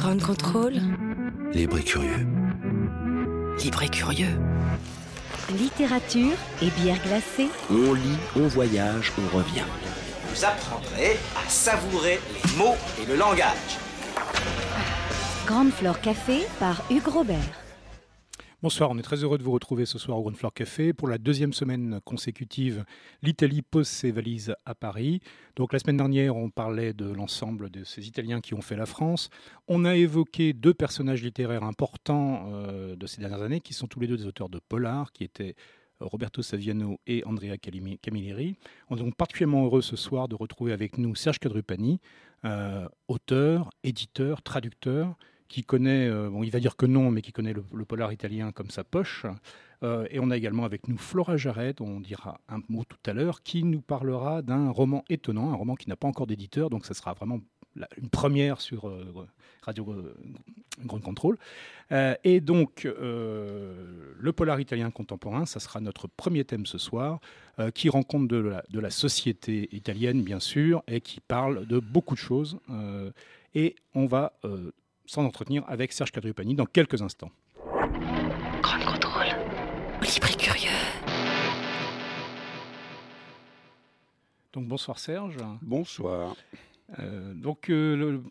Grand 0.00 0.18
contrôle. 0.18 0.80
Libre 1.52 1.76
et 1.76 1.82
curieux. 1.82 2.26
Libre 3.62 3.82
et 3.82 3.88
curieux. 3.90 4.40
Littérature 5.58 6.38
et 6.62 6.70
bière 6.70 6.96
glacée. 7.06 7.50
On 7.68 7.92
lit, 7.92 8.16
on 8.34 8.48
voyage, 8.48 9.12
on 9.18 9.36
revient. 9.36 9.66
Vous 10.30 10.42
apprendrez 10.42 11.18
à 11.36 11.46
savourer 11.50 12.18
les 12.32 12.56
mots 12.56 12.76
et 12.98 13.04
le 13.04 13.16
langage. 13.16 13.76
Grande 15.46 15.70
Flore 15.70 16.00
Café 16.00 16.46
par 16.58 16.82
Hugues 16.90 17.08
Robert. 17.08 17.59
Bonsoir, 18.62 18.90
on 18.90 18.98
est 18.98 19.02
très 19.02 19.24
heureux 19.24 19.38
de 19.38 19.42
vous 19.42 19.52
retrouver 19.52 19.86
ce 19.86 19.98
soir 19.98 20.18
au 20.18 20.20
Ground 20.20 20.36
Floor 20.36 20.52
Café. 20.52 20.92
Pour 20.92 21.08
la 21.08 21.16
deuxième 21.16 21.54
semaine 21.54 21.98
consécutive, 22.04 22.84
l'Italie 23.22 23.62
pose 23.62 23.88
ses 23.88 24.10
valises 24.10 24.54
à 24.66 24.74
Paris. 24.74 25.22
Donc 25.56 25.72
la 25.72 25.78
semaine 25.78 25.96
dernière, 25.96 26.36
on 26.36 26.50
parlait 26.50 26.92
de 26.92 27.10
l'ensemble 27.10 27.70
de 27.70 27.84
ces 27.84 28.06
Italiens 28.06 28.42
qui 28.42 28.52
ont 28.52 28.60
fait 28.60 28.76
la 28.76 28.84
France. 28.84 29.30
On 29.66 29.86
a 29.86 29.96
évoqué 29.96 30.52
deux 30.52 30.74
personnages 30.74 31.22
littéraires 31.22 31.64
importants 31.64 32.50
euh, 32.52 32.96
de 32.96 33.06
ces 33.06 33.22
dernières 33.22 33.40
années, 33.40 33.62
qui 33.62 33.72
sont 33.72 33.86
tous 33.86 33.98
les 33.98 34.06
deux 34.06 34.18
des 34.18 34.26
auteurs 34.26 34.50
de 34.50 34.58
polar, 34.58 35.10
qui 35.12 35.24
étaient 35.24 35.54
Roberto 35.98 36.42
Saviano 36.42 37.00
et 37.06 37.24
Andrea 37.24 37.56
Camilleri. 37.56 38.56
On 38.90 38.96
est 38.96 39.00
donc 39.00 39.16
particulièrement 39.16 39.64
heureux 39.64 39.80
ce 39.80 39.96
soir 39.96 40.28
de 40.28 40.34
retrouver 40.34 40.74
avec 40.74 40.98
nous 40.98 41.14
Serge 41.14 41.38
Cadrupani, 41.38 41.98
euh, 42.44 42.86
auteur, 43.08 43.70
éditeur, 43.84 44.42
traducteur, 44.42 45.16
qui 45.50 45.64
connaît, 45.64 46.08
euh, 46.08 46.30
bon, 46.30 46.44
il 46.44 46.50
va 46.50 46.60
dire 46.60 46.76
que 46.76 46.86
non, 46.86 47.10
mais 47.10 47.22
qui 47.22 47.32
connaît 47.32 47.52
le, 47.52 47.84
polar 47.84 48.12
italien 48.12 48.52
comme 48.52 48.70
sa 48.70 48.84
poche. 48.84 49.26
Euh, 49.82 50.06
et 50.10 50.20
on 50.20 50.30
a 50.30 50.36
également 50.36 50.64
avec 50.64 50.86
nous 50.86 50.96
Flora 50.96 51.36
Jarret, 51.36 51.74
on 51.80 52.00
dira 52.00 52.40
un 52.48 52.60
mot 52.68 52.84
tout 52.84 52.98
à 53.04 53.12
l'heure, 53.12 53.42
qui 53.42 53.64
nous 53.64 53.80
parlera 53.80 54.42
d'un 54.42 54.70
roman 54.70 55.04
étonnant, 55.10 55.50
un 55.50 55.56
roman 55.56 55.74
qui 55.74 55.88
n'a 55.88 55.96
pas 55.96 56.06
encore 56.06 56.28
d'éditeur, 56.28 56.70
donc 56.70 56.86
ça 56.86 56.94
sera 56.94 57.14
vraiment 57.14 57.40
une 57.96 58.10
première 58.10 58.60
sur 58.60 58.88
euh, 58.88 59.28
Radio 59.62 60.04
Grand 60.84 61.00
Contrôle. 61.00 61.36
et 61.90 62.40
donc, 62.40 62.84
le 62.84 64.30
polar 64.32 64.60
italien 64.60 64.90
contemporain, 64.90 65.46
ça 65.46 65.60
sera 65.60 65.80
notre 65.80 66.08
premier 66.08 66.44
thème 66.44 66.66
ce 66.66 66.78
soir, 66.78 67.20
qui 67.74 67.88
rend 67.88 68.02
compte 68.02 68.26
de 68.28 68.54
de 68.70 68.80
la, 68.80 68.90
société 68.90 69.68
italienne, 69.72 70.22
bien 70.22 70.40
sûr, 70.40 70.82
et 70.88 71.00
qui 71.00 71.20
parle 71.20 71.66
de 71.66 71.78
beaucoup 71.78 72.14
de 72.14 72.20
choses. 72.20 72.58
et 73.54 73.76
on 73.94 74.06
va 74.06 74.32
sans 75.10 75.24
entretenir 75.24 75.64
avec 75.66 75.92
Serge 75.92 76.12
Cadrupani 76.12 76.54
dans 76.54 76.66
quelques 76.66 77.02
instants. 77.02 77.32
Grand 78.62 78.78
contrôle, 78.78 79.26
libre 80.02 80.30
et 80.30 80.36
curieux. 80.36 80.70
Donc 84.52 84.68
bonsoir 84.68 85.00
Serge. 85.00 85.36
Bonsoir. 85.62 86.36
Euh, 87.00 87.34
donc 87.34 87.70
euh, 87.70 88.22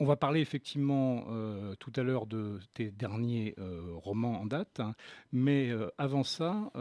on 0.00 0.06
va 0.06 0.16
parler 0.16 0.40
effectivement 0.40 1.26
euh, 1.28 1.74
tout 1.78 1.92
à 1.94 2.02
l'heure 2.02 2.24
de 2.24 2.58
tes 2.72 2.90
derniers 2.90 3.54
romans 3.92 4.40
en 4.40 4.46
date, 4.46 4.80
hein. 4.80 4.94
mais 5.30 5.70
avant 5.98 6.24
ça, 6.24 6.72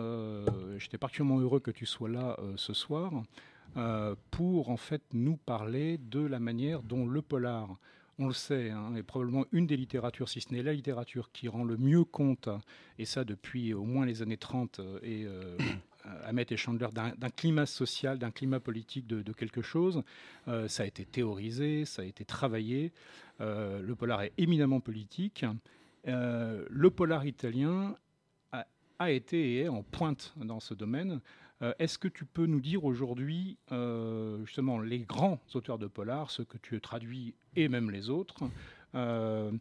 j'étais 0.77 0.97
particulièrement 0.97 1.41
heureux 1.41 1.59
que 1.59 1.71
tu 1.71 1.85
sois 1.85 2.07
là 2.07 2.37
ce 2.55 2.71
soir 2.71 3.11
pour 4.31 4.69
en 4.69 4.77
fait 4.77 5.01
nous 5.11 5.35
parler 5.35 5.97
de 5.97 6.21
la 6.21 6.39
manière 6.39 6.81
dont 6.81 7.05
le 7.05 7.21
polar 7.21 7.77
on 8.19 8.27
le 8.27 8.33
sait, 8.33 8.69
hein, 8.69 8.93
probablement 9.05 9.45
une 9.51 9.65
des 9.65 9.77
littératures, 9.77 10.29
si 10.29 10.41
ce 10.41 10.53
n'est 10.53 10.61
la 10.61 10.73
littérature 10.73 11.31
qui 11.31 11.47
rend 11.47 11.63
le 11.63 11.77
mieux 11.77 12.03
compte, 12.03 12.49
et 12.99 13.05
ça 13.05 13.23
depuis 13.23 13.73
au 13.73 13.83
moins 13.83 14.05
les 14.05 14.21
années 14.21 14.37
30, 14.37 14.79
euh, 14.79 14.99
et 15.01 15.25
euh, 15.25 15.57
et 16.49 16.57
Chandler, 16.57 16.89
d'un 16.93 17.29
climat 17.29 17.65
social, 17.65 18.19
d'un 18.19 18.31
climat 18.31 18.59
politique 18.59 19.07
de, 19.07 19.33
quelque 19.33 19.61
chose. 19.61 20.03
Euh, 20.47 20.67
ça 20.67 20.83
a 20.83 20.85
été 20.85 21.05
théorisé, 21.05 21.85
ça 21.85 22.01
a 22.01 22.05
été 22.05 22.25
travaillé. 22.25 22.91
le 23.39 23.93
polar 23.93 24.21
est 24.21 24.33
éminemment 24.37 24.79
politique. 24.79 25.45
le 26.05 26.89
polar 26.89 27.25
italien 27.25 27.95
a, 28.99 29.11
été 29.11 29.55
et 29.55 29.59
est 29.61 29.67
en 29.69 29.83
pointe 29.83 30.33
dans 30.35 30.59
ce 30.59 30.73
domaine. 30.73 31.21
Euh, 31.61 31.73
est-ce 31.79 31.97
que 31.97 32.07
tu 32.07 32.25
peux 32.25 32.45
nous 32.45 32.59
dire 32.59 32.83
aujourd'hui, 32.83 33.57
euh, 33.71 34.43
justement, 34.45 34.79
les 34.79 34.99
grands 34.99 35.39
auteurs 35.53 35.77
de 35.77 35.87
polar, 35.87 36.31
ceux 36.31 36.43
que 36.43 36.57
tu 36.57 36.75
as 36.75 36.79
traduits 36.79 37.33
et 37.55 37.69
même 37.69 37.91
les 37.91 38.09
autres, 38.09 38.43
euh, 38.95 39.51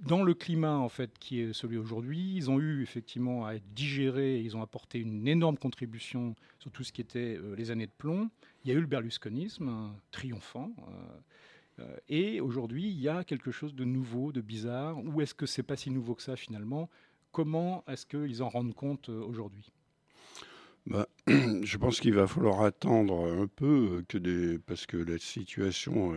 dans 0.00 0.22
le 0.22 0.34
climat 0.34 0.76
en 0.76 0.88
fait 0.88 1.18
qui 1.18 1.40
est 1.40 1.52
celui 1.52 1.76
aujourd'hui, 1.76 2.34
ils 2.34 2.50
ont 2.50 2.58
eu 2.58 2.82
effectivement 2.82 3.46
à 3.46 3.54
être 3.54 3.74
digérés, 3.74 4.40
ils 4.40 4.56
ont 4.56 4.62
apporté 4.62 4.98
une 4.98 5.28
énorme 5.28 5.58
contribution 5.58 6.34
sur 6.58 6.70
tout 6.70 6.84
ce 6.84 6.92
qui 6.92 7.02
était 7.02 7.38
les 7.56 7.70
années 7.70 7.86
de 7.86 7.92
plomb. 7.96 8.30
Il 8.64 8.70
y 8.70 8.74
a 8.74 8.76
eu 8.76 8.80
le 8.80 8.86
berlusconisme 8.86 9.92
triomphant. 10.10 10.72
et 12.08 12.40
aujourd'hui, 12.40 12.88
il 12.88 12.98
y 12.98 13.08
a 13.08 13.24
quelque 13.24 13.50
chose 13.50 13.74
de 13.74 13.84
nouveau, 13.84 14.32
de 14.32 14.40
bizarre. 14.40 14.98
Ou 15.04 15.20
est-ce 15.20 15.34
que 15.34 15.44
c'est 15.44 15.62
pas 15.62 15.76
si 15.76 15.90
nouveau 15.90 16.14
que 16.14 16.22
ça 16.22 16.34
finalement? 16.34 16.88
Comment 17.30 17.84
est-ce 17.86 18.06
qu'ils 18.06 18.42
en 18.42 18.48
rendent 18.48 18.74
compte 18.74 19.10
aujourd'hui? 19.10 19.70
je 21.62 21.76
pense 21.76 22.00
qu'il 22.00 22.14
va 22.14 22.26
falloir 22.26 22.62
attendre 22.62 23.30
un 23.30 23.46
peu 23.46 24.02
parce 24.66 24.86
que 24.86 24.96
la 24.96 25.18
situation 25.18 26.14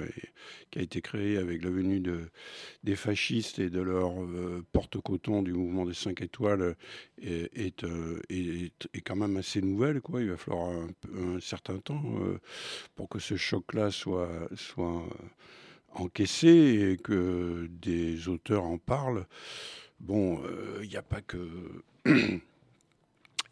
qui 0.72 0.80
a 0.80 0.82
été 0.82 1.02
créée 1.02 1.38
avec 1.38 1.64
la 1.64 1.70
venue 1.70 2.00
de, 2.00 2.30
des 2.84 2.96
fascistes 2.96 3.60
et 3.60 3.70
de 3.70 3.82
leur 3.82 4.24
euh, 4.24 4.66
porte-coton 4.72 5.44
du 5.44 5.54
mouvement 5.54 5.86
des 5.86 5.94
5 5.94 6.22
étoiles 6.22 6.76
est, 7.22 7.84
euh, 7.84 8.20
est, 8.30 9.02
quand 9.04 9.16
même 9.16 9.38
assez 9.38 9.62
nouvelle. 9.62 10.02
Il 10.20 10.30
va 10.30 10.38
falloir 10.38 10.70
un, 10.70 11.40
certain 11.40 11.78
temps 11.78 12.04
euh, 12.22 12.40
pour 12.96 13.10
que 13.10 13.20
ce 13.20 13.36
choc-là 13.36 13.92
soit 13.92 14.30
encaissé 15.94 16.94
et 16.94 16.98
que 16.98 17.68
des 17.70 18.30
auteurs 18.30 18.64
en 18.64 18.78
parlent. 18.78 19.28
Bon, 20.00 20.42
il 20.82 20.90
n'y 20.90 20.98
a 20.98 21.04
pas 21.04 21.22
que... 21.22 21.38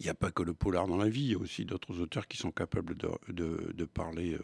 il 0.02 0.06
n'y 0.06 0.10
a 0.10 0.16
pas 0.16 0.32
que 0.32 0.42
le 0.42 0.56
polar 0.56 0.88
dans 0.88 0.98
la 0.98 1.10
vie, 1.10 1.22
il 1.22 1.32
y 1.34 1.36
a 1.36 1.38
aussi 1.38 1.64
d'autres 1.64 2.00
auteurs 2.00 2.28
qui 2.28 2.36
sont 2.36 2.50
capables 2.52 2.96
de, 2.98 3.86
parler. 3.86 4.34
Euh, 4.34 4.40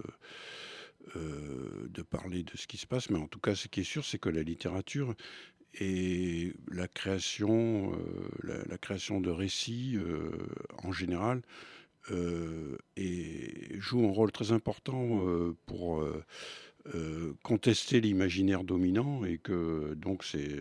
euh, 1.15 1.87
de 1.89 2.01
parler 2.03 2.43
de 2.43 2.55
ce 2.55 2.67
qui 2.67 2.77
se 2.77 2.85
passe, 2.85 3.09
mais 3.09 3.17
en 3.17 3.27
tout 3.27 3.39
cas, 3.39 3.55
ce 3.55 3.67
qui 3.67 3.79
est 3.79 3.85
sûr, 3.85 4.05
c'est 4.05 4.19
que 4.19 4.29
la 4.29 4.43
littérature 4.43 5.15
et 5.79 6.53
la 6.69 6.87
création, 6.87 7.93
euh, 7.93 8.65
la, 8.69 8.77
création 8.77 9.19
de 9.19 9.31
récits 9.31 9.97
en 10.83 10.91
général 10.91 11.41
et 12.95 13.79
joue 13.79 14.07
un 14.07 14.11
rôle 14.11 14.31
très 14.31 14.51
important 14.51 15.21
pour 15.65 16.07
contester 17.43 17.99
l'imaginaire 17.99 18.63
dominant 18.63 19.25
et 19.25 19.39
que 19.39 19.93
donc 19.95 20.23
c'est, 20.23 20.59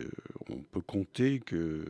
on 0.49 0.57
peut 0.57 0.81
compter 0.81 1.39
que 1.39 1.85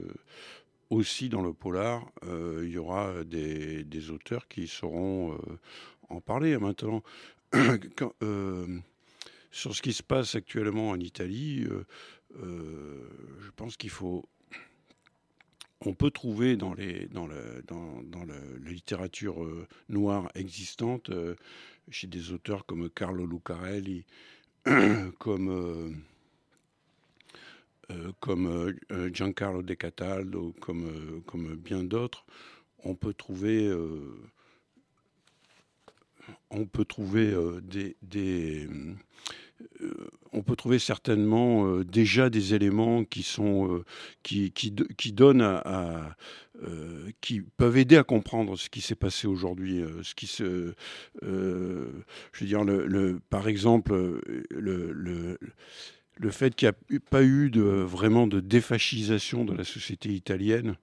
aussi 0.90 1.30
dans 1.30 1.42
le 1.42 1.53
polar, 1.53 2.09
euh, 2.24 2.64
il 2.66 2.72
y 2.72 2.78
aura 2.78 3.24
des, 3.24 4.12
auteurs 4.12 4.48
qui 4.48 4.68
sauront 4.68 5.34
euh, 5.34 5.59
en 6.09 6.22
parler. 6.22 6.58
Maintenant, 6.58 7.03
euh, 8.24 8.80
sur 9.52 9.75
ce 9.75 9.81
qui 9.81 9.94
se 9.94 10.03
passe 10.03 10.36
actuellement 10.36 10.90
en 10.90 11.00
Italie, 11.00 11.66
je 12.36 13.50
pense 13.56 13.78
qu'il 13.78 13.90
faut 13.90 14.25
on 15.86 15.94
peut 15.94 16.09
trouver 16.09 16.58
dans, 16.58 16.74
les, 16.74 17.06
dans, 17.08 17.28
dans, 17.68 18.02
dans 18.04 18.25
la, 18.25 18.36
littérature 18.66 19.48
noire 19.90 20.30
existante, 20.34 21.12
chez 21.90 22.08
des 22.08 22.31
auteurs 22.31 22.66
comme 22.66 22.90
Carlo 22.90 23.28
Lucarelli, 23.28 24.04
comme 25.19 26.02
euh, 27.90 28.12
comme 28.20 28.48
euh, 28.48 28.74
euh, 28.92 29.09
Giancarlo 29.14 29.62
De 29.62 29.74
Cataldo, 29.74 30.53
comme, 30.59 31.22
comme 31.25 31.56
bien 31.56 31.84
d'autres, 31.86 32.25
on 32.84 32.96
peut 32.96 33.14
trouver, 33.14 33.74
on 36.50 36.66
peut 36.66 36.86
trouver 36.86 37.34
des, 37.64 37.96
des 38.02 38.68
on 40.31 40.44
peut 40.44 40.56
trouver 40.56 40.78
certainement 40.78 41.80
déjà 41.80 42.30
des 42.30 42.53
éléments 42.53 43.04
qui 43.04 43.24
sont 43.24 43.84
qui, 44.22 44.51
qui, 44.51 44.74
qui, 44.98 45.12
donnent 45.12 45.42
à, 45.42 46.16
qui 47.19 47.42
peuvent 47.42 47.78
aider 47.78 47.98
à 47.98 48.04
comprendre 48.04 48.56
ce 48.57 48.69
qui 48.69 48.81
s'est 48.81 48.95
passé 48.95 49.28
aujourd'hui 49.28 49.83
ce 50.04 50.13
qui 50.13 50.28
se 50.28 50.75
je 51.24 52.40
veux 52.40 52.45
dire 52.45 52.63
le, 52.63 52.86
le 52.86 53.19
par 53.30 53.48
exemple 53.48 54.22
le, 54.51 54.92
le 54.92 55.40
le 56.19 56.31
fait 56.31 56.56
qu'il 56.56 56.72
n'y 56.90 56.98
a 56.98 57.00
pas 57.10 57.24
eu 57.24 57.52
vraiment 57.52 58.28
de 58.28 58.40
défascisation 58.40 59.46
de 59.46 59.54
la 59.54 59.64
société 59.64 60.10
italienne, 60.10 60.75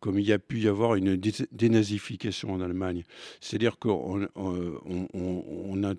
comme 0.00 0.18
il 0.18 0.26
y 0.26 0.32
a 0.32 0.38
pu 0.38 0.60
y 0.60 0.68
avoir 0.68 0.94
une 0.94 1.16
dénazification 1.50 2.52
en 2.52 2.60
Allemagne. 2.60 3.04
C'est-à-dire 3.40 3.78
qu'on 3.78 4.28
on, 4.36 5.84
a 5.84 5.94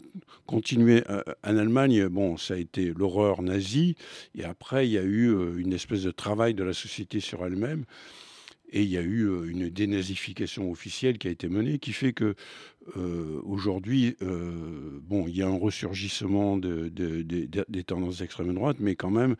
continué 0.45 1.03
en 1.43 1.57
Allemagne, 1.57 2.07
bon, 2.07 2.37
ça 2.37 2.53
a 2.53 2.57
été 2.57 2.93
l'horreur 2.95 3.41
nazie, 3.41 3.95
et 4.35 4.45
après 4.45 4.87
il 4.87 4.91
y 4.91 4.97
a 4.97 5.03
eu 5.03 5.29
euh, 5.29 5.57
une 5.57 5.73
espèce 5.73 6.03
de 6.03 6.11
travail 6.11 6.53
de 6.53 6.63
la 6.63 6.73
société 6.73 7.19
sur 7.19 7.45
elle-même. 7.45 7.85
Et 8.71 8.83
il 8.83 8.89
y 8.89 8.97
a 8.97 9.01
eu 9.01 9.49
une 9.49 9.69
dénazification 9.69 10.69
officielle 10.71 11.17
qui 11.17 11.27
a 11.27 11.31
été 11.31 11.49
menée, 11.49 11.79
qui 11.79 11.91
fait 11.91 12.13
que 12.13 12.35
aujourd'hui, 13.43 14.15
bon, 14.21 15.27
il 15.27 15.35
y 15.35 15.41
a 15.41 15.47
un 15.47 15.57
ressurgissement 15.57 16.57
des 16.57 17.83
tendances 17.85 18.19
d'extrême 18.19 18.53
droite, 18.53 18.77
mais 18.79 18.95
quand 18.95 19.11
même, 19.11 19.35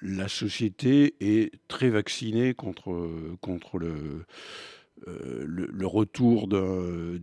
la 0.00 0.28
société 0.28 1.14
est 1.20 1.52
très 1.68 1.90
vaccinée 1.90 2.54
contre, 2.54 3.08
le 5.06 5.86
retour 5.86 6.48
du, 6.48 7.18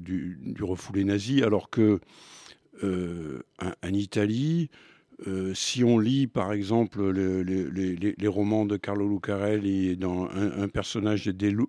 du, 0.00 0.62
refoulé 0.62 1.04
nazi, 1.04 1.42
alors 1.42 1.70
que 1.70 2.00
en 2.82 3.92
Italie, 3.92 4.70
euh, 5.26 5.52
si 5.52 5.82
on 5.82 5.98
lit 5.98 6.28
par 6.28 6.52
exemple 6.52 7.10
les, 7.10 8.28
romans 8.28 8.66
de 8.66 8.76
Carlo 8.76 9.08
Lucarelli, 9.08 9.96
dans 9.96 10.28
un, 10.30 10.68
personnage 10.68 11.26
de 11.26 11.66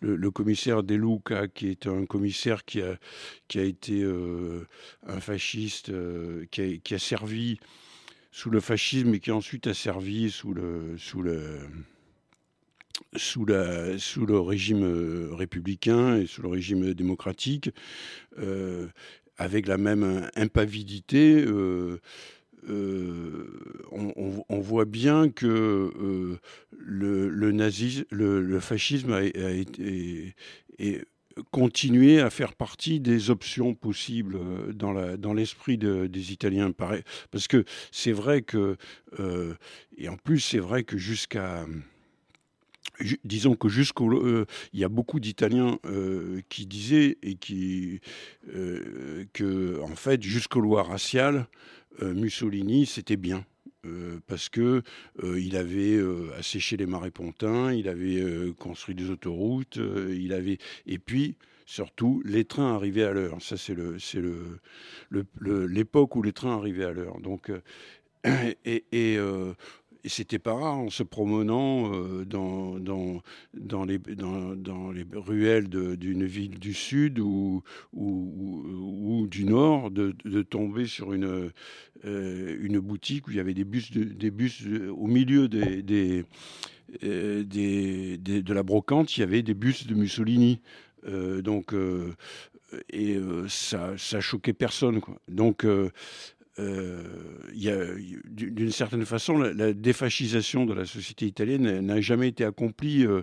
le, 0.00 0.30
commissaire 0.30 0.84
De 0.84 0.94
Luca, 0.94 1.48
qui 1.48 1.68
est 1.68 1.86
un 1.88 2.06
commissaire 2.06 2.64
qui 2.64 2.80
a, 2.80 2.96
qui 3.48 3.58
a 3.58 3.64
été 3.64 4.02
euh, 4.02 4.66
un 5.06 5.18
fasciste, 5.18 5.88
euh, 5.88 6.44
qui, 6.50 6.94
a, 6.94 6.98
servi 6.98 7.58
sous 8.30 8.50
le 8.50 8.60
fascisme 8.60 9.12
et 9.14 9.18
qui 9.18 9.32
ensuite 9.32 9.66
a 9.66 9.74
servi 9.74 10.30
sous 10.30 10.54
le, 10.54 10.96
sous 10.98 11.20
le, 11.20 11.58
sous, 13.16 13.44
la, 13.44 13.98
sous 13.98 14.24
le 14.24 14.38
régime 14.38 15.32
républicain 15.32 16.16
et 16.16 16.26
sous 16.26 16.42
le 16.42 16.48
régime 16.48 16.94
démocratique, 16.94 17.70
avec 19.36 19.66
la 19.66 19.78
même 19.78 20.30
impavidité. 20.36 21.44
Euh, 22.68 23.44
on, 23.90 24.60
voit 24.60 24.84
bien 24.84 25.28
que 25.28 25.46
euh, 25.46 26.38
le, 26.70 28.60
fascisme 28.60 29.12
a, 29.12 29.22
été 29.22 30.34
continué 31.50 32.20
à 32.20 32.30
faire 32.30 32.54
partie 32.54 33.00
des 33.00 33.30
options 33.30 33.74
possibles 33.74 34.36
euh, 34.36 35.16
dans, 35.16 35.34
l'esprit 35.34 35.76
des 35.76 36.32
Italiens. 36.32 36.72
Parce 37.30 37.48
que 37.48 37.64
c'est 37.90 38.12
vrai 38.12 38.42
que, 38.42 38.76
et 39.96 40.08
en 40.08 40.16
plus 40.16 40.40
c'est 40.40 40.58
vrai 40.58 40.84
que 40.84 40.96
jusqu'à 40.96 41.66
disons 43.24 43.56
que 43.56 43.68
jusqu'au 43.68 44.44
il 44.72 44.78
y 44.78 44.84
a 44.84 44.88
beaucoup 44.88 45.18
d'Italiens 45.18 45.78
qui 46.48 46.66
disaient 46.66 47.18
et 47.22 47.34
qui 47.34 48.00
que 48.46 49.80
en 49.80 49.96
fait 49.96 50.22
jusqu'aux 50.22 50.60
lois 50.60 50.84
raciales 50.84 51.46
euh, 51.46 51.81
Mussolini, 52.00 52.86
c'était 52.86 53.16
bien. 53.16 53.44
Euh, 53.84 54.20
parce 54.28 54.48
que 54.48 54.82
euh, 55.24 55.40
il 55.40 55.56
avait 55.56 56.00
asséché 56.38 56.76
les 56.76 56.86
marais 56.86 57.10
pontins, 57.10 57.72
il 57.72 57.88
avait 57.88 58.24
construit 58.56 58.94
des 58.94 59.10
autoroutes, 59.10 59.76
il 59.76 60.32
avait 60.32 60.58
et 60.86 60.98
puis 60.98 61.36
surtout 61.66 62.22
les 62.24 62.44
trains 62.44 62.74
arrivaient 62.76 63.02
à 63.02 63.12
l'heure. 63.12 63.42
Ça 63.42 63.56
c'est 63.56 63.74
le 63.74 63.98
c'est 63.98 64.20
le 64.20 64.60
l'époque 65.66 66.14
où 66.14 66.22
les 66.22 66.32
trains 66.32 66.56
arrivaient 66.56 66.84
à 66.84 66.92
l'heure. 66.92 67.20
Donc 67.20 67.50
et 68.64 69.18
et 70.04 70.08
c'était 70.08 70.38
pas 70.38 70.54
rare 70.54 70.78
en 70.78 70.90
se 70.90 71.02
promenant 71.02 71.94
euh, 71.94 72.24
dans, 72.24 72.78
dans, 72.78 73.22
dans, 73.54 73.84
les, 73.84 73.98
dans, 73.98 74.90
les 74.90 75.06
ruelles 75.12 75.68
d'une 75.68 76.24
ville 76.24 76.58
du 76.58 76.74
sud 76.74 77.20
ou, 77.20 77.62
ou, 77.92 79.26
du 79.28 79.44
nord 79.44 79.90
de, 79.90 80.12
tomber 80.42 80.86
sur 80.86 81.12
une, 81.12 81.52
euh, 82.04 82.58
une 82.60 82.80
boutique 82.80 83.28
où 83.28 83.30
il 83.30 83.36
y 83.36 83.40
avait 83.40 83.54
des 83.54 83.64
bus 83.64 83.92
de, 83.92 84.02
des 84.02 84.30
bus 84.30 84.64
au 84.90 85.06
milieu 85.06 85.46
des, 85.48 85.82
des, 85.82 86.24
euh, 87.04 87.44
des, 87.44 88.18
de 88.18 88.52
la 88.52 88.62
brocante, 88.62 89.16
il 89.16 89.20
y 89.20 89.22
avait 89.22 89.42
des 89.42 89.54
bus 89.54 89.86
de 89.86 89.94
Mussolini. 89.94 90.60
donc, 91.06 91.74
et 92.90 93.18
ça, 93.48 93.94
ça 93.98 94.20
choquait 94.20 94.52
personne. 94.52 95.00
Quoi. 95.00 95.20
Donc, 95.28 95.66
euh, 96.58 97.98
d'une 98.26 98.70
certaine 98.70 99.06
façon, 99.06 99.38
la, 99.38 99.72
défascisation 99.72 100.66
de 100.66 100.74
la 100.74 100.84
société 100.84 101.26
italienne 101.26 101.80
n'a 101.80 102.00
jamais 102.00 102.28
été 102.28 102.44
accomplie. 102.44 103.06
Euh, 103.06 103.22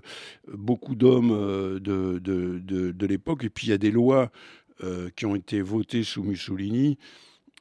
beaucoup 0.52 0.96
d'hommes 0.96 1.32
euh, 1.32 1.80
de, 1.80 2.20
de, 2.20 2.92
de, 2.92 3.06
l'époque, 3.06 3.44
et 3.44 3.50
puis 3.50 3.68
il 3.68 3.70
y 3.70 3.74
a 3.74 3.78
des 3.78 3.92
lois 3.92 4.32
qui 5.18 5.26
ont 5.26 5.36
été 5.36 5.62
votées 5.62 6.04
sous 6.04 6.24
Mussolini, 6.24 6.98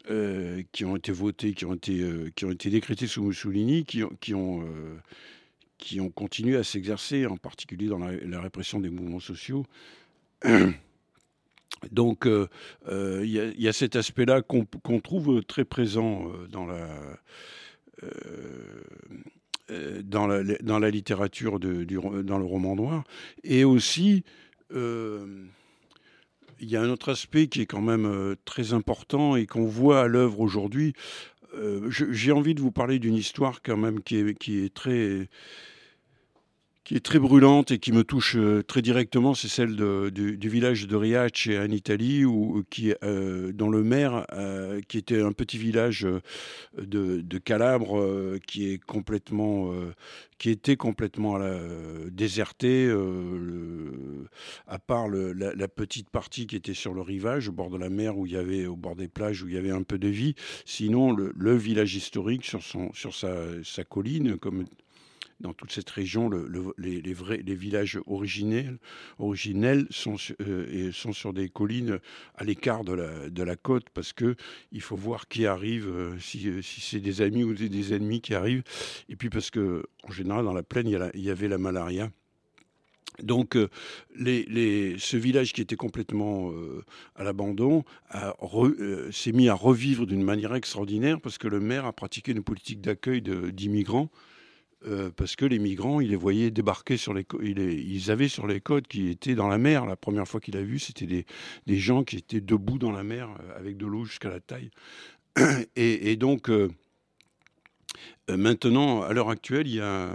qui 0.06 0.84
ont 0.84 0.94
été 0.94 1.10
votées, 1.10 1.52
qui 1.52 1.64
ont 1.64 1.74
été, 1.74 2.00
qui 2.36 2.44
ont 2.44 2.52
été 2.52 2.70
décrétées 2.70 3.08
sous 3.08 3.24
Mussolini, 3.24 3.84
qui, 3.84 4.04
qui 4.20 4.34
ont 4.34 4.64
qui 5.78 6.00
ont 6.00 6.10
continué 6.10 6.56
à 6.56 6.62
s'exercer, 6.62 7.26
en 7.26 7.36
particulier 7.36 7.88
dans 7.88 7.98
la 7.98 8.40
répression 8.40 8.78
des 8.78 8.88
mouvements 8.88 9.18
sociaux. 9.18 9.66
Donc 11.92 12.26
euh, 12.26 12.48
euh, 12.88 13.22
il 13.24 13.60
y, 13.60 13.68
a 13.68 13.72
cet 13.72 13.94
aspect-là 13.96 14.42
qu'on 14.42 15.00
trouve 15.00 15.42
très 15.44 15.64
présent 15.64 16.26
euh, 16.26 16.46
dans 16.48 16.66
la, 20.26 20.42
dans 20.62 20.78
la, 20.78 20.90
littérature 20.90 21.60
du, 21.60 21.98
dans 22.24 22.38
le 22.38 22.44
roman 22.44 22.74
noir. 22.74 23.04
Et 23.44 23.64
aussi, 23.64 24.24
il 24.70 25.48
y 26.60 26.76
a 26.76 26.82
un 26.82 26.88
autre 26.88 27.10
aspect 27.10 27.48
qui 27.48 27.62
est 27.62 27.66
quand 27.66 27.82
même 27.82 28.36
très 28.44 28.72
important 28.72 29.36
et 29.36 29.46
qu'on 29.46 29.66
voit 29.66 30.02
à 30.02 30.06
l'œuvre 30.06 30.40
aujourd'hui. 30.40 30.94
J'ai 31.90 32.32
envie 32.32 32.54
de 32.54 32.60
vous 32.60 32.72
parler 32.72 32.98
d'une 32.98 33.16
histoire 33.16 33.62
quand 33.62 33.76
même 33.76 34.02
qui 34.02 34.16
est, 34.16 34.34
qui 34.34 34.64
est 34.64 34.72
très 34.72 35.28
qui 36.88 36.96
est 36.96 37.00
très 37.00 37.18
brûlante 37.18 37.70
et 37.70 37.78
qui 37.78 37.92
me 37.92 38.02
touche 38.02 38.36
euh, 38.36 38.62
très 38.62 38.80
directement, 38.80 39.34
c'est 39.34 39.48
celle 39.48 39.76
du, 40.10 40.48
village 40.48 40.86
de 40.86 40.96
Riace 40.96 41.46
en 41.48 41.70
Italie, 41.70 42.24
où, 42.24 42.64
qui, 42.70 42.94
euh, 43.04 43.52
dont 43.52 43.68
le 43.68 43.82
maire, 43.82 44.24
euh, 44.32 44.80
qui 44.88 44.96
était 44.96 45.20
un 45.20 45.32
petit 45.32 45.58
village 45.58 46.06
de, 46.78 47.38
Calabre, 47.44 48.38
qui 48.46 48.72
est 48.72 48.78
complètement, 48.78 49.70
qui 50.38 50.48
était 50.48 50.76
complètement 50.76 51.38
déserté, 52.10 52.90
à 54.66 54.78
part 54.78 55.08
la, 55.08 55.68
petite 55.68 56.08
partie 56.08 56.46
qui 56.46 56.56
était 56.56 56.72
sur 56.72 56.94
le 56.94 57.02
rivage, 57.02 57.50
au 57.50 57.52
bord 57.52 57.68
de 57.68 57.76
la 57.76 57.90
mer, 57.90 58.16
où 58.16 58.24
il 58.24 58.32
y 58.32 58.36
avait, 58.36 58.64
au 58.64 58.76
bord 58.76 58.96
des 58.96 59.08
plages, 59.08 59.42
où 59.42 59.48
il 59.48 59.54
y 59.54 59.58
avait 59.58 59.70
un 59.70 59.82
peu 59.82 59.98
de 59.98 60.08
vie. 60.08 60.34
Sinon, 60.64 61.12
le, 61.12 61.56
village 61.56 61.94
historique 61.94 62.46
sur 62.46 62.62
son, 62.62 62.90
sur 62.94 63.14
sa, 63.14 63.62
sa 63.62 63.84
colline, 63.84 64.38
comme 64.38 64.64
dans 65.40 65.52
toute 65.52 65.72
cette 65.72 65.90
région, 65.90 66.30
les, 66.78 67.12
vrais, 67.12 67.38
les 67.38 67.54
villages 67.54 67.98
originels, 68.06 68.78
euh, 69.20 70.92
sont 70.92 71.12
sur 71.12 71.32
des 71.32 71.48
collines 71.48 72.00
à 72.34 72.44
l'écart 72.44 72.84
de 72.84 73.42
la, 73.42 73.56
côte 73.56 73.86
parce 73.94 74.12
que 74.12 74.36
il 74.72 74.80
faut 74.80 74.96
voir 74.96 75.28
qui 75.28 75.46
arrive, 75.46 75.88
euh, 75.88 76.18
si, 76.18 76.48
euh, 76.48 76.62
si 76.62 76.80
c'est 76.80 77.00
des 77.00 77.22
amis 77.22 77.44
ou 77.44 77.54
des, 77.54 77.94
ennemis 77.94 78.20
qui 78.20 78.34
arrivent. 78.34 78.62
Et 79.08 79.16
puis 79.16 79.30
parce 79.30 79.50
que 79.50 79.84
en 80.02 80.12
général, 80.12 80.44
dans 80.44 80.52
la 80.52 80.62
plaine, 80.62 80.88
il 80.88 81.22
y, 81.22 81.30
avait 81.30 81.48
la 81.48 81.58
malaria. 81.58 82.10
Donc, 83.22 83.56
ce 84.16 85.16
village 85.16 85.52
qui 85.52 85.60
était 85.60 85.76
complètement 85.76 86.52
à 87.16 87.24
l'abandon 87.24 87.84
s'est 89.10 89.32
mis 89.32 89.48
à 89.48 89.54
revivre 89.54 90.06
d'une 90.06 90.22
manière 90.22 90.54
extraordinaire 90.54 91.20
parce 91.20 91.36
que 91.36 91.48
le 91.48 91.58
maire 91.58 91.84
a 91.84 91.92
pratiqué 91.92 92.32
une 92.32 92.44
politique 92.44 92.80
d'accueil 92.80 93.20
d'immigrants 93.22 94.10
euh, 94.86 95.10
parce 95.10 95.34
que 95.34 95.44
les 95.44 95.58
migrants, 95.58 96.00
il 96.00 96.10
les 96.10 96.16
voyait 96.16 96.52
débarquer 96.52 96.96
sur 96.96 97.12
les 97.12 97.26
ils 97.42 98.10
avaient 98.12 98.28
sur 98.28 98.46
les 98.46 98.60
côtes 98.60 98.86
qui 98.86 99.08
étaient 99.08 99.34
dans 99.34 99.48
la 99.48 99.58
mer. 99.58 99.86
La 99.86 99.96
première 99.96 100.28
fois 100.28 100.40
qu'il 100.40 100.56
a 100.56 100.62
vu, 100.62 100.78
c'était 100.78 101.06
des, 101.06 101.26
des, 101.66 101.78
gens 101.78 102.04
qui 102.04 102.16
étaient 102.16 102.40
debout 102.40 102.78
dans 102.78 102.92
la 102.92 103.02
mer 103.02 103.28
euh, 103.28 103.58
avec 103.58 103.76
de 103.76 103.86
l'eau 103.86 104.04
jusqu'à 104.04 104.28
la 104.28 104.40
taille. 104.40 104.70
Et, 105.76 106.16
donc, 106.16 106.48
euh, 106.48 106.68
maintenant, 108.28 109.02
à 109.02 109.12
l'heure 109.12 109.30
actuelle, 109.30 109.66
il 109.66 109.76
y 109.76 109.80
a 109.80 110.10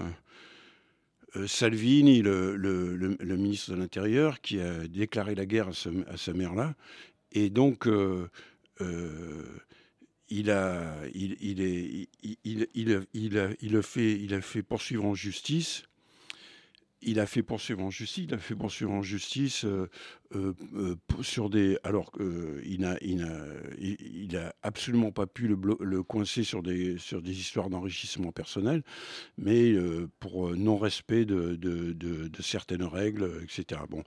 Salvini, 1.47 2.21
le, 2.21 3.17
ministre 3.37 3.71
de 3.71 3.77
l'Intérieur, 3.77 4.39
qui 4.39 4.59
a 4.61 4.87
déclaré 4.87 5.35
la 5.35 5.45
guerre 5.45 5.69
à 5.69 6.17
sa 6.17 6.33
mère-là. 6.33 6.75
Et 7.31 7.49
donc, 7.49 7.87
il 10.33 10.49
a, 10.49 10.95
il, 11.13 11.37
il, 11.41 11.61
est, 11.61 12.09
il, 12.23 12.37
il, 12.43 12.67
il, 12.73 13.37
a, 13.37 13.49
il, 13.61 13.77
a 13.77 13.81
fait, 13.83 14.19
il 14.19 14.33
a 14.33 14.41
fait 14.41 14.63
poursuivre 14.63 15.05
en 15.05 15.13
justice. 15.13 15.83
Il 17.03 17.19
a 17.19 17.27
fait 17.27 17.43
poursuivre 17.43 17.83
en 17.83 17.91
justice. 17.91 18.23
Il 18.27 18.33
a 18.33 18.39
fait 18.39 18.55
poursuivre 18.55 18.91
en 18.93 19.03
justice 19.03 19.63
euh, 19.65 19.89
euh, 20.35 20.53
euh 20.73 20.95
sur 21.21 21.51
des. 21.51 21.77
Alors 21.83 22.11
qu'il 22.11 22.79
n'a, 22.79 22.97
il 23.01 23.17
n'a, 23.17 23.45
il, 23.77 24.35
a 24.35 24.55
absolument 24.63 25.11
pas 25.11 25.27
pu 25.27 25.47
le, 25.47 25.57
le, 25.79 26.01
coincer 26.01 26.43
sur 26.43 26.63
des 26.63 26.97
sur 26.97 27.21
des 27.21 27.39
histoires 27.39 27.69
d'enrichissement 27.69 28.31
personnel, 28.31 28.81
mais 29.37 29.71
euh, 29.73 30.09
pour 30.19 30.55
non-respect 30.55 31.25
de, 31.25 31.55
de, 31.55 31.91
de, 31.91 32.27
de, 32.27 32.41
certaines 32.41 32.85
règles, 32.85 33.29
etc. 33.43 33.81
Bon, 33.87 34.03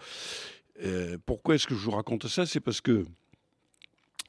pourquoi 1.24 1.54
est-ce 1.54 1.68
que 1.68 1.76
je 1.76 1.84
vous 1.84 1.92
raconte 1.92 2.26
ça? 2.26 2.46
C'est 2.46 2.60
parce 2.60 2.80
que 2.80 3.04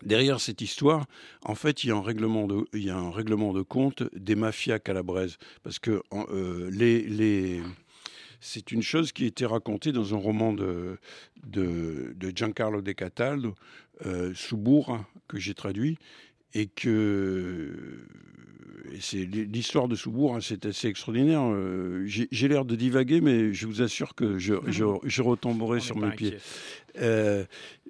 Derrière 0.03 0.39
cette 0.39 0.61
histoire, 0.61 1.05
en 1.43 1.55
fait, 1.55 1.83
il 1.83 1.87
y 1.87 1.91
a 1.91 1.95
un 1.95 2.01
règlement 2.01 2.47
de, 2.47 3.61
compte 3.63 4.03
des 4.15 4.35
mafias 4.35 4.79
calabraises, 4.79 5.37
parce 5.63 5.79
que 5.79 6.01
euh, 6.13 7.61
c'est 8.39 8.71
une 8.71 8.83
chose 8.83 9.11
qui 9.11 9.23
a 9.23 9.27
été 9.27 9.45
racontée 9.45 9.91
dans 9.91 10.13
un 10.13 10.17
roman 10.17 10.53
de, 10.53 10.99
Giancarlo 12.35 12.81
De 12.81 12.91
Cataldo, 12.91 13.55
euh, 14.05 14.33
que 15.27 15.39
j'ai 15.39 15.53
traduit, 15.55 15.97
et 16.53 16.67
que 16.67 17.69
c'est 18.99 19.25
l'histoire 19.25 19.87
de 19.87 19.95
Soubourg, 19.95 20.35
hein, 20.35 20.39
c'est 20.41 20.65
assez 20.65 20.87
extraordinaire. 20.87 21.41
Euh, 21.43 22.03
j'ai 22.05 22.47
l'air 22.47 22.65
de 22.65 22.75
divaguer, 22.75 23.21
mais 23.21 23.53
je 23.53 23.67
vous 23.67 23.81
assure 23.81 24.15
que 24.15 24.37
je, 24.39 24.55
je, 24.67 25.21
retomberai 25.21 25.79
sur 25.79 25.97
mes 25.97 26.11
pieds. 26.11 26.37
Euh, 26.99 27.45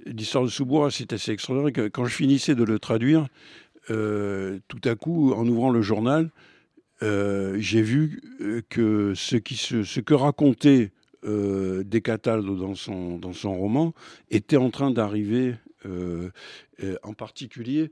l'histoire 0.06 0.44
de 0.44 0.50
Soubourg, 0.50 0.86
hein, 0.86 0.90
c'est 0.90 1.14
assez 1.14 1.32
extraordinaire. 1.32 1.90
Quand 1.92 2.06
je 2.06 2.14
finissais 2.14 2.56
de 2.56 2.64
le 2.64 2.80
traduire, 2.80 3.28
euh, 3.90 4.60
tout 4.68 4.82
à 4.84 4.96
coup, 4.96 5.34
en 5.34 5.48
ouvrant 5.48 5.70
le 5.70 5.82
journal, 5.82 6.30
j'ai 7.02 7.82
vu 7.82 8.22
que 8.70 9.14
ce, 9.16 9.36
qui 9.36 9.56
ce 9.56 10.00
que 10.00 10.14
racontait 10.14 10.92
euh, 11.24 11.84
dans 11.84 12.76
son, 12.76 13.18
dans 13.18 13.34
son 13.34 13.56
roman 13.56 13.94
était 14.32 14.58
en 14.58 14.72
train 14.72 14.92
d'arriver, 14.92 15.56
en 17.04 17.14
particulier 17.14 17.90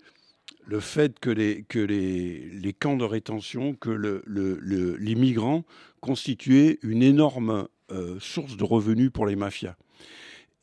le 0.65 0.79
fait 0.79 1.19
que 1.19 1.29
les, 1.29 1.63
que 1.63 1.79
les, 1.79 2.49
les 2.49 2.73
camps 2.73 2.97
de 2.97 3.05
rétention, 3.05 3.73
que 3.73 3.89
le, 3.89 4.21
le, 4.25 4.95
les 4.97 5.15
migrants 5.15 5.63
constituaient 6.01 6.79
une 6.81 7.03
énorme 7.03 7.67
euh, 7.91 8.17
source 8.19 8.57
de 8.57 8.63
revenus 8.63 9.11
pour 9.11 9.25
les 9.25 9.35
mafias. 9.35 9.75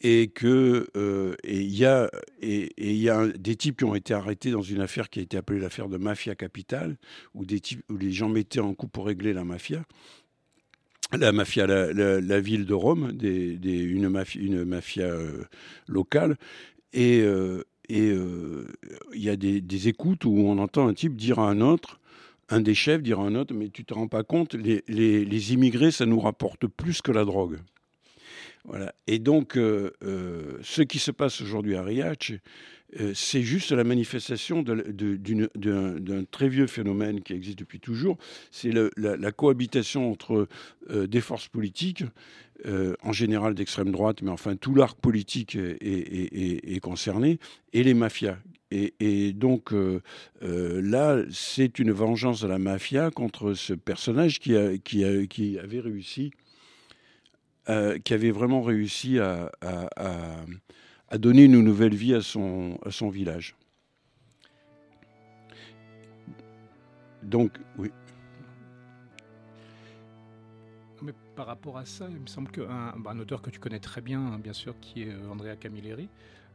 Et 0.04 0.28
que 0.28 0.88
euh, 0.96 1.36
il 1.44 1.72
y 1.72 1.86
a 1.86 2.10
et, 2.40 2.72
il 2.76 2.96
y 2.96 3.08
a 3.08 3.28
des 3.28 3.54
types 3.54 3.78
qui 3.78 3.84
ont 3.84 3.94
été 3.94 4.12
arrêtés 4.12 4.50
dans 4.50 4.62
une 4.62 4.80
affaire 4.80 5.08
qui 5.08 5.20
a 5.20 5.22
été 5.22 5.36
appelée 5.36 5.60
l'affaire 5.60 5.88
de 5.88 5.96
mafia 5.96 6.34
capitale, 6.34 6.96
où 7.34 7.44
des 7.44 7.60
types 7.60 7.84
où 7.88 7.96
les 7.96 8.10
gens 8.10 8.28
mettaient 8.28 8.58
en 8.58 8.74
coup 8.74 8.88
pour 8.88 9.06
régler 9.06 9.32
la 9.32 9.44
mafia 9.44 9.84
la 11.12 11.30
mafia, 11.30 11.66
la, 11.66 11.92
la, 11.92 12.40
ville 12.40 12.64
de 12.64 12.72
Rome, 12.72 13.12
des, 13.12 13.58
des, 13.58 13.78
une 13.78 14.08
mafia, 14.08 14.40
une 14.40 14.64
mafia 14.64 15.04
euh, 15.04 15.44
locale, 15.86 16.38
et, 16.94 17.22
et 17.92 18.08
euh, 18.10 18.64
il 19.12 19.22
y 19.22 19.28
a 19.28 19.36
des, 19.36 19.88
écoutes 19.88 20.24
où 20.24 20.34
on 20.34 20.56
entend 20.56 20.88
un 20.88 20.94
type 20.94 21.14
dire 21.14 21.38
à 21.38 21.50
un 21.50 21.60
autre, 21.60 22.00
un 22.48 22.62
des 22.62 22.74
chefs 22.74 23.02
dire 23.02 23.20
à 23.20 23.24
un 23.24 23.34
autre, 23.34 23.52
mais 23.52 23.68
tu 23.68 23.84
te 23.84 23.92
rends 23.92 24.08
pas 24.08 24.22
compte, 24.22 24.54
les, 24.54 25.52
immigrés, 25.52 25.90
ça 25.90 26.06
nous 26.06 26.18
rapporte 26.18 26.66
plus 26.66 27.02
que 27.02 27.12
la 27.12 27.26
drogue. 27.26 27.58
Et 29.06 29.18
donc, 29.18 29.56
euh, 29.56 29.90
euh, 30.04 30.58
ce 30.62 30.82
qui 30.82 30.98
se 30.98 31.10
passe 31.10 31.40
aujourd'hui 31.40 31.74
à 31.76 31.82
Riace, 31.82 32.32
c'est 33.14 33.40
juste 33.40 33.72
la 33.72 33.84
manifestation 33.84 34.62
d'un 34.62 36.24
très 36.30 36.48
vieux 36.50 36.66
phénomène 36.66 37.22
qui 37.22 37.32
existe 37.32 37.58
depuis 37.58 37.80
toujours. 37.80 38.18
C'est 38.50 38.70
la, 38.70 39.32
cohabitation 39.32 40.12
entre 40.12 40.46
des 40.90 41.22
forces 41.22 41.48
politiques 41.48 42.04
euh, 42.64 42.94
en 43.02 43.12
général 43.12 43.54
d'extrême 43.54 43.90
droite, 43.90 44.22
mais 44.22 44.30
enfin 44.30 44.54
tout 44.54 44.74
l'arc 44.76 44.96
politique 45.00 45.56
est, 45.56 46.80
concerné, 46.80 47.40
et 47.72 47.82
les 47.82 47.94
mafias. 47.94 48.36
Et, 48.70 49.32
donc 49.32 49.72
euh, 49.72 50.00
euh, 50.42 50.80
là, 50.80 51.24
c'est 51.30 51.80
une 51.80 51.90
vengeance 51.90 52.40
de 52.40 52.46
la 52.46 52.58
mafia 52.58 53.10
contre 53.10 53.54
ce 53.54 53.72
personnage 53.72 54.38
qui, 54.38 54.54
avait 54.54 55.80
réussi, 55.80 56.30
qui 57.66 58.14
avait 58.14 58.30
vraiment 58.30 58.62
réussi 58.62 59.18
à, 59.18 59.50
donner 61.18 61.44
une 61.44 61.60
nouvelle 61.60 61.94
vie 61.94 62.14
à 62.14 62.22
son, 62.22 62.78
village. 63.10 63.54
Donc, 67.22 67.52
oui. 67.78 67.90
Mais 71.02 71.12
par 71.34 71.46
rapport 71.46 71.78
à 71.78 71.84
ça, 71.84 72.06
il 72.10 72.20
me 72.20 72.26
semble 72.26 72.50
qu'un 72.50 72.94
un 73.04 73.18
auteur 73.18 73.42
que 73.42 73.50
tu 73.50 73.58
connais 73.58 73.80
très 73.80 74.00
bien, 74.00 74.20
hein, 74.20 74.38
bien 74.38 74.52
sûr, 74.52 74.74
qui 74.80 75.02
est 75.02 75.08
euh, 75.08 75.30
Andrea 75.30 75.56
Camilleri, 75.56 76.08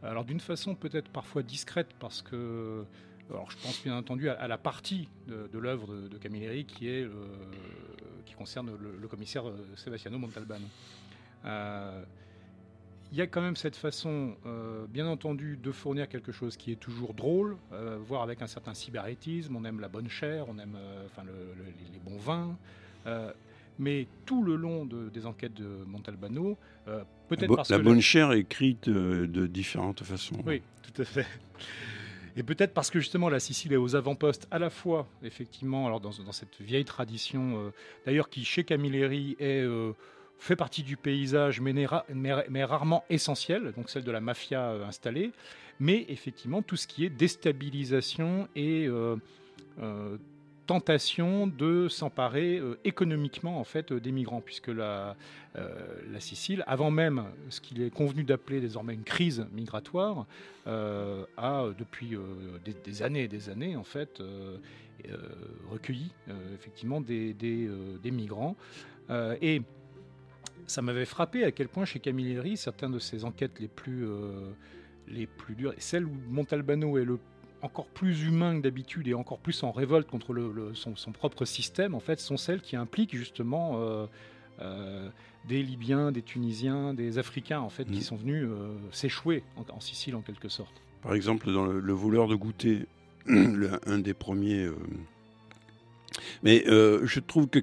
alors 0.03 0.25
d'une 0.25 0.39
façon 0.39 0.75
peut-être 0.75 1.09
parfois 1.09 1.43
discrète, 1.43 1.89
parce 1.99 2.21
que, 2.21 2.85
alors 3.29 3.49
je 3.51 3.57
pense 3.57 3.81
bien 3.83 3.97
entendu 3.97 4.29
à, 4.29 4.47
la 4.47 4.57
partie 4.57 5.09
de, 5.27 5.57
l'œuvre 5.57 5.93
de, 6.07 6.17
Camilleri 6.17 6.65
qui, 6.65 6.87
est, 6.87 7.07
qui 8.25 8.35
concerne 8.35 8.71
le, 8.79 9.07
commissaire 9.07 9.47
euh, 9.47 9.57
Sebastiano 9.75 10.17
Montalbano. 10.17 10.65
Euh, 11.48 12.04
il 13.12 13.18
y 13.18 13.22
a 13.22 13.27
quand 13.27 13.42
même 13.42 13.56
cette 13.56 13.77
façon, 13.77 14.36
bien 14.89 15.08
entendu, 15.08 15.56
de 15.56 15.72
fournir 15.72 16.10
quelque 16.10 16.34
chose 16.34 16.58
qui 16.58 16.74
est 16.74 16.75
toujours 16.75 17.13
drôle, 17.13 17.56
voire 18.06 18.22
avec 18.22 18.42
un 18.42 18.48
certain 18.48 18.74
cyberétisme. 18.74 19.56
On 19.56 19.63
aime 19.63 19.80
la 19.80 19.88
bonne 19.88 20.10
chair, 20.10 20.44
on 20.50 20.60
aime 20.60 20.77
enfin, 21.06 21.24
les, 21.24 22.00
bons 22.00 22.18
vins 22.18 22.58
mais 23.80 24.08
tout 24.25 24.44
le 24.44 24.56
long 24.56 24.86
des 24.86 25.25
enquêtes 25.25 25.54
de 25.54 25.68
Montalbano, 25.86 26.58
euh, 26.88 27.04
peut-être 27.27 27.56
parce 27.56 27.70
la 27.70 27.80
bonne 27.80 28.01
chair 28.01 28.32
est 28.32 28.39
écrite 28.39 28.88
euh, 28.88 29.27
de 29.27 29.48
différentes 29.48 30.04
façons. 30.04 30.38
Oui, 30.46 30.62
tout 30.84 31.01
à 31.01 31.06
fait. 31.06 31.27
Et 32.36 32.44
peut-être 32.44 32.74
parce 32.74 32.92
que 32.92 33.00
justement 33.00 33.30
la 33.30 33.39
Sicile 33.39 33.74
est 33.74 33.77
aux 33.77 33.96
avant-postes 33.96 34.48
à 34.51 34.60
la 34.60 34.70
fois, 34.70 35.08
effectivement, 35.24 35.88
alors 35.88 36.00
dans, 36.00 36.12
cette 36.12 36.62
vieille 36.62 36.86
tradition, 36.86 37.58
euh, 37.58 37.70
d'ailleurs 38.06 38.30
qui 38.30 38.46
chez 38.46 38.63
Camilleri 38.63 39.36
est, 39.39 39.66
fait 40.39 40.56
partie 40.56 40.84
du 40.84 40.98
paysage, 40.98 41.62
mais, 41.62 41.86
rarement 42.65 43.03
essentielle, 43.10 43.74
donc 43.75 43.89
celle 43.89 44.03
de 44.03 44.12
la 44.12 44.22
mafia 44.22 44.72
installée, 44.88 45.32
mais 45.79 46.06
effectivement 46.10 46.62
tout 46.62 46.75
ce 46.75 46.88
qui 46.88 47.06
est 47.06 47.10
déstabilisation 47.10 48.48
et 48.56 48.88
tentation 50.67 51.48
de 51.48 51.88
s'emparer 51.88 52.58
euh, 52.58 52.77
économiquement 52.84 53.60
en 53.60 53.63
fait 53.63 53.91
euh, 53.91 54.00
des 54.00 54.12
migrants, 54.12 54.41
puisque 54.41 54.67
la, 54.67 55.15
euh, 55.56 56.20
Sicile, 56.20 56.63
avant 56.67 56.91
même 56.91 57.25
ce 57.50 57.62
qu'il 57.62 57.82
est 57.82 57.89
convenu 57.89 58.24
d'appeler 58.24 58.60
désormais 58.60 58.94
une 58.94 59.03
crise 59.03 59.48
migratoire, 59.53 60.25
a 60.65 61.67
depuis 61.77 62.17
des, 62.84 63.03
années 63.03 63.24
et 63.24 63.27
des 63.27 63.50
années 63.50 63.75
en 63.77 63.84
fait 63.84 64.22
recueilli 65.72 66.12
effectivement 66.56 67.00
des, 67.00 67.34
des, 67.34 67.70
des 68.01 68.12
migrants. 68.12 68.58
Et 69.41 69.62
ça 70.67 70.81
m'avait 70.81 71.05
frappé 71.05 71.43
à 71.43 71.51
quel 71.51 71.67
point 71.67 71.86
chez 71.86 72.00
Camilleri, 72.00 72.57
certaines 72.57 72.91
de 72.91 73.00
ses 73.00 73.25
enquêtes 73.25 73.59
les 73.59 73.67
plus, 73.67 74.05
les 75.07 75.25
plus 75.25 75.55
dures, 75.55 75.74
et 75.74 75.81
celle 75.81 76.05
où 76.05 76.13
Montalbano 76.29 76.97
est 76.97 77.05
le 77.05 77.19
encore 77.62 77.88
plus 77.88 78.24
humain 78.24 78.57
que 78.57 78.63
d'habitude 78.63 79.07
et 79.07 79.13
encore 79.13 79.39
plus 79.39 79.63
en 79.63 79.71
révolte 79.71 80.07
contre 80.07 80.33
le, 80.33 80.71
son, 80.74 81.12
propre 81.12 81.45
système, 81.45 81.95
en 81.95 82.00
fait, 82.00 82.19
sont 82.19 82.38
celles 82.38 82.62
qui 82.62 82.75
impliquent 82.75 83.15
justement 83.15 83.79
euh, 83.81 84.05
euh, 84.62 85.09
des 85.47 85.63
Libyens, 85.63 86.12
des 86.12 86.21
Tunisiens, 86.21 86.93
des 86.93 87.17
Africains, 87.17 87.59
en 87.59 87.69
fait, 87.69 87.86
qui 87.86 88.00
mm. 88.00 88.01
sont 88.01 88.15
venus 88.15 88.45
euh, 88.47 88.75
s'échouer 88.91 89.43
en, 89.55 89.79
Sicile 89.79 90.15
en 90.15 90.21
quelque 90.21 90.50
sorte. 90.50 90.74
Par 91.01 91.13
exemple, 91.13 91.51
dans 91.51 91.65
le, 91.65 91.93
voleur 91.93 92.27
de 92.27 92.36
goûter, 92.36 92.86
un 93.27 94.00
des 94.00 94.13
premiers. 94.13 94.69
Mais 96.43 96.63
je 96.65 97.19
trouve 97.19 97.47
que 97.47 97.59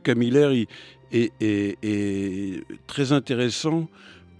Est 1.14 2.64
très 2.88 3.12
intéressant 3.12 3.88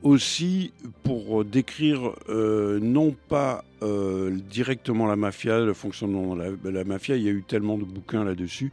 aussi 0.04 0.72
pour 1.02 1.44
décrire 1.46 2.12
euh, 2.28 2.78
non 2.78 3.16
pas 3.28 3.64
euh, 3.82 4.30
directement 4.50 5.06
la 5.06 5.16
mafia, 5.16 5.60
le 5.60 5.72
fonctionnement 5.72 6.36
de 6.36 6.68
la, 6.68 6.84
mafia, 6.84 7.16
il 7.16 7.22
y 7.22 7.28
a 7.28 7.32
eu 7.32 7.42
tellement 7.42 7.78
de 7.78 7.84
bouquins 7.84 8.22
là-dessus, 8.22 8.70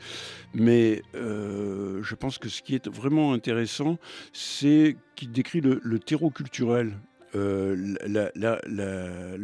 mais 0.53 1.01
euh, 1.15 2.03
je 2.03 2.15
pense 2.15 2.37
que 2.37 2.49
ce 2.49 2.61
qui 2.61 2.75
est 2.75 2.89
vraiment 2.89 3.31
intéressant, 3.31 3.97
c'est 4.33 4.97
qu'il 5.15 5.31
décrit 5.31 5.61
le, 5.61 5.79
terreau 5.99 6.31
culturel, 6.31 6.97
le 7.33 8.31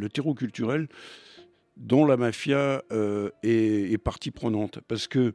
terreau 0.08 0.34
culturel 0.34 0.90
dont 1.78 2.06
la 2.06 2.18
mafia 2.18 2.84
est, 3.44 3.94
est, 3.94 3.98
partie 3.98 4.32
prenante, 4.32 4.80
parce 4.90 5.08
que 5.08 5.34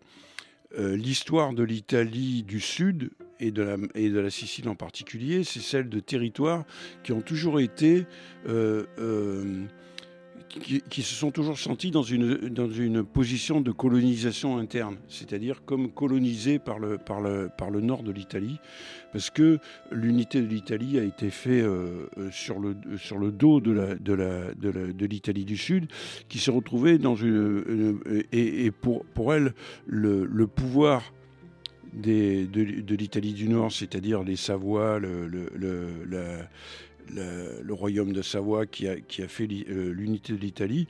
l'histoire 0.78 1.52
de 1.52 1.62
l'Italie 1.62 2.42
du 2.42 2.60
Sud 2.60 3.10
et 3.40 3.50
de, 3.50 4.20
la, 4.20 4.30
Sicile 4.30 4.68
en 4.68 4.74
particulier, 4.74 5.44
c'est 5.44 5.60
celle 5.60 5.88
de 5.88 6.00
territoires 6.00 6.64
qui 7.02 7.12
ont 7.12 7.20
toujours 7.20 7.60
été 7.60 8.06
euh, 8.48 8.84
euh, 10.56 10.78
qui, 10.90 11.02
se 11.02 11.14
sont 11.14 11.30
toujours 11.30 11.58
sentis 11.58 11.90
dans 11.90 12.02
une, 12.02 12.36
dans 12.48 12.70
une 12.70 13.04
position 13.04 13.60
de 13.60 13.70
colonisation 13.70 14.58
interne, 14.58 14.96
c'est-à-dire 15.08 15.64
comme 15.64 15.90
colonisés 15.90 16.58
par 16.58 16.78
le, 16.78 16.98
par 16.98 17.20
le, 17.20 17.50
par 17.56 17.70
le 17.70 17.80
nord 17.80 18.02
de 18.02 18.12
l'Italie, 18.12 18.58
parce 19.12 19.30
que 19.30 19.58
l'unité 19.90 20.40
de 20.40 20.46
l'Italie 20.46 20.98
a 20.98 21.04
été 21.04 21.30
faite 21.30 21.64
euh, 21.64 22.06
sur, 22.30 22.58
le, 22.58 22.76
sur 22.96 23.18
le 23.18 23.30
dos 23.30 23.60
de, 23.60 23.72
la, 23.72 23.94
de, 23.94 24.12
la, 24.12 24.54
de, 24.54 25.06
l'Italie 25.06 25.44
du 25.44 25.56
Sud, 25.56 25.86
qui 26.28 26.38
s'est 26.38 26.50
retrouvée 26.50 26.98
dans 26.98 27.16
une... 27.16 28.00
et, 28.32 28.64
et, 28.66 28.70
pour, 28.70 29.04
pour 29.06 29.34
elle, 29.34 29.54
le, 29.86 30.24
le 30.24 30.46
pouvoir 30.46 31.12
des, 31.92 32.46
de, 32.46 32.94
l'Italie 32.94 33.34
du 33.34 33.48
Nord, 33.48 33.72
c'est-à-dire 33.72 34.22
les 34.22 34.36
Savoies, 34.36 34.98
le, 34.98 35.26
le, 35.26 35.48
le, 35.54 36.38
royaume 37.70 38.12
de 38.12 38.22
Savoie 38.22 38.66
qui 38.66 38.86
a, 38.88 38.96
fait 39.28 39.48
euh, 39.68 39.92
l'unité 39.92 40.32
de 40.32 40.38
l'Italie, 40.38 40.86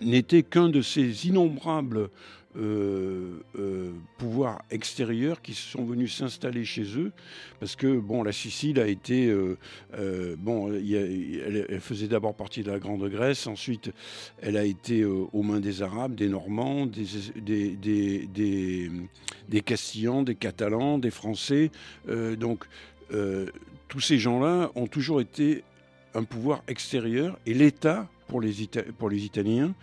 n'était 0.00 0.42
qu'un 0.42 0.68
de 0.68 0.82
ces 0.82 1.26
innombrables 1.28 2.10
pouvoirs 4.16 4.62
extérieurs 4.70 5.42
qui 5.42 5.52
sont 5.52 5.84
venus 5.84 6.16
s'installer 6.16 6.64
chez 6.64 6.98
eux, 6.98 7.12
parce 7.60 7.76
que 7.76 7.98
bon, 7.98 8.22
la 8.22 8.32
Sicile 8.32 8.80
a 8.80 8.88
été 8.88 9.30
bon, 10.38 10.72
elle, 10.72 11.80
faisait 11.80 12.08
d'abord 12.08 12.34
partie 12.34 12.62
de 12.62 12.70
la 12.70 12.78
Grande 12.78 13.06
Grèce, 13.10 13.46
ensuite 13.46 13.90
elle 14.40 14.56
a 14.56 14.64
été 14.64 15.04
aux 15.04 15.42
mains 15.42 15.60
des 15.60 15.82
Arabes, 15.82 16.14
des 16.14 16.30
Normands, 16.30 16.86
des, 16.86 17.76
des 19.48 19.60
Castillans, 19.60 20.22
des 20.22 20.34
Catalans, 20.34 20.98
des 20.98 21.10
Français, 21.10 21.70
donc 22.38 22.64
tous 23.88 24.00
ces 24.00 24.18
gens-là 24.18 24.70
ont 24.74 24.86
toujours 24.86 25.20
été 25.20 25.64
un 26.14 26.24
pouvoir 26.24 26.62
extérieur 26.68 27.38
et 27.46 27.54
l'État, 27.54 28.08
pour 28.28 28.40
les, 28.40 28.62
Italiens, 28.62 29.74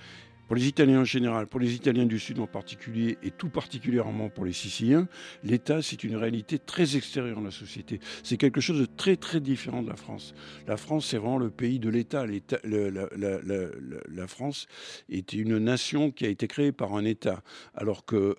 pour 0.54 0.60
les 0.60 0.68
Italiens 0.68 1.00
en 1.00 1.04
général, 1.04 1.48
pour 1.48 1.60
les 1.60 1.74
Italiens 1.74 2.06
du 2.06 2.20
Sud 2.20 2.38
en 2.38 2.46
particulier, 2.46 3.18
et 3.24 3.32
tout 3.32 3.50
particulièrement 3.50 4.30
pour 4.30 4.46
les 4.46 4.54
Siciliens, 4.54 5.08
l'État, 5.44 5.82
c'est 5.82 6.04
une 6.04 6.16
réalité 6.16 6.60
très 6.60 6.96
extérieure 6.96 7.38
dans 7.38 7.46
la 7.46 7.50
société. 7.50 8.00
C'est 8.22 8.38
quelque 8.38 8.62
chose 8.62 8.80
de 8.80 8.86
très 8.86 9.16
très 9.16 9.40
différent 9.40 9.82
de 9.82 9.90
la 9.90 9.96
France. 9.96 10.36
La 10.68 10.78
France, 10.78 11.08
c'est 11.08 11.18
vraiment 11.18 11.40
le 11.40 11.50
pays 11.50 11.80
de 11.80 11.90
l'État. 11.90 12.28
La, 12.28 14.28
France 14.28 14.68
était 15.10 15.38
une 15.38 15.58
nation 15.58 16.12
qui 16.12 16.24
a 16.24 16.30
été 16.30 16.48
créée 16.48 16.72
par 16.72 16.94
un 16.94 17.04
État, 17.04 17.42
alors 17.74 18.06
que, 18.06 18.38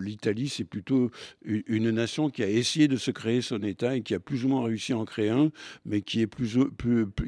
l'Italie, 0.00 0.48
c'est 0.48 0.64
plutôt 0.64 1.12
une 1.44 1.90
nation 1.90 2.30
qui 2.30 2.42
a 2.42 2.50
essayé 2.50 2.88
de 2.88 2.96
se 2.96 3.12
créer 3.12 3.42
son 3.42 3.62
État 3.62 3.94
et 3.94 4.02
qui 4.02 4.14
a 4.14 4.18
plus 4.18 4.44
ou 4.44 4.48
moins 4.48 4.64
réussi 4.64 4.92
à 4.92 4.98
en 4.98 5.04
créer 5.04 5.30
un, 5.30 5.52
mais 5.86 6.00
qui, 6.00 6.20
est 6.20 6.28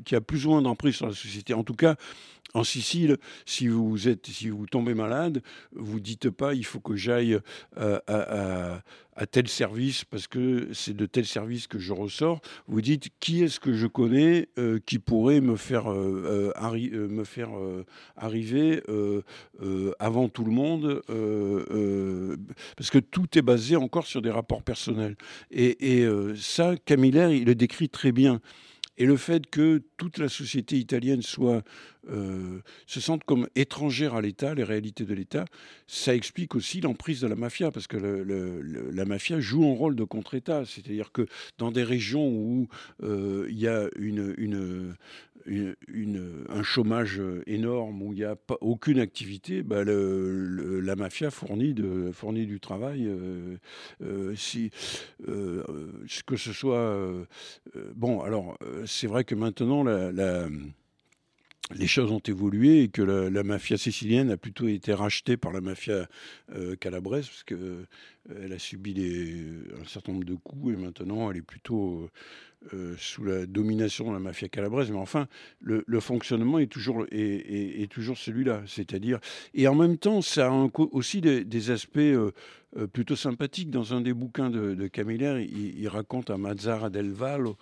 qui 0.05 0.17
a 0.17 0.21
plus 0.21 0.47
ou 0.47 0.51
moins 0.51 0.63
d'emprise 0.63 0.97
sur 0.97 1.07
la 1.07 1.15
société. 1.15 1.55
En 1.55 1.63
tout 1.63 1.75
cas, 1.75 1.95
en 2.55 2.63
Sicile, 2.63 3.19
si 3.45 3.67
vous 3.67 4.09
êtes, 4.09 4.27
si 4.27 4.49
vous 4.49 4.67
tombez 4.67 4.95
malade, 4.95 5.43
vous 5.73 5.99
dites 5.99 6.31
pas 6.31 6.55
il 6.55 6.65
faut 6.65 6.79
que 6.79 6.95
j'aille 6.95 7.39
euh, 7.79 7.99
à, 9.17 9.27
tel 9.27 9.49
service 9.49 10.05
parce 10.05 10.29
que 10.29 10.69
c'est 10.73 10.97
de 10.97 11.07
tel 11.07 11.27
service 11.27 11.67
que 11.67 11.81
je 11.81 11.93
ressors. 11.93 12.41
Vous 12.69 12.81
dites 12.81 13.09
qui 13.19 13.43
est-ce 13.43 13.59
que 13.59 13.73
je 13.73 13.89
connais 13.89 14.49
euh, 14.59 14.79
qui 14.87 15.01
pourrait 15.01 15.41
me 15.41 15.57
faire, 15.57 15.91
euh, 15.91 16.53
arriver 18.15 18.83
avant 19.99 20.29
tout 20.29 20.45
le 20.45 20.53
monde 20.53 21.03
parce 22.77 22.91
que 22.91 22.99
tout 22.99 23.37
est 23.37 23.43
basé 23.43 23.75
encore 23.75 24.07
sur 24.07 24.23
des 24.23 24.31
rapports 24.31 24.63
personnels. 24.63 25.17
Et, 25.51 26.01
et 26.01 26.09
ça, 26.37 26.75
Camillère, 26.85 27.31
il 27.31 27.45
le 27.45 27.55
décrit 27.55 27.89
très 27.89 28.13
bien. 28.13 28.41
Et 28.97 29.07
le 29.07 29.17
fait 29.17 29.47
que 29.47 29.83
toute 29.97 30.19
la 30.19 30.29
société 30.29 30.77
italienne 30.77 31.23
soit, 31.23 31.63
euh, 32.09 32.61
se 32.87 33.01
sente 33.01 33.25
comme 33.25 33.49
étrangère 33.57 34.15
à 34.15 34.21
l'État, 34.21 34.55
les 34.55 34.63
réalités 34.63 35.05
de 35.05 35.15
l'État, 35.15 35.45
ça 35.87 36.15
explique 36.15 36.55
aussi 36.55 36.81
l'emprise 36.81 37.21
de 37.21 37.27
la 37.27 37.35
mafia, 37.35 37.71
parce 37.73 37.87
que 37.87 37.97
la 37.97 39.05
mafia 39.05 39.41
joue 39.41 39.65
un 39.65 39.75
rôle 39.75 39.97
de 39.97 40.05
contre-État. 40.05 40.65
C'est-à-dire 40.65 41.11
que 41.11 41.27
dans 41.59 41.73
des 41.73 41.83
régions 41.83 42.29
où 42.29 42.69
euh, 43.03 43.47
il 43.51 43.59
y 43.59 43.69
a 43.69 43.89
une, 43.97 44.35
une, 44.39 44.95
un 45.47 46.63
chômage 46.63 47.21
énorme, 47.47 48.03
où 48.03 48.13
il 48.13 48.17
n'y 48.17 48.25
a 48.25 48.37
pas, 48.37 48.57
aucune 48.61 48.99
activité, 48.99 49.63
bah 49.63 49.85
la 49.85 50.97
mafia 50.97 51.31
fournit, 51.31 51.75
du 51.75 52.61
travail. 52.61 53.07
Euh, 53.07 53.57
euh, 54.03 54.35
euh, 55.29 55.65
que 56.27 56.37
ce 56.37 56.53
soit. 56.53 57.27
bon, 57.95 58.21
alors, 58.21 58.59
c'est 58.87 59.07
vrai 59.07 59.25
que 59.25 59.35
maintenant, 59.35 59.85
les 61.75 61.87
choses 61.87 62.11
ont 62.11 62.21
évolué 62.21 62.83
et 62.83 62.89
que 62.89 63.03
la, 63.03 63.43
mafia 63.43 63.77
sicilienne 63.77 64.31
a 64.31 64.37
plutôt 64.37 64.69
été 64.69 64.93
rachetée 64.93 65.37
par 65.37 65.53
la 65.53 65.61
mafia 65.61 66.09
calabraise 66.81 67.27
parce 67.27 67.45
qu'elle 67.45 68.53
a 68.53 68.59
subi 68.59 68.95
un 69.81 69.85
certain 69.85 70.13
nombre 70.13 70.27
de 70.27 70.35
coups 70.35 70.75
et 70.75 70.77
maintenant 70.77 71.31
elle 71.31 71.39
est 71.39 71.43
plutôt 71.43 72.11
euh, 72.73 72.95
sous 72.99 73.25
la 73.25 73.45
domination 73.45 74.09
de 74.09 74.13
la 74.15 74.19
mafia 74.19 74.49
calabraise, 74.49 74.91
mais 74.91 74.97
enfin, 74.97 75.29
le, 75.61 76.01
fonctionnement 76.01 76.59
est 76.59 76.67
toujours, 76.67 77.05
est, 77.11 77.91
toujours 77.91 78.17
celui-là. 78.17 78.63
C'est-à-dire, 78.67 79.19
et 79.53 79.69
en 79.69 79.75
même 79.75 79.99
temps, 79.99 80.23
ça 80.23 80.49
a 80.49 80.69
aussi 80.93 81.21
des, 81.21 81.71
aspects 81.71 81.99
euh, 81.99 82.33
euh, 82.79 82.87
plutôt 82.87 83.17
sympathiques. 83.17 83.71
Dans 83.71 83.93
un 83.93 84.01
des 84.01 84.15
bouquins 84.15 84.49
de, 84.49 84.75
de 84.75 84.91
il, 85.41 85.89
raconte 85.89 86.31
à 86.31 86.39
Mazzara 86.39 86.91
del 86.91 87.11
Vallo 87.11 87.57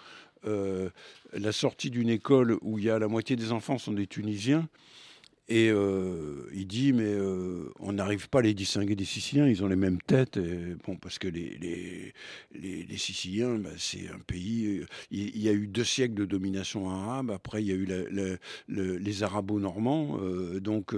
la 0.44 1.52
sortie 1.52 1.90
d'une 1.90 2.08
école 2.08 2.58
où 2.62 2.76
il 2.78 2.86
y 2.86 2.90
a 2.90 2.98
la 2.98 3.06
moitié 3.06 3.36
des 3.36 3.52
enfants 3.52 3.78
sont 3.78 3.92
des 3.92 4.08
Tunisiens 4.08 4.68
et 5.52 5.68
euh, 5.68 6.48
il 6.54 6.66
dit, 6.66 6.94
mais 6.94 7.04
euh, 7.04 7.70
on 7.78 7.92
n'arrive 7.92 8.30
pas 8.30 8.38
à 8.38 8.42
les 8.42 8.54
distinguer 8.54 8.96
des 8.96 9.04
Siciliens, 9.04 9.46
ils 9.46 9.62
ont 9.62 9.66
les 9.66 9.76
mêmes 9.76 10.00
têtes. 10.00 10.38
bon, 10.86 10.96
parce 10.96 11.18
que 11.18 11.28
les, 11.28 11.58
les, 12.54 12.84
les, 12.84 12.96
Siciliens, 12.96 13.58
bah, 13.58 13.68
c'est 13.76 14.08
un 14.08 14.18
pays. 14.20 14.78
Euh, 14.78 14.86
il, 15.10 15.36
y 15.36 15.50
a 15.50 15.52
eu 15.52 15.66
deux 15.66 15.84
siècles 15.84 16.14
de 16.14 16.24
domination 16.24 16.88
arabe. 16.88 17.30
Après, 17.30 17.62
il 17.62 17.66
y 17.68 17.72
a 17.72 17.74
eu 17.74 17.86
les 18.68 19.22
Arabo-Normands. 19.22 20.18
donc, 20.62 20.94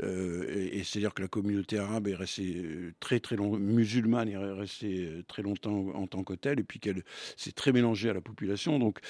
et, 0.00 0.84
c'est-à-dire 0.84 1.12
que 1.12 1.22
la 1.22 1.28
communauté 1.28 1.78
arabe 1.78 2.06
est 2.06 2.14
restée 2.14 2.64
très, 3.00 3.18
très 3.18 3.36
musulmane 3.36 4.28
est 4.28 4.36
restée 4.36 5.24
très 5.26 5.42
longtemps 5.42 5.88
en 5.94 6.06
tant 6.06 6.22
que 6.22 6.34
telle, 6.34 6.60
et 6.60 6.64
puis 6.64 6.78
qu'elle 6.78 7.02
s'est 7.36 7.50
très 7.50 7.72
mélangée 7.72 8.08
à 8.08 8.14
la 8.14 8.20
population. 8.20 8.78
Donc, 8.78 9.00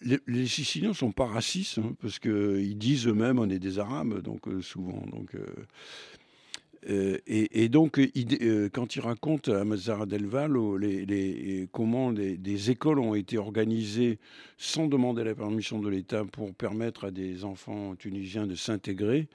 les, 0.00 0.46
Siciliens 0.46 0.92
sont 0.92 1.12
pas 1.12 1.26
racistes, 1.26 1.78
hein, 1.78 1.94
parce 2.00 2.18
qu'ils 2.18 2.78
disent 2.78 3.06
eux-mêmes 3.06 3.38
on 3.38 3.48
est 3.48 3.58
des 3.58 3.78
Arabes, 3.78 4.20
donc 4.20 4.48
euh, 4.48 4.60
souvent. 4.60 5.02
Euh, 5.34 5.46
euh, 6.90 7.18
et, 7.26 7.68
donc, 7.70 7.98
quand 8.72 8.96
il 8.96 9.00
raconte 9.00 9.48
à 9.48 9.64
Mazzara 9.64 10.04
del 10.04 10.26
Vallo 10.26 10.76
les, 10.76 11.66
comment 11.72 12.12
des 12.12 12.70
écoles 12.70 12.98
ont 12.98 13.14
été 13.14 13.38
organisées 13.38 14.18
sans 14.58 14.86
demander 14.86 15.24
la 15.24 15.34
permission 15.34 15.78
de 15.78 15.88
l'État 15.88 16.24
pour 16.26 16.54
permettre 16.54 17.04
à 17.06 17.10
des 17.10 17.44
enfants 17.44 17.94
tunisiens 17.96 18.46
de 18.46 18.54
s'intégrer, 18.54 19.28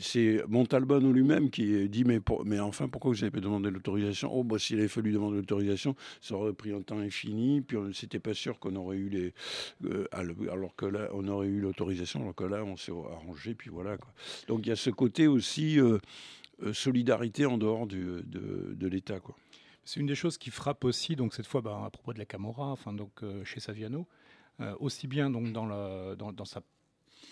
c'est 0.00 0.42
Montalbano 0.46 1.10
lui-même 1.10 1.48
qui 1.50 1.88
dit 1.88 2.04
mais, 2.04 2.20
enfin 2.60 2.88
pourquoi 2.88 3.10
vous 3.10 3.16
n'avez 3.18 3.30
pas 3.30 3.40
demandé 3.40 3.70
l'autorisation? 3.70 4.30
Oh 4.32 4.44
bah 4.44 4.58
s'il 4.58 4.78
avait 4.78 4.88
fallu 4.88 5.12
demander 5.12 5.38
l'autorisation, 5.38 5.96
ça 6.20 6.34
aurait 6.34 6.52
pris 6.52 6.72
un 6.72 6.82
temps 6.82 6.98
infini, 6.98 7.62
puis 7.62 7.78
on 7.78 7.86
n'était 7.86 8.18
pas 8.18 8.34
sûr 8.34 8.58
qu'on 8.58 8.76
aurait 8.76 8.98
eu 8.98 9.08
les 9.08 9.32
euh, 9.84 10.06
alors 10.12 10.76
que 10.76 10.84
là 10.84 11.08
on 11.14 11.26
aurait 11.28 11.46
eu 11.46 11.60
l'autorisation, 11.60 12.20
alors 12.20 12.34
que 12.34 12.44
là 12.44 12.62
on 12.62 12.76
s'est 12.76 12.92
arrangé, 12.92 13.54
puis 13.54 13.70
voilà. 13.70 13.96
Donc 14.48 14.66
il 14.66 14.68
y 14.68 14.72
a 14.72 14.76
ce 14.76 14.90
côté 14.90 15.26
aussi 15.26 15.80
euh, 15.80 15.98
solidarité 16.74 17.46
en 17.46 17.56
dehors 17.56 17.86
de, 17.86 18.22
de 18.26 18.86
l'État 18.86 19.18
quoi. 19.18 19.34
C'est 19.84 20.00
une 20.00 20.06
des 20.06 20.16
choses 20.16 20.36
qui 20.36 20.50
frappe 20.50 20.84
aussi, 20.84 21.16
donc 21.16 21.32
cette 21.32 21.46
fois 21.46 21.62
bah, 21.62 21.84
à 21.86 21.90
propos 21.90 22.12
de 22.12 22.18
la 22.18 22.26
Camorra, 22.26 22.72
enfin 22.72 22.92
donc 22.92 23.22
chez 23.44 23.60
Saviano, 23.60 24.06
aussi 24.80 25.06
bien 25.06 25.30
donc 25.30 25.52
dans, 25.52 25.64
la, 25.64 26.16
dans, 26.16 26.32
dans 26.32 26.44
sa 26.44 26.60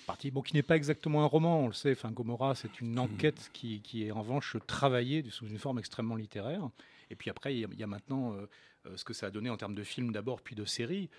partie, 0.06 0.30
bon, 0.30 0.42
qui 0.42 0.54
n'est 0.54 0.62
pas 0.62 0.76
exactement 0.76 1.22
un 1.22 1.26
roman, 1.26 1.60
on 1.60 1.66
le 1.66 1.72
sait. 1.72 1.92
Enfin, 1.92 2.10
Gomorrah, 2.10 2.54
c'est 2.54 2.80
une 2.80 2.98
enquête 2.98 3.50
qui, 3.52 3.80
qui, 3.80 4.04
est 4.04 4.10
en 4.10 4.20
revanche 4.20 4.56
travaillée 4.66 5.24
sous 5.30 5.46
une 5.46 5.58
forme 5.58 5.78
extrêmement 5.78 6.16
littéraire. 6.16 6.68
Et 7.10 7.16
puis 7.16 7.30
après, 7.30 7.54
il 7.54 7.78
y 7.78 7.82
a, 7.82 7.86
maintenant 7.86 8.34
euh, 8.34 8.48
euh, 8.86 8.96
ce 8.96 9.04
que 9.04 9.12
ça 9.12 9.26
a 9.26 9.30
donné 9.30 9.50
en 9.50 9.56
termes 9.56 9.74
de 9.74 9.84
film 9.84 10.12
d'abord, 10.12 10.40
puis 10.40 10.54
de 10.54 10.64
série. 10.64 11.10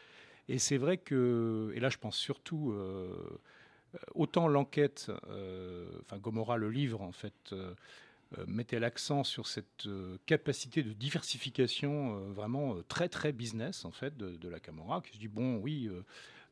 Et 0.48 0.60
c'est 0.60 0.78
vrai 0.78 0.98
que, 0.98 1.72
et 1.76 1.80
là, 1.80 1.90
je 1.90 1.98
pense 1.98 2.18
surtout, 2.18 2.72
euh, 2.72 3.40
autant 4.14 4.48
l'enquête, 4.48 5.12
enfin, 6.02 6.18
Gomorrah, 6.18 6.58
le 6.58 6.70
livre, 6.70 7.02
en 7.02 7.12
fait, 7.12 7.56
mettait 8.46 8.80
l'accent 8.80 9.24
sur 9.24 9.48
cette 9.48 9.88
capacité 10.28 10.84
de 10.84 10.94
diversification 10.94 12.30
vraiment 12.32 12.76
très, 12.88 13.10
très 13.10 13.32
business, 13.32 13.86
en 13.86 13.92
fait, 13.92 14.16
de, 14.18 14.36
de 14.36 14.50
la 14.50 14.60
Camorra, 14.60 15.02
qui 15.02 15.14
se 15.14 15.18
dit, 15.18 15.28
bon, 15.28 15.56
oui 15.58 15.90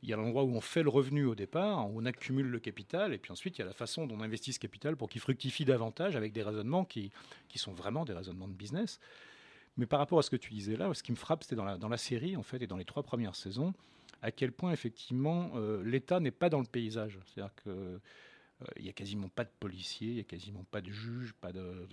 il 0.04 0.10
y 0.10 0.12
a 0.12 0.16
l'endroit 0.16 0.44
où 0.44 0.54
on 0.54 0.60
fait 0.60 0.82
le 0.82 0.90
revenu 0.90 1.24
au 1.24 1.34
départ, 1.34 1.90
où 1.90 2.00
on 2.00 2.04
accumule 2.04 2.46
le 2.46 2.60
capital, 2.60 3.14
et 3.14 3.18
puis 3.18 3.32
ensuite 3.32 3.56
il 3.56 3.62
y 3.62 3.64
a 3.64 3.66
la 3.66 3.72
façon 3.72 4.06
dont 4.06 4.16
on 4.16 4.20
investit 4.20 4.52
ce 4.52 4.58
capital 4.58 4.96
pour 4.96 5.08
qu'il 5.08 5.20
fructifie 5.22 5.64
davantage 5.64 6.14
avec 6.14 6.32
des 6.34 6.42
raisonnements 6.42 6.84
qui, 6.84 7.10
qui 7.48 7.58
sont 7.58 7.72
vraiment 7.72 8.04
des 8.04 8.12
raisonnements 8.12 8.46
de 8.46 8.52
business. 8.52 9.00
Mais 9.78 9.86
par 9.86 9.98
rapport 9.98 10.18
à 10.18 10.22
ce 10.22 10.28
que 10.28 10.36
tu 10.36 10.52
disais 10.52 10.76
là, 10.76 10.92
ce 10.92 11.02
qui 11.02 11.10
me 11.10 11.16
frappe, 11.16 11.42
c'était 11.42 11.56
dans 11.56 11.64
la, 11.64 11.78
dans 11.78 11.88
la 11.88 11.96
série, 11.96 12.36
en 12.36 12.42
fait, 12.42 12.60
et 12.60 12.66
dans 12.66 12.76
les 12.76 12.84
trois 12.84 13.02
premières 13.02 13.34
saisons, 13.34 13.72
à 14.20 14.30
quel 14.30 14.52
point, 14.52 14.72
effectivement, 14.72 15.52
euh, 15.56 15.82
l'État 15.82 16.20
n'est 16.20 16.30
pas 16.30 16.50
dans 16.50 16.60
le 16.60 16.66
paysage. 16.66 17.18
C'est-à-dire 17.24 17.54
que 17.64 17.98
il 18.76 18.84
n'y 18.84 18.88
a 18.88 18.92
quasiment 18.92 19.28
pas 19.28 19.44
de 19.44 19.50
policiers, 19.60 20.08
il 20.08 20.14
n'y 20.14 20.20
a 20.20 20.24
quasiment 20.24 20.64
pas 20.70 20.80
de 20.80 20.90
juges, 20.90 21.34
pas 21.40 21.52
de, 21.52 21.86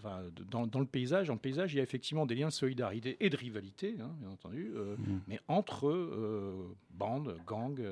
dans, 0.50 0.68
dans, 0.68 0.80
le 0.80 0.86
paysage. 0.86 1.30
En 1.30 1.38
paysage, 1.38 1.74
il 1.74 1.78
y 1.78 1.80
a 1.80 1.84
effectivement 1.84 2.26
des 2.26 2.36
liens 2.36 2.48
de 2.48 2.54
solidarité 2.54 3.18
et 3.20 3.30
de 3.30 3.38
rivalité, 3.38 3.96
hein, 4.00 4.12
bien 4.20 4.30
entendu, 4.30 4.72
euh, 4.76 4.96
mmh. 4.98 5.20
mais 5.28 5.40
entre 5.48 5.90
euh, 5.90 6.76
bandes, 6.92 7.38
gangs, 7.46 7.84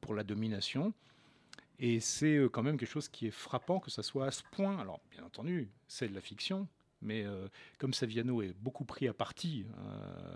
pour 0.00 0.14
la 0.14 0.24
domination. 0.24 0.92
Et 1.78 2.00
c'est 2.00 2.40
quand 2.52 2.62
même 2.62 2.76
quelque 2.76 2.88
chose 2.88 3.08
qui 3.08 3.26
est 3.26 3.32
frappant 3.32 3.80
que 3.80 3.90
ça 3.90 4.02
soit 4.02 4.26
à 4.26 4.30
ce 4.30 4.42
point. 4.52 4.78
Alors, 4.78 5.00
bien 5.10 5.24
entendu, 5.24 5.68
c'est 5.88 6.08
de 6.08 6.14
la 6.14 6.20
fiction, 6.20 6.68
mais 7.00 7.24
comme 7.78 7.92
Saviano 7.92 8.42
est 8.42 8.54
beaucoup 8.60 8.84
pris 8.84 9.08
à 9.08 9.12
partie 9.12 9.66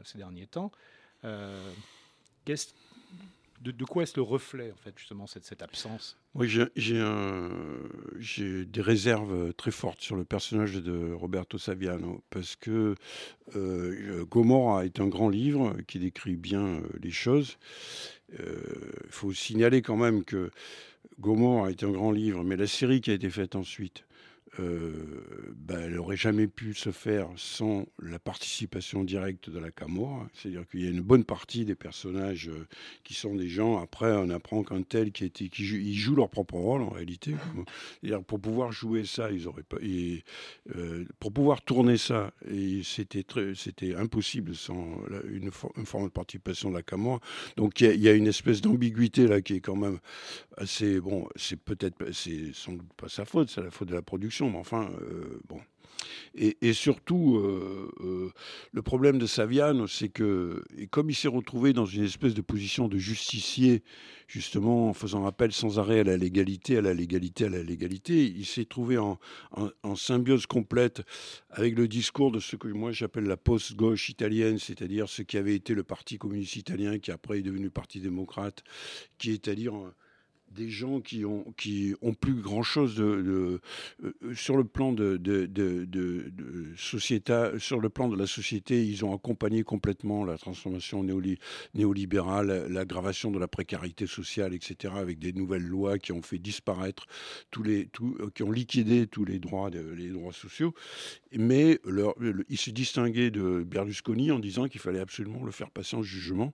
ces 0.05 0.19
derniers 0.19 0.47
temps, 0.47 0.73
qu'est-ce 2.45 2.75
de, 3.61 3.85
quoi 3.85 4.03
est-ce 4.03 4.17
le 4.17 4.23
reflet, 4.23 4.73
en 4.73 4.77
fait, 4.77 4.95
justement, 4.97 5.27
cette, 5.27 5.45
cette 5.45 5.63
absence? 5.63 6.19
Oui, 6.35 6.49
j'ai 6.49 6.65
des 8.65 8.81
réserves 8.81 9.53
très 9.55 9.71
fortes 9.71 10.01
sur 10.01 10.17
le 10.17 10.25
personnage 10.25 10.75
de 10.75 11.13
Roberto 11.13 11.59
Saviano, 11.59 12.23
parce 12.31 12.57
que 12.57 12.95
euh, 13.55 14.25
Gomorra 14.25 14.85
est 14.85 15.01
un 15.01 15.09
grand 15.09 15.29
livre 15.29 15.77
qui 15.87 15.99
décrit 15.99 16.37
bien 16.37 16.67
euh, 16.67 16.81
les 17.03 17.11
choses. 17.11 17.59
Il 18.33 19.11
faut 19.11 19.33
signaler 19.33 19.83
quand 19.83 19.97
même 19.97 20.25
que 20.25 20.51
Gomorra 21.21 21.71
est 21.71 21.85
un 21.85 21.91
grand 21.91 22.11
livre, 22.11 22.45
mais 22.45 22.57
la 22.57 22.67
série 22.67 23.01
qui 23.01 23.11
a 23.11 23.15
été 23.15 23.31
faite 23.31 23.57
ensuite, 23.57 24.05
euh, 24.61 24.93
ben, 25.57 25.81
elle 25.81 25.95
n'aurait 25.95 26.17
jamais 26.17 26.47
pu 26.47 26.75
se 26.75 26.91
faire 26.91 27.29
sans 27.37 27.87
la 28.01 28.19
participation 28.19 29.05
directe 29.05 29.51
de 29.51 29.59
la 29.59 29.71
Camorra. 29.71 30.29
C'est-à-dire 30.33 30.67
qu'il 30.69 30.83
y 30.83 30.87
a 30.87 30.91
une 30.91 31.01
bonne 31.01 31.25
partie 31.25 31.65
des 31.65 31.75
personnages 31.75 32.49
euh, 32.49 32.67
qui 33.05 33.15
sont 33.15 33.35
des 33.35 33.49
gens. 33.49 33.79
Après, 33.79 34.13
on 34.13 34.31
apprend 34.31 34.63
qu'un 34.63 34.83
tel 34.83 35.13
qui, 35.13 35.25
était, 35.25 35.49
qui 35.49 35.65
joue, 35.65 35.77
ils 35.77 35.95
jouent 35.95 36.17
leur 36.17 36.31
propre 36.31 36.55
rôle 36.55 36.83
en 36.83 36.91
réalité. 36.91 37.35
pour 38.27 38.41
pouvoir 38.41 38.73
jouer 38.73 39.05
ça, 39.05 39.31
ils 39.31 39.47
auraient 39.47 39.63
pas. 39.63 39.79
Euh, 39.79 41.05
pour 41.19 41.33
pouvoir 41.33 41.63
tourner 41.63 41.97
ça, 41.97 42.33
c'était 42.83 43.95
impossible 43.95 44.55
sans 44.55 45.01
une, 45.29 45.51
forme 45.51 46.05
de 46.05 46.11
participation 46.13 46.71
de 46.71 46.77
la 46.77 46.83
Camorra. 46.83 47.21
Donc 47.57 47.81
il 47.81 47.95
y, 47.95 48.05
y, 48.05 48.09
a 48.09 48.13
une 48.13 48.27
espèce 48.27 48.61
d'ambiguïté 48.61 49.27
là 49.27 49.41
qui 49.41 49.55
est 49.55 49.61
quand 49.61 49.77
même 49.77 49.99
assez 50.57 51.01
bon. 51.01 51.29
C'est 51.37 51.61
peut-être 51.61 52.13
c'est 52.13 52.53
sans 52.53 52.73
doute 52.73 52.93
pas 52.97 53.09
sa 53.09 53.25
faute, 53.25 53.51
c'est 53.51 53.63
la 53.63 53.71
faute 53.71 53.89
de 53.89 53.95
la 53.95 54.03
production 54.03 54.46
mais 54.51 54.59
enfin, 54.59 54.89
euh, 55.01 55.41
bon. 55.49 55.61
Et, 56.39 56.75
surtout, 56.75 57.39
euh, 57.39 57.91
euh, 58.01 58.31
le 58.73 58.83
problème 58.83 59.19
de 59.19 59.25
Saviano, 59.25 59.87
c'est 59.87 60.11
que, 60.11 60.63
comme 60.91 61.09
il 61.09 61.15
s'est 61.15 61.29
retrouvé 61.29 61.73
dans 61.73 61.87
une 61.87 62.05
espèce 62.05 62.35
de 62.35 62.43
position 62.43 62.89
de 62.89 62.99
justicier, 62.99 63.83
justement, 64.27 64.91
en 64.91 64.93
faisant 64.93 65.25
appel 65.25 65.53
sans 65.53 65.79
arrêt 65.79 66.01
à 66.01 66.05
la 66.05 66.19
légalité, 66.19 66.77
à 66.77 66.83
la 66.83 66.93
légalité, 66.93 67.47
à 67.47 67.49
la 67.49 67.63
légalité, 67.63 68.27
il 68.27 68.45
s'est 68.45 68.67
trouvé 68.67 68.99
en, 68.99 69.19
en, 69.83 69.97
symbiose 69.97 70.45
complète 70.45 71.03
avec 71.49 71.75
le 71.75 71.89
discours 71.89 72.31
de 72.31 72.41
ce 72.41 72.57
que 72.57 72.69
moi 72.69 72.93
j'appelle 72.93 73.25
la 73.25 73.39
post-gauche 73.39 74.11
italienne, 74.11 74.59
c'est-à-dire 74.59 75.09
ce 75.09 75.23
qui 75.23 75.39
avait 75.39 75.55
été 75.55 75.73
le 75.73 75.85
Parti 75.85 76.19
communiste 76.19 76.57
italien, 76.57 76.99
qui 76.99 77.13
après 77.13 77.39
est 77.39 77.43
devenu 77.43 77.71
Parti 77.71 78.01
démocrate, 78.01 78.63
qui 79.17 79.31
est 79.31 79.49
à 79.49 79.55
dire 79.55 79.73
des 80.51 80.71
gens 80.71 81.01
qui 81.01 81.25
ont, 81.25 81.45
qui 81.57 81.95
ont 82.03 82.15
plus 82.15 82.35
grand 82.35 82.63
chose 82.63 82.97
de, 82.97 83.61
euh, 84.03 84.35
sur 84.35 84.57
le 84.57 84.65
plan 84.65 84.93
de, 84.93 85.17
de, 85.17 85.49
sur 86.77 87.81
le 87.81 87.89
plan 87.89 88.09
de 88.09 88.17
la 88.17 88.27
société, 88.27 88.85
ils 88.85 89.05
ont 89.05 89.15
accompagné 89.15 89.63
complètement 89.63 90.25
la 90.25 90.39
transformation 90.39 91.05
néolibérale, 91.75 92.67
l'aggravation 92.69 93.31
de 93.31 93.39
la 93.39 93.49
précarité 93.49 94.07
sociale, 94.07 94.55
etc., 94.55 94.95
avec 94.97 95.19
des 95.19 95.33
nouvelles 95.33 95.67
lois 95.67 95.99
qui 95.99 96.13
ont 96.13 96.23
fait 96.23 96.39
disparaître 96.39 97.07
tous 97.51 97.63
les, 97.63 97.89
euh, 98.01 98.31
qui 98.35 98.43
ont 98.43 98.51
liquidé 98.51 99.07
tous 99.07 99.25
les 99.25 99.39
droits, 99.39 99.71
les 99.71 100.11
droits 100.11 100.33
sociaux. 100.33 100.75
Mais 101.33 101.81
leur, 101.85 102.15
ils 102.49 102.59
se 102.59 102.71
distinguaient 102.71 103.31
de 103.31 103.63
Berlusconi 103.63 104.31
en 104.31 104.39
disant 104.39 104.69
qu'il 104.69 104.81
fallait 104.81 105.01
absolument 105.01 105.45
le 105.45 105.53
faire 105.53 105.71
passer 105.71 105.97
en 105.97 106.03
jugement 106.03 106.53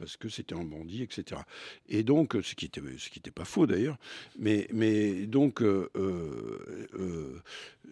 parce 0.00 0.16
que 0.16 0.30
c'était 0.30 0.54
un 0.54 0.64
bandit, 0.64 1.02
etc. 1.02 1.42
Et 1.90 2.02
donc, 2.02 2.34
ce 2.42 2.54
qui 2.54 2.64
était, 2.64 2.80
ce 2.96 3.10
qui 3.10 3.18
n'était 3.18 3.30
pas 3.30 3.44
faux 3.44 3.66
d'ailleurs, 3.66 3.98
mais, 4.38 4.66
mais 4.72 5.26
donc, 5.26 5.60
euh, 5.60 5.90
euh, 5.94 6.88
euh, 6.98 7.42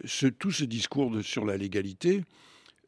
ce, 0.05 0.25
tout 0.25 0.51
ce 0.51 0.63
discours 0.63 1.23
sur 1.23 1.45
la 1.45 1.55
légalité, 1.55 2.23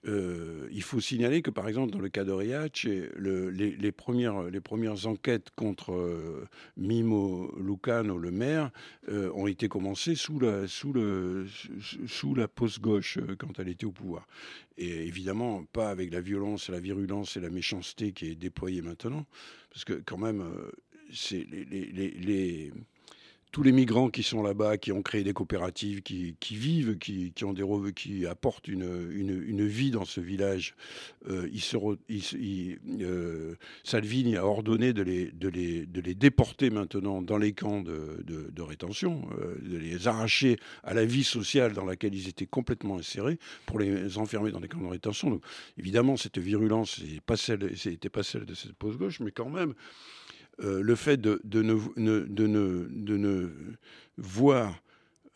euh, 0.08 0.68
il 0.72 0.82
faut 0.82 1.00
signaler 1.00 1.42
que, 1.42 1.52
par 1.52 1.68
exemple, 1.68 1.92
dans 1.92 2.00
le 2.00 2.10
cas 2.10 2.24
de 2.24 2.32
Riace, 2.32 2.84
les, 2.84 3.92
premières, 3.92 5.06
enquêtes 5.06 5.50
contre 5.56 5.94
euh, 5.94 6.48
Mimo 6.78 7.54
Lucano, 7.60 8.18
le 8.18 8.32
maire, 8.32 8.72
euh, 9.10 9.32
ont 9.34 9.48
été 9.48 9.68
commencées 9.68 10.16
sous 10.16 10.40
la, 10.40 10.68
sous 10.68 10.92
le, 10.92 11.46
sous 12.08 12.34
la 12.34 12.48
post-gauche 12.48 13.20
quand 13.38 13.60
elle 13.60 13.70
était 13.70 13.86
au 13.86 13.92
pouvoir. 13.92 14.28
Et 14.78 15.06
évidemment, 15.06 15.66
pas 15.72 15.90
avec 15.90 16.12
la 16.12 16.22
violence, 16.22 16.70
la 16.70 16.80
virulence 16.80 17.38
et 17.38 17.40
la 17.40 17.50
méchanceté 17.50 18.12
qui 18.12 18.28
est 18.28 18.36
déployée 18.36 18.82
maintenant, 18.82 19.26
parce 19.70 19.86
que 19.86 20.02
quand 20.06 20.18
même, 20.18 20.44
c'est 21.14 21.46
les 21.52 22.72
tous 23.52 23.64
les 23.64 23.72
migrants 23.74 24.10
qui 24.10 24.24
sont 24.24 24.42
là-bas, 24.42 24.78
qui 24.78 24.92
ont 24.92 25.02
créé 25.02 25.24
des 25.24 25.34
coopératives, 25.34 26.02
qui, 26.02 26.36
vivent, 26.52 26.98
qui, 26.98 27.34
ont 27.44 27.54
des 27.54 27.66
qui 27.94 28.26
apportent 28.26 28.68
une, 28.68 29.12
une, 29.12 29.68
vie 29.68 29.92
dans 29.92 30.06
ce 30.06 30.22
village. 30.22 30.76
Euh, 31.30 31.50
euh, 32.10 33.56
Salvini 33.84 34.38
a 34.38 34.46
ordonné 34.46 34.94
de 34.94 35.02
les, 35.02 35.32
de, 35.32 35.50
les, 35.50 35.86
de 35.86 36.02
les 36.02 36.16
déporter 36.16 36.70
maintenant 36.70 37.22
dans 37.22 37.38
les 37.38 37.52
camps 37.52 37.82
de, 37.82 38.24
de, 38.26 38.62
rétention, 38.62 39.28
euh, 39.40 39.56
de 39.62 39.78
les 39.78 40.08
arracher 40.08 40.58
à 40.84 40.94
la 40.94 41.04
vie 41.04 41.24
sociale 41.24 41.74
dans 41.74 41.86
laquelle 41.86 42.16
ils 42.16 42.30
étaient 42.30 42.46
complètement 42.46 42.98
insérés 42.98 43.38
pour 43.66 43.80
les 43.80 44.18
enfermer 44.18 44.52
dans 44.52 44.62
des 44.62 44.70
camps 44.70 44.82
de 44.82 44.88
rétention. 44.88 45.30
Donc, 45.30 45.44
évidemment, 45.78 46.16
cette 46.16 46.38
virulence 46.38 47.02
n'était 47.02 47.20
pas, 47.20 47.36
pas 48.14 48.24
celle 48.24 48.46
de 48.46 48.54
cette 48.54 48.74
pause 48.74 48.98
gauche, 48.98 49.20
mais 49.20 49.32
quand 49.32 49.50
même. 49.50 49.74
Euh, 50.64 50.82
le 50.82 50.96
fait 50.96 51.20
de, 51.20 51.40
ne, 51.62 53.50
voir 54.18 54.82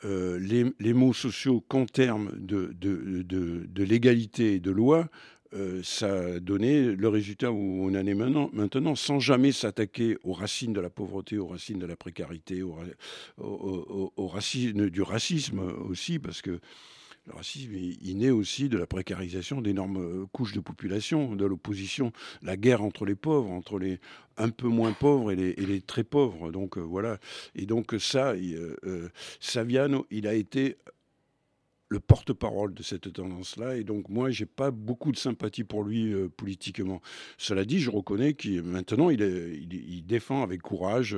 euh, 0.04 0.40
les, 0.80 0.94
mots 0.94 1.14
sociaux 1.14 1.64
qu'en 1.68 1.86
termes 1.86 2.32
de, 2.38 3.84
légalité 3.84 4.56
et 4.56 4.60
de 4.60 4.72
loi, 4.72 5.08
euh, 5.54 5.82
ça 5.84 6.14
a 6.14 6.40
donné 6.40 6.92
le 6.96 7.08
résultat 7.08 7.52
où 7.52 7.86
on 7.86 7.90
en 7.90 8.06
est 8.06 8.14
maintenant, 8.14 8.50
maintenant 8.54 8.96
sans 8.96 9.20
jamais 9.20 9.52
s'attaquer 9.52 10.18
aux 10.24 10.34
racines 10.34 10.74
de 10.74 10.82
la 10.82 10.90
pauvreté, 10.90 11.38
aux 11.38 11.48
racines 11.48 11.80
de 11.80 11.86
la 11.86 11.96
précarité, 11.96 12.62
aux 12.62 14.28
racines 14.28 14.90
du 14.90 15.02
racisme 15.02 15.60
aussi, 15.90 16.20
parce 16.20 16.42
que 16.42 16.60
le 17.28 17.34
racisme, 17.34 17.74
il 17.74 18.18
naît 18.18 18.30
aussi 18.30 18.70
de 18.70 18.78
la 18.78 18.86
précarisation 18.86 19.62
d'énormes 19.62 19.98
euh, 19.98 20.26
couches 20.32 20.54
de 20.54 20.60
population, 20.60 21.36
de 21.36 21.46
l'opposition, 21.46 22.12
la 22.44 22.56
guerre 22.56 22.84
entre 22.84 23.06
les 23.06 23.16
pauvres, 23.16 23.50
entre 23.52 23.80
les 23.80 24.00
un 24.38 24.50
peu 24.50 24.68
moins 24.68 24.92
pauvres 24.92 25.32
et 25.32 25.36
les, 25.36 25.82
très 25.82 26.04
pauvres. 26.04 26.52
Donc 26.52 26.78
euh, 26.78 26.82
voilà. 26.82 27.18
Et 27.56 27.66
donc 27.66 27.96
ça, 28.00 28.34
euh, 28.34 29.10
Saviano, 29.40 30.06
il 30.12 30.28
a 30.28 30.36
été 30.36 30.78
le 31.90 32.00
porte-parole 32.00 32.74
de 32.74 32.84
cette 32.84 33.12
tendance-là. 33.14 33.78
Et 33.78 33.84
donc, 33.84 34.10
moi, 34.10 34.32
j'ai 34.32 34.48
pas 34.48 34.72
beaucoup 34.72 35.12
de 35.12 35.18
sympathie 35.18 35.64
pour 35.64 35.84
lui 35.84 36.14
politiquement. 36.36 37.00
Cela 37.38 37.64
dit, 37.64 37.80
je 37.80 37.92
reconnais 37.92 38.34
qu'il 38.34 38.64
maintenant, 38.64 39.10
il, 39.12 39.22
il, 39.22 40.06
défend 40.06 40.42
avec 40.42 40.64
courage 40.64 41.16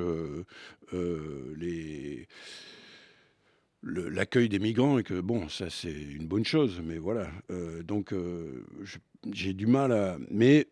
les 0.92 2.28
l'accueil 3.82 4.48
des 4.48 4.58
migrants 4.58 4.98
et 4.98 5.04
que 5.04 5.20
bon, 5.20 5.48
ça 5.48 5.70
c'est 5.70 5.92
une 5.92 6.26
bonne 6.26 6.44
chose, 6.44 6.80
mais 6.84 6.98
voilà. 6.98 7.30
Euh, 7.50 7.82
donc 7.82 8.12
euh, 8.12 8.64
j'ai 9.32 9.52
du 9.52 9.66
mal 9.66 9.92
à. 9.92 10.18
Mais 10.30 10.68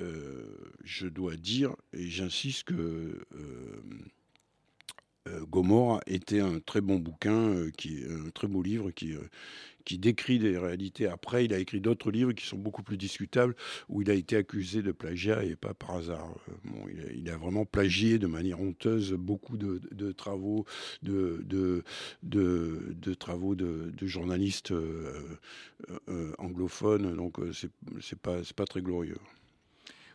euh, 0.00 0.44
je 0.84 1.06
dois 1.06 1.36
dire, 1.36 1.74
et 1.92 2.06
j'insiste 2.06 2.64
que 2.64 3.20
Gomorra 5.48 6.00
était 6.06 6.40
un 6.40 6.58
très 6.58 6.80
bon 6.80 6.98
bouquin, 6.98 7.70
qui, 7.76 8.02
un 8.08 8.30
très 8.30 8.48
beau 8.48 8.62
livre 8.62 8.90
qui, 8.90 9.14
qui 9.84 9.98
décrit 9.98 10.38
des 10.38 10.58
réalités. 10.58 11.06
Après, 11.06 11.44
il 11.44 11.52
a 11.52 11.58
écrit 11.58 11.80
d'autres 11.80 12.10
livres 12.10 12.32
qui 12.32 12.46
sont 12.46 12.56
beaucoup 12.56 12.82
plus 12.82 12.96
discutables, 12.96 13.54
où 13.88 14.02
il 14.02 14.10
a 14.10 14.14
été 14.14 14.36
accusé 14.36 14.82
de 14.82 14.92
plagiat 14.92 15.44
et 15.44 15.56
pas 15.56 15.74
par 15.74 15.96
hasard. 15.96 16.34
Euh, 16.48 16.52
bon, 16.64 16.86
il, 17.14 17.28
a, 17.30 17.36
vraiment 17.36 17.64
plagié 17.64 18.18
de 18.18 18.26
manière 18.26 18.60
honteuse 18.60 19.12
beaucoup 19.12 19.56
de, 19.56 20.12
travaux 20.12 20.64
de, 21.02 21.44
de, 22.22 23.14
travaux 23.14 23.54
de, 23.54 23.92
journalistes 24.02 24.72
euh, 24.72 25.38
euh, 26.08 26.32
anglophones. 26.38 27.14
Donc, 27.14 27.36
c'est 27.52 28.18
pas, 28.18 28.38
pas 28.56 28.64
très 28.64 28.82
glorieux. 28.82 29.18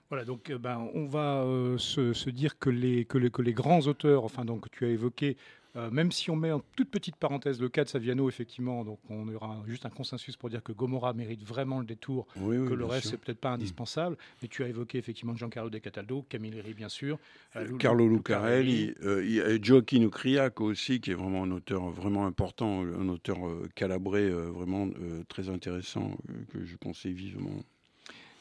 Voilà, 0.09 0.23
donc 0.23 0.51
ben, 0.51 0.89
on 0.93 1.05
va 1.05 1.43
se, 1.77 2.29
dire 2.29 2.57
que 2.57 2.69
les, 2.69 3.05
que 3.05 3.17
les, 3.17 3.29
que, 3.29 3.41
les, 3.41 3.53
grands 3.53 3.81
auteurs, 3.81 4.23
enfin 4.23 4.45
donc 4.45 4.71
tu 4.71 4.85
as 4.85 4.89
évoqué 4.89 5.35
euh, 5.77 5.91
même 5.91 6.11
si 6.11 6.31
on 6.31 6.35
met 6.35 6.51
en 6.51 6.61
toute 6.75 6.89
petite 6.89 7.17
parenthèse 7.17 7.61
le 7.61 7.69
cas 7.69 7.83
de 7.83 7.89
Saviano, 7.89 8.27
effectivement, 8.27 8.83
donc 8.83 8.99
on 9.09 9.27
aura 9.33 9.61
juste 9.67 9.85
un 9.85 9.89
consensus 9.89 10.35
pour 10.35 10.49
dire 10.49 10.63
que 10.63 10.71
Gomorra 10.71 11.13
mérite 11.13 11.43
vraiment 11.43 11.79
le 11.79 11.85
détour, 11.85 12.25
que 12.35 12.73
le 12.73 12.85
reste, 12.85 13.07
c'est 13.09 13.17
peut-être 13.17 13.39
pas 13.39 13.51
mm. 13.51 13.55
indispensable. 13.55 14.17
Mais 14.41 14.47
tu 14.47 14.63
as 14.63 14.69
évoqué 14.69 14.97
effectivement 14.97 15.35
Giancarlo 15.35 15.69
De 15.69 15.77
Cataldo, 15.77 16.25
Camilleri, 16.29 16.73
bien 16.73 16.89
sûr. 16.89 17.19
Euh, 17.55 17.77
Carlo 17.77 18.07
Lucarelli, 18.07 18.95
euh, 19.03 19.55
a 19.55 19.61
Gioacchino 19.61 20.07
Ucriac 20.07 20.61
aussi, 20.61 20.99
qui 20.99 21.11
est 21.11 21.15
vraiment 21.15 21.43
un 21.43 21.51
auteur 21.51 21.89
vraiment 21.89 22.25
important, 22.25 22.81
un 22.81 23.09
auteur 23.09 23.37
calabré 23.75 24.29
vraiment 24.29 24.89
très 25.27 25.49
intéressant, 25.49 26.17
que 26.51 26.65
je 26.65 26.75
conseille 26.77 27.13
vivement 27.13 27.61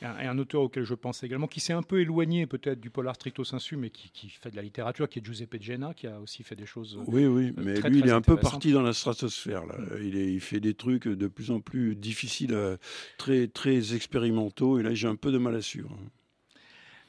et 0.02 0.04
un, 0.04 0.38
auteur 0.38 0.62
auquel 0.62 0.85
je 0.85 0.94
pense 0.94 1.22
également, 1.22 1.46
qui 1.46 1.61
s'est 1.61 1.72
un 1.72 1.82
peu 1.82 2.00
éloigné 2.00 2.46
peut-être 2.46 2.80
du 2.80 2.90
polar 2.90 3.14
stricto 3.14 3.44
sensu, 3.44 3.76
mais 3.76 3.90
qui, 3.90 4.28
fait 4.28 4.50
de 4.50 4.56
la 4.56 4.62
littérature, 4.62 5.09
qui 5.09 5.18
est 5.18 5.24
Giuseppe 5.24 5.56
Genna, 5.61 5.94
qui 5.94 6.06
a 6.06 6.20
aussi 6.20 6.42
fait 6.42 6.54
des 6.54 6.66
choses. 6.66 6.98
Oui, 7.06 7.26
oui, 7.26 7.48
euh, 7.48 7.62
mais 7.62 7.80
lui, 7.88 8.00
il 8.00 8.09
est 8.09 8.12
un 8.12 8.20
peu 8.20 8.37
parti 8.37 8.72
dans 8.72 8.82
la 8.82 8.92
stratosphère. 8.92 9.64
Là. 9.66 9.78
Mm. 9.78 10.02
Il, 10.02 10.16
est, 10.16 10.32
il, 10.32 10.40
fait 10.40 10.61
des 10.61 10.74
trucs 10.74 11.09
de 11.09 11.26
plus 11.26 11.50
en 11.50 11.61
plus 11.61 11.96
difficiles, 11.96 12.56
très, 13.16 13.48
très 13.48 13.94
expérimentaux, 13.94 14.78
et 14.78 14.82
là, 14.82 14.94
j'ai 14.94 15.09
un 15.09 15.16
peu 15.16 15.32
de 15.32 15.38
mal 15.38 15.54
à 15.54 15.62
suivre. 15.62 15.96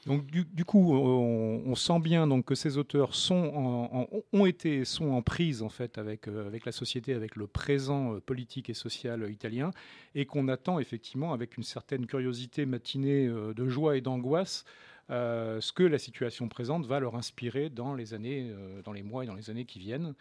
Donc 0.08 0.24
du, 0.24 0.64
coup, 0.64 0.94
on, 0.94 1.74
sent 1.74 2.00
bien 2.00 2.26
donc 2.26 2.46
que 2.46 2.54
ces 2.54 2.78
auteurs 2.78 3.14
sont 3.14 3.52
en, 3.54 4.08
ont 4.32 4.46
été 4.46 4.86
sont 4.86 5.10
en 5.10 5.20
prise 5.20 5.62
en 5.62 5.68
fait 5.68 5.98
avec 5.98 6.28
euh, 6.28 6.46
avec 6.46 6.64
la 6.64 6.72
société, 6.72 7.12
avec 7.12 7.36
le 7.36 7.46
présent 7.46 8.14
euh, 8.14 8.20
politique 8.20 8.70
et 8.70 8.74
social 8.74 9.30
italien, 9.30 9.70
et 10.14 10.24
qu'on 10.24 10.48
attend 10.48 10.78
effectivement 10.78 11.34
avec 11.34 11.58
une 11.58 11.62
certaine 11.62 12.06
curiosité 12.06 12.64
matinée 12.64 13.26
euh, 13.26 13.52
de 13.52 13.68
joie 13.68 13.98
et 13.98 14.00
d'angoisse 14.00 14.64
ce 15.10 15.72
que 15.72 15.82
la 15.82 15.98
situation 15.98 16.48
présente 16.48 16.84
va 16.84 17.00
leur 17.00 17.16
inspirer 17.16 17.70
dans 17.70 17.94
les 17.94 18.12
années, 18.12 18.52
dans 18.84 18.92
les 18.92 19.02
mois 19.02 19.24
et 19.24 19.26
dans 19.26 19.34
les 19.34 19.48
années 19.48 19.64
qui 19.64 19.78
viennent. 19.78 20.12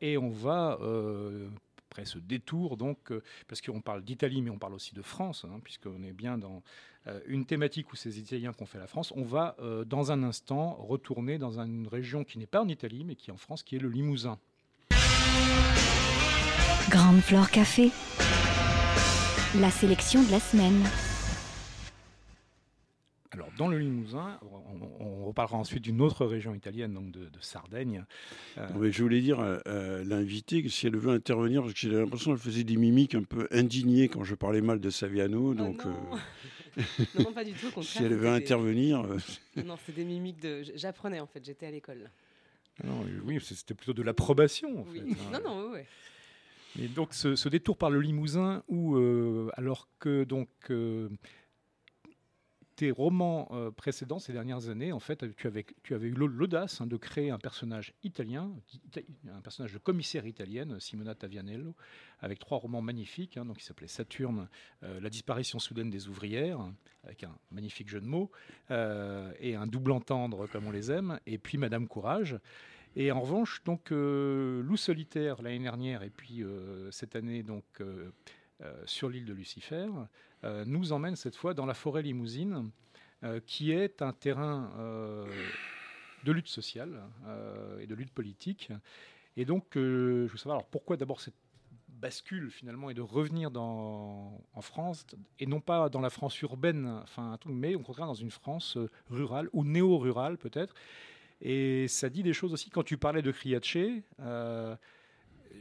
et 0.00 0.16
on 0.16 0.28
va 0.28 0.78
après 1.90 2.04
ce 2.04 2.20
détour, 2.20 2.76
donc, 2.76 3.12
parce 3.48 3.60
qu'on 3.60 3.80
parle 3.80 4.04
d'Italie, 4.04 4.42
mais 4.42 4.50
on 4.50 4.58
parle 4.58 4.74
aussi 4.74 4.94
de 4.94 5.02
France, 5.02 5.44
hein, 5.44 5.58
puisqu'on 5.64 6.04
est 6.04 6.12
bien 6.12 6.38
dans 6.38 6.62
une 7.26 7.44
thématique 7.44 7.92
où 7.92 7.96
ces 7.96 8.18
Italiens 8.18 8.52
qu'ont 8.52 8.66
fait 8.66 8.78
la 8.78 8.86
France. 8.86 9.12
On 9.16 9.22
va 9.22 9.56
euh, 9.60 9.84
dans 9.84 10.12
un 10.12 10.22
instant 10.22 10.74
retourner 10.74 11.38
dans 11.38 11.60
une 11.60 11.86
région 11.86 12.24
qui 12.24 12.38
n'est 12.38 12.46
pas 12.46 12.60
en 12.60 12.68
Italie, 12.68 13.04
mais 13.04 13.14
qui 13.14 13.30
est 13.30 13.32
en 13.32 13.36
France, 13.36 13.62
qui 13.62 13.76
est 13.76 13.78
le 13.78 13.88
Limousin. 13.88 14.38
Grande 16.90 17.20
Flore 17.20 17.50
Café, 17.50 17.90
la 19.60 19.70
sélection 19.70 20.22
de 20.22 20.30
la 20.30 20.40
semaine. 20.40 20.84
Alors, 23.32 23.48
dans 23.58 23.68
le 23.68 23.78
Limousin, 23.78 24.38
on, 25.00 25.26
reparlera 25.26 25.58
ensuite 25.58 25.82
d'une 25.82 26.00
autre 26.00 26.24
région 26.24 26.54
italienne, 26.54 26.94
donc 26.94 27.10
de, 27.10 27.28
Sardaigne. 27.40 28.04
Euh, 28.56 28.90
je 28.90 29.02
voulais 29.02 29.20
dire 29.20 29.40
à, 29.40 29.58
l'invité 30.04 30.62
que 30.62 30.68
si 30.68 30.86
elle 30.86 30.96
veut 30.96 31.12
intervenir, 31.12 31.62
parce 31.62 31.74
que 31.74 31.80
j'ai 31.80 31.90
l'impression 31.90 32.30
qu'elle 32.30 32.40
faisait 32.40 32.64
des 32.64 32.76
mimiques 32.76 33.14
un 33.16 33.24
peu 33.24 33.48
indignées 33.50 34.08
quand 34.08 34.22
je 34.22 34.36
parlais 34.36 34.60
mal 34.60 34.80
de 34.80 34.88
Saviano. 34.88 35.50
Oh 35.50 35.54
donc, 35.54 35.82
non, 37.18 37.32
pas 37.32 37.44
du 37.44 37.52
tout. 37.52 37.70
si 37.82 38.02
elle 38.02 38.14
veut 38.14 38.28
intervenir. 38.28 39.00
Euh, 39.00 39.18
non, 39.64 39.76
c'est 39.84 39.94
des 39.94 40.04
mimiques 40.04 40.40
de. 40.40 40.62
J'apprenais 40.74 41.20
en 41.20 41.26
fait, 41.26 41.44
j'étais 41.44 41.66
à 41.66 41.70
l'école. 41.70 42.10
Non, 42.84 43.04
oui, 43.24 43.38
c'était 43.42 43.74
plutôt 43.74 43.94
de 43.94 44.02
l'approbation. 44.02 44.80
En 44.80 44.84
fait, 44.84 45.00
hein. 45.00 45.30
Non, 45.32 45.40
non, 45.42 45.70
oui, 45.72 45.80
oui. 46.76 46.84
Et 46.84 46.88
donc 46.88 47.14
ce, 47.14 47.48
détour 47.48 47.78
par 47.78 47.88
le 47.88 48.00
Limousin, 48.00 48.62
où 48.68 48.96
euh, 48.96 49.50
alors 49.54 49.88
que 49.98 50.24
donc 50.24 50.48
tes 52.76 52.90
romans 52.90 53.48
euh, 53.52 53.70
précédents, 53.70 54.18
ces 54.18 54.34
dernières 54.34 54.68
années, 54.68 54.92
en 54.92 55.00
fait, 55.00 55.24
tu 55.34 55.46
avais, 55.46 55.64
eu 55.90 56.12
l'audace 56.12 56.80
hein, 56.80 56.86
de 56.86 56.96
créer 56.96 57.30
un 57.30 57.38
personnage 57.38 57.94
italien, 58.04 58.52
un 59.32 59.40
personnage 59.40 59.72
de 59.72 59.78
commissaire 59.78 60.26
italienne, 60.26 60.78
Simona 60.78 61.14
Tavianello, 61.14 61.74
avec 62.20 62.38
trois 62.38 62.58
romans 62.58 62.82
magnifiques, 62.82 63.38
hein, 63.38 63.46
donc 63.46 63.60
Saturne, 63.86 64.48
euh, 64.82 65.00
La 65.00 65.08
disparition 65.08 65.58
soudaine 65.58 65.88
des 65.88 66.08
ouvrières, 66.08 66.60
avec 67.02 67.24
un 67.24 67.34
magnifique 67.50 67.88
jeu 67.88 68.00
de 68.00 68.06
mots, 68.06 68.30
euh, 68.70 69.32
et 69.40 69.54
un 69.54 69.66
double 69.66 69.92
entendre 69.92 70.46
comme 70.46 70.66
on 70.66 70.72
les 70.72 70.92
aime, 70.92 71.18
et 71.26 71.38
puis 71.38 71.56
Madame 71.56 71.88
Courage. 71.88 72.38
Et 72.94 73.10
en 73.10 73.20
revanche, 73.20 73.62
donc 73.64 73.90
Loup 73.90 74.76
solitaire 74.76 75.42
l'année 75.42 75.58
dernière, 75.58 76.02
et 76.02 76.10
puis 76.10 76.42
cette 76.90 77.14
année 77.14 77.42
donc 77.42 77.64
sur 78.86 79.10
l'île 79.10 79.26
de 79.26 79.34
Lucifer. 79.34 79.88
Euh, 80.46 80.64
nous 80.64 80.92
emmène 80.92 81.16
cette 81.16 81.34
fois 81.34 81.54
dans 81.54 81.66
la 81.66 81.74
forêt 81.74 82.02
limousine, 82.02 82.70
euh, 83.24 83.40
qui 83.44 83.72
est 83.72 84.00
un 84.00 84.12
terrain 84.12 84.70
euh, 84.78 85.26
de 86.24 86.32
lutte 86.32 86.48
sociale 86.48 87.02
et 87.80 87.86
de 87.86 87.94
lutte 87.94 88.12
politique. 88.12 88.70
Et 89.36 89.44
donc, 89.44 89.64
je 89.74 90.26
veux 90.26 90.38
savoir 90.38 90.58
alors, 90.58 90.68
pourquoi 90.68 90.96
d'abord 90.96 91.20
cette 91.20 91.34
bascule 91.88 92.50
finalement 92.50 92.90
et 92.90 92.94
de 92.94 93.00
revenir 93.00 93.50
en 93.56 94.60
France 94.60 95.06
et 95.38 95.46
non 95.46 95.60
pas 95.60 95.88
dans 95.88 96.00
la 96.00 96.10
France 96.10 96.40
urbaine, 96.42 97.02
mais 97.46 97.74
au 97.74 97.80
contraire 97.80 98.06
dans 98.06 98.14
une 98.14 98.30
France 98.30 98.76
rurale 99.08 99.48
ou 99.52 99.64
néo-rurale 99.64 100.36
peut-être. 100.36 100.74
Et 101.40 101.86
ça 101.88 102.08
dit 102.08 102.22
des 102.22 102.32
choses 102.32 102.52
aussi. 102.52 102.70
Quand 102.70 102.82
tu 102.82 102.96
parlais 102.96 103.22
de 103.22 103.30
Criace, 103.30 103.76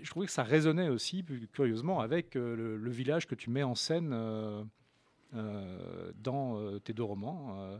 je 0.03 0.10
trouvais 0.10 0.25
que 0.25 0.31
ça 0.31 0.43
résonnait 0.43 0.89
aussi, 0.89 1.23
curieusement, 1.53 1.99
avec 1.99 2.36
euh, 2.36 2.77
le, 2.77 2.91
village 2.91 3.27
que 3.27 3.36
tu 3.36 3.49
mets 3.49 3.63
en 3.63 3.75
scène 3.75 4.12
euh, 4.13 4.63
euh, 5.36 6.12
dans 6.23 6.79
tes 6.79 6.93
deux 6.93 7.03
romans. 7.03 7.79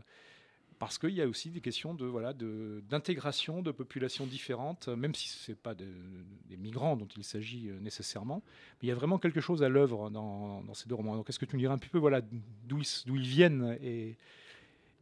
parce 0.78 0.98
qu'il 0.98 1.10
y 1.10 1.22
a 1.22 1.26
aussi 1.26 1.50
des 1.50 1.60
questions 1.60 1.94
de 1.94 2.04
voilà 2.04 2.34
d'intégration 2.34 3.62
de, 3.62 3.70
populations 3.70 4.26
différentes, 4.26 4.88
même 4.88 5.14
si 5.14 5.28
ce 5.28 5.52
n'est 5.52 5.56
pas 5.56 5.74
des 5.74 6.56
migrants 6.58 6.96
dont 6.96 7.08
il 7.16 7.24
s'agit 7.24 7.70
nécessairement, 7.80 8.42
il 8.82 8.88
y 8.88 8.92
a 8.92 8.94
vraiment 8.94 9.18
quelque 9.18 9.40
chose 9.40 9.62
à 9.62 9.68
l'œuvre 9.68 10.10
dans, 10.10 10.62
ces 10.74 10.88
deux 10.88 10.94
romans. 10.94 11.16
Donc 11.16 11.28
est-ce 11.28 11.38
que 11.38 11.46
tu 11.46 11.56
nous 11.56 11.60
dirais 11.60 11.74
un 11.74 11.78
peu 11.78 11.98
voilà 11.98 12.20
d'où 12.64 12.80
ils, 12.80 13.20
viennent 13.20 13.78
et, 13.80 14.16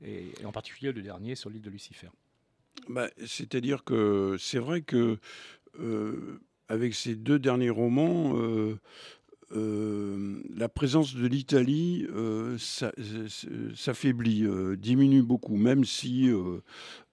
et, 0.02 0.32
en 0.44 0.52
particulier 0.52 0.92
le 0.92 1.02
dernier 1.02 1.34
sur 1.34 1.50
l'île 1.50 1.62
de 1.62 1.70
Lucifer? 1.70 2.08
Bah, 2.88 3.08
C'est-à-dire 3.24 3.82
que 3.84 4.36
c'est 4.38 4.58
vrai 4.58 4.82
que 4.82 5.18
avec 6.68 6.94
ces 6.94 7.14
deux 7.14 7.38
derniers 7.38 7.70
romans, 7.70 8.36
euh, 8.36 8.78
euh, 9.52 10.42
la 10.56 10.68
présence 10.68 11.14
de 11.14 11.26
l'Italie 11.26 12.06
euh, 12.10 12.56
s'affaiblit, 13.74 14.46
diminue 14.78 15.22
beaucoup, 15.22 15.56
même 15.56 15.84
si 15.84 16.30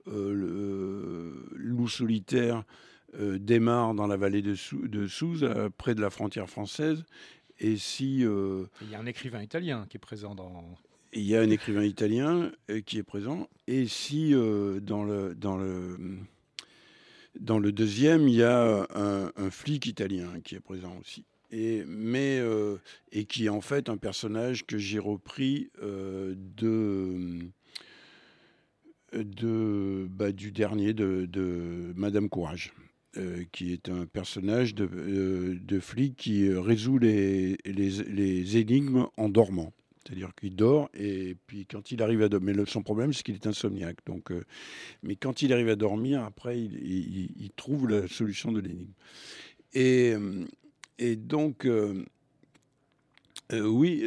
le 0.08 1.48
loup 1.56 1.88
solitaire 1.88 2.64
démarre 3.18 3.94
dans 3.94 4.08
la 4.08 4.18
vallée 4.18 4.42
de, 4.42 4.56
Souze, 5.08 5.48
près 5.78 5.96
de 5.96 6.02
la 6.02 6.10
frontière 6.10 6.50
française. 6.50 7.04
Et 7.60 7.78
si 7.78 8.22
il 8.22 8.90
y 8.90 8.96
a 8.96 9.00
un 9.00 9.06
écrivain 9.06 9.44
italien 9.44 9.86
qui 9.90 9.98
est 9.98 10.00
présent 10.00 10.34
dans 10.36 10.64
il 11.14 11.24
y 11.24 11.36
a 11.36 11.42
un 11.42 11.50
écrivain 11.50 11.84
italien 11.84 12.54
qui 12.86 12.98
est 12.98 13.04
présent. 13.04 13.50
Et 13.68 13.86
si 13.86 14.32
dans 14.32 15.04
le 15.04 15.36
dans 15.36 15.58
le 15.58 15.98
dans 17.39 17.60
le 17.60 17.72
deuxième, 17.72 18.28
il 18.28 18.36
y 18.36 18.44
a 18.44 18.88
un, 18.94 19.50
flic 19.50 19.86
italien 19.86 20.39
qui 20.44 20.56
est 20.56 20.60
présent 20.60 20.96
aussi. 21.00 21.26
Et, 21.52 21.84
mais, 21.86 22.39
euh, 22.39 22.78
qui 23.28 23.46
est 23.46 23.50
en 23.50 23.62
fait 23.62 23.89
un 23.89 23.98
personnage 23.98 24.65
que 24.65 24.78
j'ai 24.78 25.00
repris 25.00 25.70
euh, 25.82 26.34
bah, 30.10 30.32
du 30.32 30.52
dernier 30.52 30.94
de, 30.94 31.94
Madame 31.96 32.30
Courage. 32.30 32.74
Euh, 33.17 33.44
qui 33.52 33.74
est 33.74 33.89
un 33.89 34.06
personnage 34.06 34.74
de, 34.74 35.80
flic 35.82 36.15
qui 36.15 36.50
résout 36.50 36.98
les 36.98 37.58
énigmes 38.58 39.08
en 39.17 39.28
dormant. 39.28 39.74
C'est-à-dire 40.04 40.34
qu'il 40.36 40.56
dort 40.56 40.90
et 40.94 41.36
puis 41.48 41.66
quand 41.66 41.92
il 41.92 42.02
arrive 42.02 42.24
à 42.24 42.30
dormir, 42.30 42.56
mais 42.58 42.66
son 42.66 42.82
problème 42.82 43.14
c'est 43.14 43.24
qu'il 43.24 43.36
est 43.36 43.48
insomniaque. 43.48 44.00
Donc, 44.06 44.32
euh, 44.32 44.44
mais 45.04 45.16
quand 45.16 45.42
il 45.42 45.54
arrive 45.54 45.70
à 45.70 45.76
dormir, 45.76 46.24
après 46.24 46.60
il, 46.60 47.52
trouve 47.56 47.88
la 47.90 48.08
solution 48.08 48.52
de 48.52 48.60
l'énigme. 48.60 48.94
Et, 49.74 50.14
euh, 50.14 51.16
donc 51.16 51.66
euh, 51.66 52.04
oui, 53.52 54.04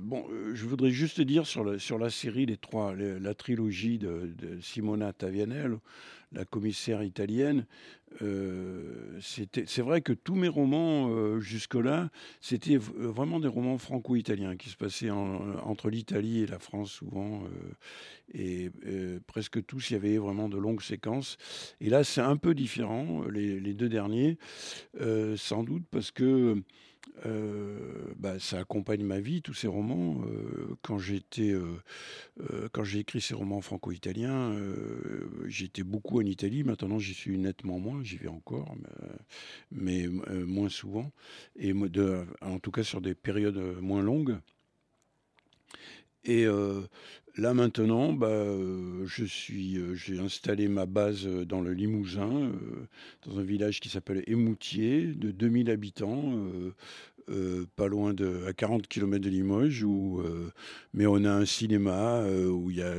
bon, 0.00 0.26
je 0.52 0.66
voudrais 0.66 0.90
juste 0.90 1.20
dire 1.20 1.46
sur 1.46 1.64
la, 1.64 1.78
sur 1.78 1.98
la 1.98 2.10
série, 2.10 2.46
les 2.46 2.58
trois, 2.58 2.94
la 2.94 3.34
trilogie 3.34 3.98
de, 3.98 4.34
de 4.36 4.60
Simona 4.60 5.12
Tavianello, 5.12 5.80
la 6.32 6.44
commissaire 6.44 7.02
italienne. 7.02 7.66
Euh, 8.22 9.18
c'est 9.20 9.82
vrai 9.82 10.00
que 10.00 10.12
tous 10.12 10.34
mes 10.34 10.48
romans 10.48 11.08
euh, 11.08 11.40
jusque-là, 11.40 12.10
c'était 12.40 12.76
vraiment 12.76 13.40
des 13.40 13.48
romans 13.48 13.78
franco-italiens 13.78 14.56
qui 14.56 14.68
se 14.68 14.76
passaient 14.76 15.10
entre 15.10 15.90
l'Italie 15.90 16.42
et 16.42 16.46
la 16.46 16.58
France 16.58 16.90
souvent. 16.90 17.42
Euh, 17.44 17.48
et 18.34 18.70
presque 19.26 19.64
tous, 19.64 19.90
il 19.90 19.92
y 19.94 19.96
avait 19.96 20.18
vraiment 20.18 20.48
de 20.48 20.58
longues 20.58 20.82
séquences. 20.82 21.36
Et 21.80 21.88
là, 21.88 22.04
c'est 22.04 22.20
un 22.20 22.36
peu 22.36 22.54
différent, 22.54 23.22
les 23.32 23.72
deux 23.72 23.88
derniers, 23.88 24.36
sans 25.36 25.62
doute 25.62 25.84
parce 25.90 26.10
que 26.10 26.60
euh, 27.24 27.78
bah, 28.16 28.38
ça 28.38 28.58
accompagne 28.58 29.02
ma 29.02 29.20
vie, 29.20 29.42
tous 29.42 29.54
ces 29.54 29.66
romans. 29.66 30.20
Euh, 30.26 30.76
quand 30.82 30.98
j'étais, 30.98 31.52
euh, 31.52 32.68
quand 32.72 32.84
j'ai 32.84 33.00
écrit 33.00 33.20
ces 33.20 33.34
romans 33.34 33.60
franco-italiens, 33.60 34.56
j'étais 35.46 35.82
beaucoup 35.82 36.20
en 36.20 36.24
Italie. 36.24 36.64
Maintenant, 36.64 36.98
j'y 36.98 37.14
suis 37.14 37.38
nettement 37.38 37.78
moins. 37.78 38.02
J'y 38.02 38.16
vais 38.16 38.28
encore, 38.28 38.74
mais, 39.70 40.06
moins 40.08 40.68
souvent, 40.68 41.10
et 41.56 41.72
en 42.42 42.58
tout 42.58 42.70
cas 42.70 42.82
sur 42.82 43.00
des 43.00 43.14
périodes 43.14 43.58
moins 43.80 44.02
longues. 44.02 44.38
Et 46.24 46.46
Là 47.38 47.52
maintenant, 47.52 48.14
bah, 48.14 48.28
euh, 48.28 49.04
euh, 49.04 49.94
j'ai 49.94 50.18
installé 50.18 50.68
ma 50.68 50.86
base 50.86 51.26
euh, 51.26 51.44
dans 51.44 51.60
le 51.60 51.74
Limousin, 51.74 52.50
dans 53.26 53.38
un 53.38 53.42
village 53.42 53.80
qui 53.80 53.90
s'appelle 53.90 54.24
Émoutier, 54.26 55.08
de 55.08 55.30
2000 55.32 55.70
habitants, 55.70 56.32
pas 57.76 57.88
loin 57.88 58.14
de, 58.14 58.44
à 58.46 58.52
40 58.52 58.86
km 58.86 59.24
de 59.24 59.30
Limoges, 59.30 59.82
où, 59.82 60.22
mais 60.94 61.06
on 61.06 61.24
a 61.24 61.30
un 61.30 61.44
cinéma 61.44 62.24
où 62.26 62.70
il 62.70 62.78
y 62.78 62.82
a 62.82 62.94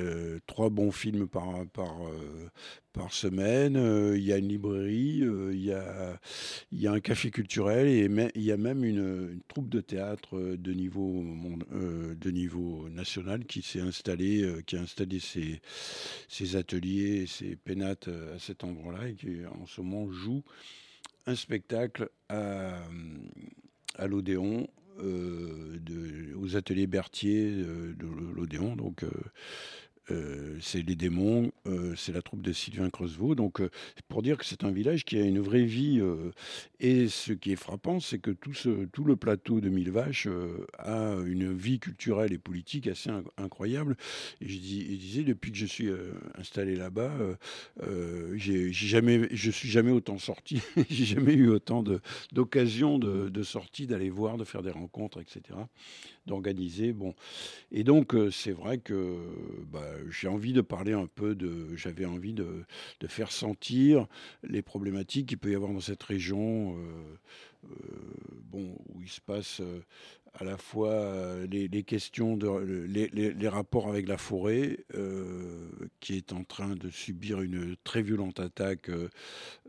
trois 0.45 0.69
bons 0.69 0.91
films 0.91 1.27
par, 1.27 1.65
par, 1.73 1.95
par 2.93 3.13
semaine, 3.13 3.75
il 4.15 4.23
y 4.23 4.33
a 4.33 4.37
une 4.37 4.49
librairie, 4.49 5.23
il, 5.51 5.63
y 5.63 5.71
a, 5.71 6.19
y 6.71 6.87
a 6.87 6.91
un 6.91 6.99
café 6.99 7.31
culturel 7.31 7.87
et 7.87 8.09
il 8.35 8.43
y 8.43 8.51
a 8.51 8.57
même 8.57 8.83
une, 8.83 9.39
troupe 9.47 9.69
de 9.69 9.81
théâtre 9.81 10.55
de 10.57 10.73
niveau, 10.73 11.23
de 11.71 12.31
niveau 12.31 12.89
national 12.89 13.45
qui 13.45 13.61
s'est 13.61 13.81
installée, 13.81 14.61
qui 14.65 14.75
a 14.75 14.81
installé 14.81 15.19
ses, 15.19 15.61
ses 16.27 16.55
ateliers, 16.55 17.25
ses 17.27 17.55
pénates 17.55 18.07
à 18.07 18.39
cet 18.39 18.63
endroit-là 18.63 19.09
et 19.09 19.15
qui 19.15 19.45
en 19.45 19.65
ce 19.65 19.81
moment 19.81 20.11
joue 20.11 20.43
un 21.27 21.35
spectacle 21.35 22.09
à, 22.29 22.79
à 23.97 24.07
l'Odéon, 24.07 24.67
euh, 24.99 25.77
aux 26.39 26.55
ateliers 26.55 26.88
Berthier 26.88 27.51
euh, 27.51 27.93
de 27.93 28.07
l'Odéon. 28.36 28.75
Donc, 28.75 29.03
euh, 30.09 30.57
c'est 30.61 30.81
les 30.81 30.95
démons, 30.95 31.51
euh, 31.67 31.93
c'est 31.95 32.13
la 32.13 32.21
troupe 32.21 32.41
de 32.41 32.53
Sylvain 32.53 32.89
Creusevaux. 32.89 33.35
Donc, 33.35 33.59
euh, 33.59 33.69
pour 34.07 34.21
dire 34.21 34.37
que 34.37 34.45
c'est 34.45 34.63
un 34.63 34.71
village 34.71 35.03
qui 35.03 35.17
a 35.17 35.23
une 35.23 35.39
vraie 35.39 35.65
vie. 35.65 36.01
et 36.79 37.07
ce 37.07 37.33
qui 37.33 37.51
est 37.51 37.57
frappant, 37.57 37.99
c'est 37.99 38.19
que 38.19 38.31
tout, 38.31 38.53
ce, 38.53 38.85
tout 38.85 39.03
le 39.03 39.15
plateau 39.15 39.59
de 39.59 39.69
Mille 39.69 39.91
Vaches 39.91 40.27
a 40.77 41.15
une 41.25 41.53
vie 41.53 41.79
culturelle 41.79 42.31
et 42.33 42.37
politique 42.37 42.87
assez 42.87 43.09
incroyable. 43.37 43.97
Et 44.41 44.47
je, 44.47 44.59
disais, 44.59 45.23
depuis 45.23 45.51
que 45.51 45.57
je 45.57 45.65
suis 45.65 45.89
installé 46.35 46.75
là-bas, 46.75 47.13
j'ai 48.35 48.71
jamais, 48.71 49.27
je 49.31 49.51
suis 49.51 49.69
jamais 49.69 49.91
autant 49.91 50.17
sorti. 50.17 50.61
j'ai 50.89 51.05
jamais 51.05 51.33
eu 51.33 51.49
autant 51.49 51.83
d'occasions 52.31 52.99
de, 52.99 53.29
de, 53.29 53.43
sortie, 53.43 53.87
d'aller 53.87 54.09
voir, 54.09 54.37
de 54.37 54.43
faire 54.43 54.63
des 54.63 54.71
rencontres, 54.71 55.19
etc 55.19 55.57
d'organiser. 56.27 56.91
Bon, 56.93 57.15
et 57.71 57.83
donc 57.83 58.13
c'est 58.31 58.51
vrai 58.51 58.77
que 58.77 59.17
bah, 59.71 59.96
j'ai 60.10 60.27
envie 60.27 60.53
de 60.53 60.62
parler 60.62 60.93
un 60.93 61.07
peu 61.07 61.36
de, 61.36 61.75
j'avais 61.75 62.05
envie 62.05 62.33
de, 62.33 62.65
faire 63.07 63.31
sentir 63.31 64.07
les 64.43 64.62
problématiques 64.62 65.27
qu'il 65.29 65.38
peut 65.38 65.51
y 65.51 65.55
avoir 65.55 65.71
dans 65.71 65.79
cette 65.79 66.03
région, 66.03 66.77
euh, 66.77 67.17
euh, 67.65 67.75
bon, 68.43 68.75
où 68.89 69.01
il 69.01 69.10
se 69.10 69.21
passe 69.21 69.62
euh, 69.62 69.81
à 70.33 70.43
la 70.43 70.57
fois 70.57 71.36
les, 71.49 71.83
questions 71.83 72.38
les, 72.38 73.47
rapports 73.47 73.88
avec 73.89 74.07
la 74.07 74.17
forêt, 74.17 74.86
qui 75.99 76.15
est 76.15 76.31
en 76.31 76.43
train 76.43 76.75
de 76.75 76.91
subir 76.91 77.41
une 77.41 77.75
très 77.83 78.03
violente 78.03 78.39
attaque 78.39 78.91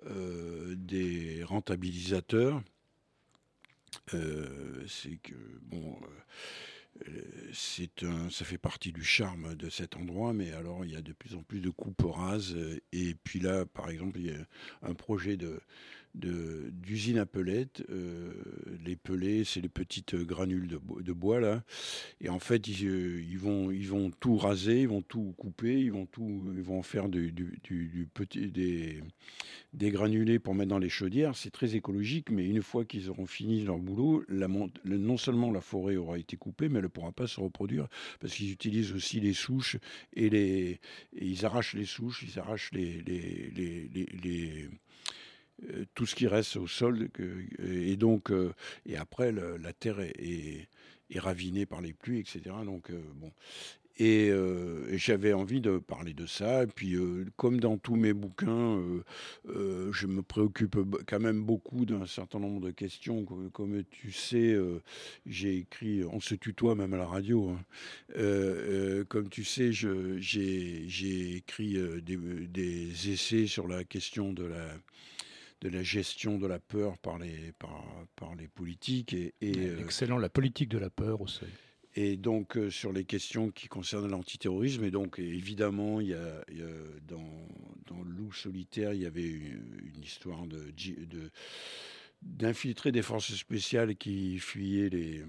des 0.04 1.42
rentabilisateurs. 1.44 2.60
c'est 4.10 5.16
que 5.22 5.34
bon 5.62 5.96
c'est 7.52 8.02
un, 8.02 8.30
ça 8.30 8.44
fait 8.44 8.58
partie 8.58 8.92
du 8.92 9.04
charme 9.04 9.54
de 9.54 9.70
cet 9.70 9.96
endroit, 9.96 10.32
mais 10.32 10.52
alors 10.52 10.84
il 10.84 10.92
y 10.92 10.96
a 10.96 11.02
de 11.02 11.12
plus 11.12 11.34
en 11.34 11.42
plus 11.42 11.60
de 11.60 11.70
coupes 11.70 12.02
rases. 12.04 12.56
Et 12.92 13.14
puis 13.14 13.40
là, 13.40 13.64
par 13.66 13.90
exemple, 13.90 14.18
il 14.18 14.26
y 14.26 14.30
a 14.30 14.46
un 14.82 14.94
projet 14.94 15.36
de, 15.36 15.60
d'usine 16.14 17.18
à 17.18 17.26
pelettes. 17.26 17.82
Euh, 17.90 18.32
les 18.84 18.96
pelets, 18.96 19.44
c'est 19.44 19.60
les 19.60 19.68
petites 19.68 20.14
granules 20.14 20.68
de, 20.68 21.12
bois 21.12 21.40
là. 21.40 21.62
Et 22.20 22.28
en 22.28 22.38
fait, 22.38 22.68
ils, 22.68 22.86
euh, 22.86 23.22
ils, 23.22 23.38
vont, 23.38 23.70
ils 23.70 23.88
vont 23.88 24.10
tout 24.10 24.36
raser, 24.36 24.82
ils 24.82 24.88
vont 24.88 25.02
tout 25.02 25.34
couper, 25.36 25.80
ils 25.80 25.92
vont 25.92 26.06
tout, 26.06 26.44
ils 26.54 26.62
vont 26.62 26.82
faire 26.82 27.08
du, 27.08 27.32
petit, 28.14 28.48
des, 28.48 29.02
des 29.72 29.90
granulés 29.90 30.38
pour 30.38 30.54
mettre 30.54 30.70
dans 30.70 30.78
les 30.78 30.88
chaudières. 30.88 31.36
C'est 31.36 31.50
très 31.50 31.74
écologique, 31.76 32.30
mais 32.30 32.46
une 32.46 32.62
fois 32.62 32.84
qu'ils 32.84 33.10
auront 33.10 33.26
fini 33.26 33.62
leur 33.62 33.78
boulot, 33.78 34.24
non 34.84 35.16
seulement 35.16 35.50
la 35.50 35.60
forêt 35.60 35.96
aura 35.96 36.18
été 36.18 36.36
coupée, 36.36 36.68
mais 36.68 36.78
elle 36.78 36.84
ne 36.84 36.88
pourra 36.88 37.12
pas 37.12 37.26
se 37.26 37.40
reproduire 37.40 37.88
parce 38.20 38.34
qu'ils 38.34 38.52
utilisent 38.52 38.92
aussi 38.92 39.20
les 39.20 39.32
souches 39.32 39.76
et 40.14 40.30
les, 40.30 40.80
ils 41.12 41.44
arrachent 41.44 41.74
les 41.74 41.84
souches, 41.84 42.24
ils 42.26 42.38
arrachent 42.38 42.70
les, 42.72 43.02
tout 45.94 46.06
ce 46.06 46.14
qui 46.14 46.26
reste 46.26 46.56
au 46.56 46.66
sol. 46.66 47.08
et 47.58 47.96
donc, 47.96 48.30
euh, 48.30 48.52
et 48.86 48.96
après, 48.96 49.32
la 49.32 49.72
terre 49.72 50.00
est, 50.00 50.68
ravinée 51.16 51.66
par 51.66 51.80
les 51.80 51.92
pluies, 51.92 52.20
etc. 52.20 52.40
Donc, 52.64 52.90
euh, 52.90 53.00
bon. 53.16 53.32
Et, 54.00 54.30
j'avais 54.96 55.32
envie 55.32 55.60
de 55.60 55.78
parler 55.78 56.14
de 56.14 56.24
ça. 56.24 56.62
Et 56.62 56.66
puis, 56.68 56.96
comme 57.36 57.58
dans 57.58 57.78
tous 57.78 57.96
mes 57.96 58.12
bouquins, 58.12 58.80
je 59.46 60.06
me 60.06 60.22
préoccupe 60.22 60.76
quand 61.08 61.18
même 61.18 61.42
beaucoup 61.42 61.84
d'un 61.84 62.06
certain 62.06 62.38
nombre 62.38 62.60
de 62.60 62.70
questions. 62.70 63.24
Comme, 63.52 63.82
tu 63.90 64.12
sais, 64.12 64.56
j'ai 65.26 65.56
écrit, 65.56 66.04
on 66.04 66.20
se 66.20 66.36
tutoie 66.36 66.76
même 66.76 66.94
à 66.94 66.98
la 66.98 67.06
radio. 67.06 67.50
Hein. 67.50 69.04
comme 69.08 69.28
tu 69.30 69.42
sais, 69.42 69.72
j'ai 69.72 71.36
écrit 71.36 71.76
des, 72.00 73.10
essais 73.10 73.48
sur 73.48 73.66
la 73.66 73.82
question 73.82 74.32
de 74.32 74.44
la 74.44 74.76
de 75.60 75.68
la 75.68 75.82
gestion 75.82 76.38
de 76.38 76.46
la 76.46 76.58
peur 76.58 76.98
par 76.98 77.18
les, 77.18 77.52
par, 77.58 77.84
par 78.16 78.34
les 78.34 78.48
politiques. 78.48 79.14
Et, 79.14 79.34
euh, 79.42 79.80
Excellent, 79.80 80.18
la 80.18 80.28
politique 80.28 80.68
de 80.68 80.78
la 80.78 80.90
peur 80.90 81.20
aussi. 81.20 81.44
Et 81.94 82.16
donc, 82.16 82.56
euh, 82.56 82.70
sur 82.70 82.92
les 82.92 83.04
questions 83.04 83.50
qui 83.50 83.66
concernent 83.66 84.08
l'antiterrorisme, 84.08 84.84
et 84.84 84.90
donc, 84.90 85.18
évidemment, 85.18 86.00
il 86.00 86.08
y 86.08 86.14
a, 86.14 86.44
dans, 87.08 87.48
dans 87.86 88.02
Loup 88.02 88.32
solitaire, 88.32 88.92
il 88.92 89.02
y 89.02 89.06
avait 89.06 89.28
une, 89.28 90.02
histoire 90.02 90.46
de, 90.46 90.70
de 90.70 91.30
d'infiltrer 92.22 92.90
des 92.90 93.02
forces 93.02 93.34
spéciales 93.34 93.94
qui 93.94 94.38
fuyaient 94.38 94.88
les, 94.88 95.22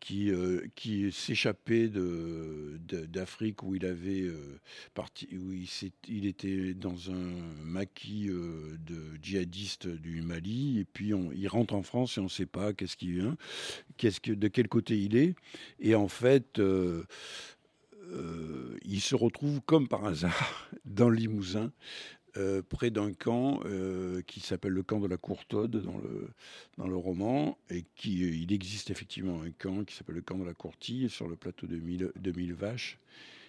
qui, 0.00 0.30
euh, 0.30 0.66
qui 0.74 1.12
s'échappait 1.12 1.88
d'Afrique 1.88 3.62
où 3.62 3.74
il 3.74 3.84
avait 3.84 4.22
euh, 4.22 4.58
parti, 4.94 5.28
où 5.32 5.52
il, 5.52 6.26
était 6.26 6.74
dans 6.74 7.10
un 7.10 7.32
maquis 7.62 8.28
euh, 8.28 8.76
de 8.86 8.96
djihadistes 9.22 9.86
du 9.86 10.22
Mali 10.22 10.80
et 10.80 10.84
puis 10.84 11.12
on, 11.14 11.30
il 11.32 11.46
rentre 11.48 11.74
en 11.74 11.82
France 11.82 12.16
et 12.16 12.20
on 12.20 12.24
ne 12.24 12.28
sait 12.28 12.46
pas 12.46 12.72
qu'est-ce 12.72 12.96
qui 12.96 13.12
vient, 13.12 13.36
qu'est-ce 13.98 14.20
que, 14.20 14.32
de 14.32 14.48
quel 14.48 14.68
côté 14.68 14.98
il 14.98 15.16
est 15.16 15.34
et 15.78 15.94
en 15.94 16.08
fait 16.08 16.60
il 18.84 19.00
se 19.00 19.14
retrouve 19.14 19.60
comme 19.60 19.86
par 19.86 20.04
hasard 20.06 20.70
dans 20.84 21.08
le 21.08 21.16
Limousin 21.16 21.70
euh, 22.36 22.62
près 22.62 22.90
d'un 22.90 23.12
camp 23.12 23.60
euh, 23.64 24.22
qui 24.22 24.40
s'appelle 24.40 24.72
le 24.72 24.82
camp 24.82 25.00
de 25.00 25.08
la 25.08 25.16
Courtaude 25.16 25.82
dans 25.82 25.98
le, 25.98 26.28
dans 26.78 26.86
le 26.86 26.96
roman, 26.96 27.58
et 27.70 27.84
qui 27.96 28.24
euh, 28.24 28.34
il 28.34 28.52
existe 28.52 28.90
effectivement 28.90 29.42
un 29.42 29.50
camp 29.50 29.84
qui 29.84 29.94
s'appelle 29.94 30.14
le 30.16 30.22
camp 30.22 30.38
de 30.38 30.44
la 30.44 30.54
Courtille 30.54 31.08
sur 31.10 31.28
le 31.28 31.36
plateau 31.36 31.66
de 31.66 31.76
Mille, 31.76 32.12
de 32.14 32.32
Mille 32.32 32.54
Vaches, 32.54 32.98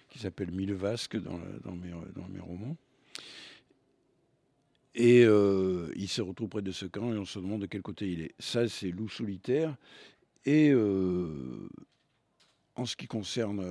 qui 0.08 0.18
s'appelle 0.18 0.50
Mille 0.50 0.74
Vasques 0.74 1.16
dans, 1.16 1.38
dans, 1.64 1.76
mes, 1.76 1.90
dans 2.14 2.28
mes 2.28 2.40
romans. 2.40 2.76
Et 4.94 5.22
il 5.22 6.08
se 6.08 6.20
retrouve 6.20 6.50
près 6.50 6.60
de 6.62 6.72
ce 6.72 6.84
camp 6.84 7.14
et 7.14 7.16
on 7.16 7.24
se 7.24 7.38
demande 7.38 7.62
de 7.62 7.66
quel 7.66 7.80
côté 7.80 8.12
il 8.12 8.20
est. 8.20 8.34
Ça, 8.38 8.68
c'est 8.68 8.90
loup 8.90 9.08
solitaire. 9.08 9.74
Et 10.44 10.74
en 12.74 12.84
ce 12.84 12.94
qui 12.94 13.06
concerne 13.06 13.64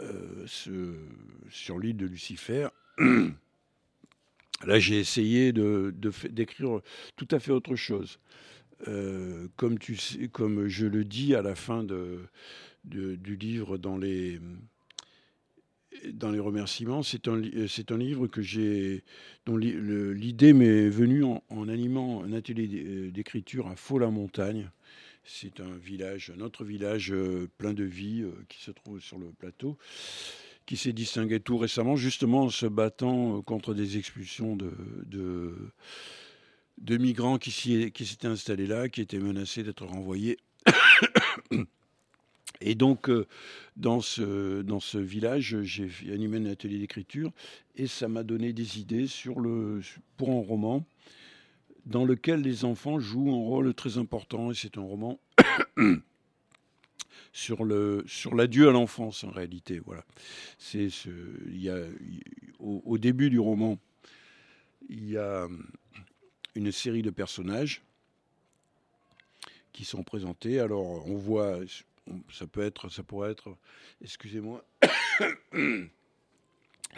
euh, 0.00 0.46
sur 1.50 1.78
l'île 1.78 1.96
de 1.96 2.06
Lucifer. 2.06 2.68
Là, 4.66 4.78
j'ai 4.78 4.98
essayé 4.98 5.52
d'écrire 5.52 6.80
tout 7.16 7.28
à 7.30 7.38
fait 7.38 7.52
autre 7.52 7.76
chose. 7.76 8.18
Euh, 8.88 9.48
comme, 9.56 9.78
tu 9.78 9.96
sais, 9.96 10.28
comme 10.28 10.68
je 10.68 10.86
le 10.86 11.04
dis 11.04 11.34
à 11.34 11.42
la 11.42 11.54
fin 11.54 11.84
du 12.84 13.36
livre 13.36 13.78
dans 13.78 13.96
les, 13.96 14.38
remerciements, 16.12 17.02
c'est 17.02 17.28
un, 17.28 17.36
livre 17.38 18.26
que 18.26 19.00
dont 19.46 19.56
l'idée 19.56 20.52
m'est 20.52 20.88
venue 20.88 21.24
en, 21.24 21.42
en, 21.48 21.68
animant 21.68 22.22
un 22.22 22.32
atelier 22.32 23.10
d'écriture 23.10 23.66
à 23.68 23.76
Faux-la-Montagne, 23.76 24.70
c'est 25.24 25.60
un 25.60 25.76
village, 25.76 26.32
un 26.36 26.40
autre 26.40 26.64
village 26.64 27.12
euh, 27.12 27.48
plein 27.58 27.72
de 27.72 27.84
vie 27.84 28.22
euh, 28.22 28.32
qui 28.48 28.62
se 28.62 28.70
trouve 28.70 29.00
sur 29.00 29.18
le 29.18 29.32
plateau, 29.32 29.76
qui 30.66 30.76
s'est 30.76 30.92
distingué 30.92 31.40
tout 31.40 31.58
récemment, 31.58 31.96
justement 31.96 32.42
en 32.44 32.50
se 32.50 32.66
battant 32.66 33.38
euh, 33.38 33.42
contre 33.42 33.74
des 33.74 33.98
expulsions 33.98 34.56
de, 34.56 35.72
migrants 36.88 37.38
qui, 37.38 37.50
s'étaient 37.50 38.26
installés 38.26 38.66
là, 38.66 38.88
qui 38.88 39.00
étaient 39.00 39.18
menacés 39.18 39.62
d'être 39.62 39.84
renvoyés. 39.84 40.38
Et 42.62 42.74
donc, 42.74 43.10
dans 43.76 44.02
ce, 44.02 44.60
dans 44.60 44.80
ce 44.80 44.98
village, 44.98 45.62
j'ai 45.62 46.12
animé 46.12 46.36
un 46.36 46.44
atelier 46.44 46.78
d'écriture 46.78 47.32
et 47.74 47.86
ça 47.86 48.06
m'a 48.06 48.22
donné 48.22 48.52
des 48.52 48.78
idées 48.78 49.06
sur 49.06 49.40
le, 49.40 49.80
pour 50.18 50.28
un 50.28 50.46
roman 50.46 50.84
dans 51.90 52.04
lequel 52.04 52.40
les 52.40 52.64
enfants 52.64 53.00
jouent 53.00 53.30
un 53.30 53.44
rôle 53.44 53.74
très 53.74 53.98
important, 53.98 54.52
et 54.52 54.54
c'est 54.54 54.78
un 54.78 54.82
roman 54.82 55.20
sur 57.32 57.64
le 57.64 58.04
sur 58.06 58.34
l'adieu 58.34 58.68
à 58.68 58.72
l'enfance 58.72 59.24
en 59.24 59.30
réalité. 59.30 59.80
Voilà, 59.84 60.04
c'est 60.56 60.88
ce, 60.88 61.10
il 61.46 61.60
y 61.60 61.68
a 61.68 61.78
au, 62.60 62.96
début 62.96 63.28
du 63.28 63.40
roman, 63.40 63.78
il 64.88 65.10
y 65.10 65.16
a 65.16 65.48
une 66.54 66.70
série 66.70 67.02
de 67.02 67.10
personnages 67.10 67.82
qui 69.72 69.84
sont 69.84 70.04
présentés. 70.04 70.60
Alors, 70.60 71.06
on 71.08 71.16
voit, 71.16 71.58
ça 72.30 72.46
peut 72.46 72.62
être, 72.62 72.88
ça 72.88 73.02
pourrait 73.02 73.32
être, 73.32 73.56
excusez-moi, 74.00 74.64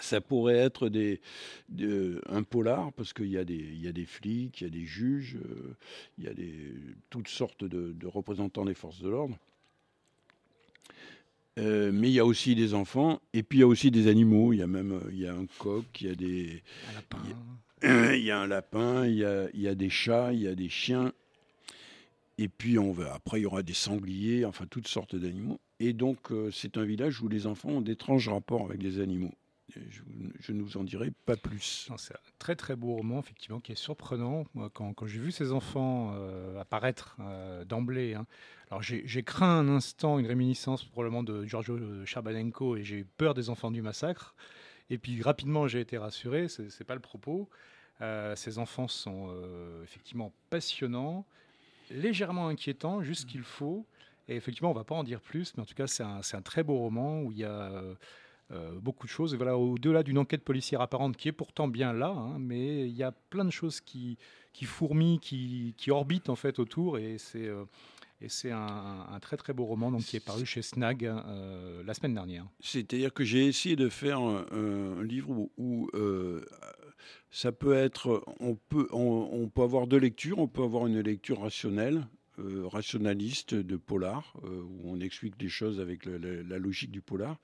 ça 0.01 0.21
pourrait 0.21 0.57
être 0.57 0.89
des, 0.89 1.21
de- 1.69 2.21
un 2.29 2.43
polar 2.43 2.93
parce 2.95 3.13
qu'il 3.13 3.29
y, 3.29 3.37
a 3.39 3.45
des- 3.45 3.55
il 3.55 3.81
y 3.83 3.89
a 3.89 3.93
des 3.93 4.07
flics, 4.07 4.61
il 4.61 4.65
y 4.65 4.67
a 4.67 4.71
des 4.71 4.85
juges, 4.85 5.37
euh, 5.37 5.75
il 6.19 6.25
y 6.25 6.29
a 6.29 6.35
des, 6.35 6.73
toutes 7.11 7.29
sortes 7.29 7.65
de, 7.65 7.93
de 7.93 8.07
représentants 8.07 8.65
des 8.65 8.75
forces 8.75 9.01
de 9.01 9.09
l'ordre. 9.09 9.37
Euh, 11.59 11.93
mais 11.93 12.09
il 12.09 12.15
y 12.15 12.19
a 12.19 12.25
aussi 12.25 12.55
des 12.55 12.73
enfants 12.73 13.21
et 13.35 13.43
puis 13.43 13.59
il 13.59 13.61
y 13.61 13.65
a 13.65 13.67
aussi 13.67 13.91
des 13.91 14.07
animaux. 14.09 14.55
Il 14.55 14.61
y 14.61 14.63
a 14.63 14.67
même 14.67 14.93
euh, 14.93 15.11
il 15.11 15.19
y 15.21 15.27
a 15.27 15.35
un 15.35 15.45
coq, 15.59 15.85
il 16.01 16.07
y 16.07 16.11
a 16.11 16.15
des, 16.15 16.63
Un 16.89 16.95
lapin. 16.95 18.15
il 18.17 18.23
y 18.25 18.31
a 18.31 18.41
un 18.41 18.47
lapin, 18.47 19.07
il 19.07 19.17
y 19.17 19.25
a, 19.25 19.49
il 19.53 19.61
y 19.61 19.69
a 19.69 19.75
des 19.75 19.91
chats, 19.91 20.33
il 20.33 20.41
y 20.41 20.49
a 20.49 20.55
des 20.55 20.71
chiens. 20.71 21.13
Et 22.39 22.49
puis 22.49 22.79
on 22.79 22.93
va, 22.93 23.13
après, 23.15 23.41
il 23.41 23.43
y 23.43 23.47
aura 23.47 23.63
des 23.63 23.75
sangliers, 23.75 24.47
enfin 24.47 24.65
toutes 24.69 24.89
sortes 24.89 25.15
d'animaux. 25.15 25.61
Et 25.79 25.93
donc, 25.93 26.33
euh, 26.33 26.51
c'est 26.51 26.79
un 26.79 26.85
village 26.85 27.21
où 27.21 27.29
les 27.29 27.47
enfants 27.47 27.69
ont 27.69 27.81
d'étranges 27.83 28.29
rapports 28.31 28.65
avec 28.65 28.83
les 28.83 28.99
animaux. 29.01 29.33
Je, 30.41 30.53
ne 30.53 30.63
vous 30.63 30.77
en 30.77 30.85
dirai 30.85 31.11
pas 31.25 31.37
plus. 31.37 31.89
C'est 31.97 32.15
un 32.15 32.19
très 32.39 32.57
très 32.57 32.77
beau 32.77 32.95
roman, 32.95 33.21
effectivement, 33.21 33.61
qui 33.61 33.73
est 33.73 33.77
surprenant. 33.77 34.45
Quand, 34.75 34.95
j'ai 35.07 35.19
vu 35.19 35.33
ces 35.33 35.53
enfants 35.53 36.13
euh, 36.15 36.61
apparaître 36.61 37.17
euh, 37.21 37.65
d'emblée, 37.65 38.15
hein, 38.15 38.27
alors 38.71 38.83
j'ai 38.83 39.23
craint 39.23 39.59
un 39.59 39.69
instant 39.69 40.19
une 40.19 40.27
réminiscence 40.27 40.85
probablement 40.85 41.23
de 41.23 41.45
Giorgio 41.45 42.07
Charbanenko 42.07 42.77
et 42.77 42.85
j'ai 42.85 42.99
eu 42.99 43.05
peur 43.05 43.35
des 43.35 43.51
enfants 43.51 43.71
du 43.71 43.83
massacre. 43.83 44.35
Et 44.91 44.99
puis 44.99 45.23
rapidement, 45.23 45.69
j'ai 45.69 45.81
été 45.81 45.99
rassuré, 45.99 46.49
c'est 46.49 46.71
c'est 46.71 46.85
pas 46.85 46.95
le 46.95 47.01
propos. 47.01 47.49
Euh, 48.01 48.35
ces 48.35 48.59
enfants 48.59 48.89
sont 48.89 49.35
effectivement 49.83 50.33
passionnants, 50.51 51.27
légèrement 51.91 52.49
inquiétants, 52.49 53.03
juste 53.03 53.23
ce 53.23 53.27
qu'il 53.27 53.43
faut. 53.43 53.87
Et 54.29 54.37
effectivement, 54.37 54.71
on 54.71 54.75
va 54.75 54.85
pas 54.85 54.95
en 54.95 55.05
dire 55.05 55.21
plus, 55.21 55.55
mais 55.57 55.63
en 55.63 55.67
tout 55.67 55.75
cas, 55.75 55.87
c'est 55.87 56.03
un 56.03 56.43
très 56.43 56.63
beau 56.63 56.79
roman 56.79 57.21
où 57.23 57.33
il 57.33 57.39
y 57.39 57.45
a 57.45 57.83
euh, 58.53 58.79
beaucoup 58.81 59.07
de 59.07 59.13
choses. 59.13 59.33
Et 59.35 59.37
voilà, 59.37 59.57
au-delà 59.57 60.03
d'une 60.03 60.19
enquête 60.19 60.45
policière 60.45 60.81
apparente 60.81 61.17
qui 61.17 61.29
est 61.29 61.33
pourtant 61.33 61.69
bien 61.69 61.93
là, 61.93 62.11
hein, 62.11 62.39
mais 62.39 62.87
il 62.87 62.95
y 62.95 63.03
a 63.03 63.13
plein 63.13 63.45
de 63.45 63.51
choses 63.51 63.81
qui, 63.81 64.19
fourmillent, 64.63 65.21
qui, 65.21 65.91
orbitent 65.91 66.29
en 66.29 66.37
fait 66.37 66.59
autour, 66.59 66.99
et 66.99 67.17
c'est 67.19 67.49
euh, 67.49 67.65
un, 68.45 69.19
très 69.21 69.37
très 69.37 69.53
beau 69.53 69.65
roman 69.65 69.91
donc 69.91 70.03
qui 70.03 70.17
est 70.17 70.25
paru 70.25 70.45
chez 70.45 70.61
Snag 70.61 71.07
euh, 71.07 71.83
la 71.85 71.95
semaine 71.95 72.15
dernière. 72.15 72.47
C'est-à-dire 72.61 73.15
que 73.15 73.25
j'ai 73.25 73.47
essayé 73.47 73.75
de 73.75 73.89
faire 73.89 74.21
un, 74.21 75.03
livre 75.03 75.49
où, 75.57 75.91
ça 77.31 77.53
peut 77.53 77.75
être, 77.75 78.23
on 78.41 78.55
peut 78.55 79.63
avoir 79.63 79.87
deux 79.87 79.97
lectures. 79.97 80.39
On 80.39 80.49
peut 80.49 80.63
avoir 80.63 80.87
une 80.87 81.01
lecture 81.01 81.41
rationnelle, 81.41 82.07
euh, 82.39 82.67
rationaliste 82.67 83.55
de 83.55 83.77
polar, 83.77 84.35
euh, 84.45 84.63
où 84.63 84.91
on 84.91 85.01
explique 85.01 85.35
les 85.41 85.49
choses 85.49 85.81
avec 85.81 86.07
la 86.07 86.59
logique 86.59 86.91
du 86.91 87.01
polar. 87.01 87.39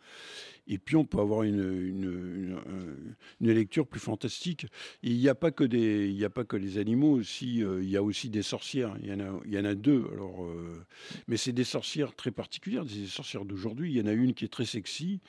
Et 0.66 0.78
puis 0.78 0.96
on 0.96 1.04
peut 1.04 1.18
avoir 1.20 1.42
une, 1.44 1.60
une, 1.60 2.04
une- 2.04 2.58
un- 2.58 2.96
une 3.40 3.52
lecture 3.52 3.86
plus 3.86 4.00
fantastique. 4.00 4.66
Il 5.02 5.16
n'y 5.16 5.28
a 5.28 5.34
pas 5.34 5.50
que 5.50 5.64
des, 5.64 6.24
a 6.24 6.30
pas 6.30 6.44
que 6.44 6.56
les 6.56 6.78
animaux 6.78 7.12
aussi. 7.12 7.62
euh, 7.62 7.82
il 7.82 7.90
y 7.90 7.96
a 7.96 8.02
aussi 8.02 8.28
des 8.30 8.42
sorcières. 8.42 8.96
Il 9.02 9.08
y 9.08 9.12
en 9.12 9.20
a, 9.20 9.40
y 9.46 9.58
en 9.58 9.64
a 9.64 9.74
deux. 9.74 10.04
Alors, 10.12 10.46
mais 11.26 11.36
c'est 11.36 11.52
des 11.52 11.64
sorcières 11.64 12.14
très 12.14 12.30
particulières, 12.30 12.84
des 12.84 13.06
sorcières 13.06 13.44
d'aujourd'hui. 13.44 13.92
Il 13.92 13.96
y 13.98 14.00
en 14.02 14.06
a 14.06 14.12
une 14.12 14.34
qui 14.34 14.44
est 14.44 14.48
très 14.48 14.66
sexy 14.66 15.20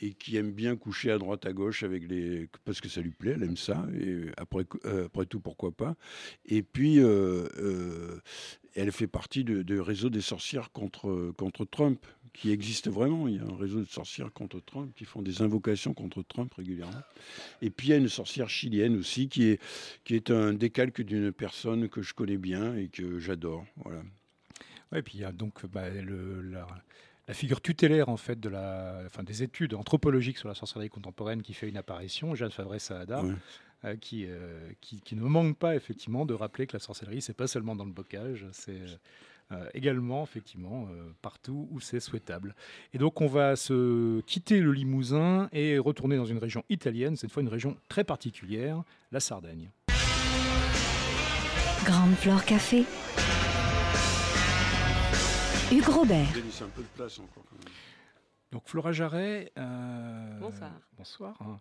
et 0.00 0.12
qui 0.12 0.36
aime 0.36 0.52
bien 0.52 0.76
coucher 0.76 1.10
à 1.10 1.18
droite 1.18 1.46
à 1.46 1.52
gauche 1.52 1.82
avec 1.82 2.08
les 2.08 2.48
parce 2.64 2.80
que 2.80 2.88
ça 2.88 3.00
lui 3.00 3.10
plaît, 3.10 3.32
elle 3.36 3.42
aime 3.42 3.56
ça. 3.56 3.86
Et 4.00 4.26
après, 4.36 4.64
après 5.04 5.26
tout, 5.26 5.40
pourquoi 5.40 5.72
pas? 5.72 5.96
Et 6.46 6.62
puis 6.62 6.98
elle 8.76 8.92
fait 8.92 9.06
partie 9.06 9.42
de, 9.42 9.62
de 9.62 9.78
réseau 9.78 10.10
des 10.10 10.20
sorcières 10.20 10.70
contre 10.70 11.32
contre 11.36 11.64
Trump 11.64 12.04
qui 12.32 12.50
existe 12.50 12.88
vraiment. 12.88 13.26
Il 13.28 13.36
y 13.36 13.38
a 13.38 13.44
un 13.44 13.56
réseau 13.56 13.80
de 13.80 13.86
sorcières 13.86 14.32
contre 14.32 14.60
Trump 14.60 14.92
qui 14.94 15.04
font 15.06 15.22
des 15.22 15.40
invocations 15.40 15.94
contre 15.94 16.22
Trump 16.22 16.52
régulièrement. 16.54 17.00
Et 17.62 17.70
puis 17.70 17.88
il 17.88 17.90
y 17.90 17.94
a 17.94 17.96
une 17.96 18.10
sorcière 18.10 18.50
chilienne 18.50 18.96
aussi 18.96 19.28
qui 19.28 19.44
est 19.44 19.60
qui 20.04 20.14
est 20.14 20.30
un 20.30 20.52
décalque 20.52 21.00
d'une 21.00 21.32
personne 21.32 21.88
que 21.88 22.02
je 22.02 22.12
connais 22.14 22.36
bien 22.36 22.76
et 22.76 22.88
que 22.88 23.18
j'adore. 23.18 23.64
Voilà. 23.76 24.02
Et 24.94 25.02
puis 25.02 25.14
il 25.18 25.20
y 25.20 25.24
a 25.24 25.32
donc 25.32 25.64
bah, 25.66 25.88
le- 25.90 26.42
la 27.28 27.34
figure 27.34 27.60
tutélaire 27.60 28.08
en 28.08 28.16
fait 28.16 28.38
de 28.38 28.48
la, 28.48 29.00
enfin, 29.06 29.22
des 29.24 29.42
études 29.42 29.74
anthropologiques 29.74 30.38
sur 30.38 30.48
la 30.48 30.54
sorcellerie 30.54 30.88
contemporaine 30.90 31.42
qui 31.42 31.54
fait 31.54 31.68
une 31.68 31.76
apparition, 31.76 32.34
Jeanne 32.34 32.50
Favre 32.52 32.78
Saada, 32.78 33.22
Ouais. 33.22 33.34
euh, 33.84 33.96
qui, 33.96 34.26
euh, 34.26 34.70
qui, 34.80 35.00
qui 35.00 35.16
ne 35.16 35.22
manque 35.22 35.56
pas 35.56 35.74
effectivement 35.74 36.24
de 36.24 36.34
rappeler 36.34 36.66
que 36.66 36.74
la 36.74 36.78
sorcellerie 36.80 37.20
c'est 37.20 37.34
pas 37.36 37.46
seulement 37.48 37.74
dans 37.74 37.84
le 37.84 37.90
bocage, 37.92 38.46
c'est 38.52 38.80
euh, 39.52 39.64
également 39.74 40.22
effectivement 40.24 40.88
euh, 40.90 41.10
partout 41.22 41.68
où 41.70 41.80
c'est 41.80 42.00
souhaitable. 42.00 42.54
Et 42.94 42.98
donc 42.98 43.20
on 43.20 43.26
va 43.26 43.56
se 43.56 44.20
quitter 44.22 44.60
le 44.60 44.72
Limousin 44.72 45.48
et 45.52 45.78
retourner 45.78 46.16
dans 46.16 46.24
une 46.26 46.38
région 46.38 46.64
italienne, 46.68 47.16
cette 47.16 47.30
fois 47.32 47.42
une 47.42 47.48
région 47.48 47.76
très 47.88 48.04
particulière, 48.04 48.82
la 49.12 49.20
Sardaigne. 49.20 49.70
Grande 51.84 52.14
Flore 52.16 52.44
Café. 52.44 52.84
Hugues 55.76 55.88
Robert. 55.88 56.32
Denis, 56.34 56.58
un 56.62 56.68
peu 56.68 56.82
de 56.82 56.88
place 56.88 57.18
encore. 57.18 57.44
quand 57.48 57.56
même. 57.64 57.74
Donc 58.52 58.62
Flora 58.66 58.92
Jarret. 58.92 59.52
euh, 59.58 60.38
Bonsoir. 60.40 60.70
Bonsoir. 60.96 61.36
hein. 61.42 61.60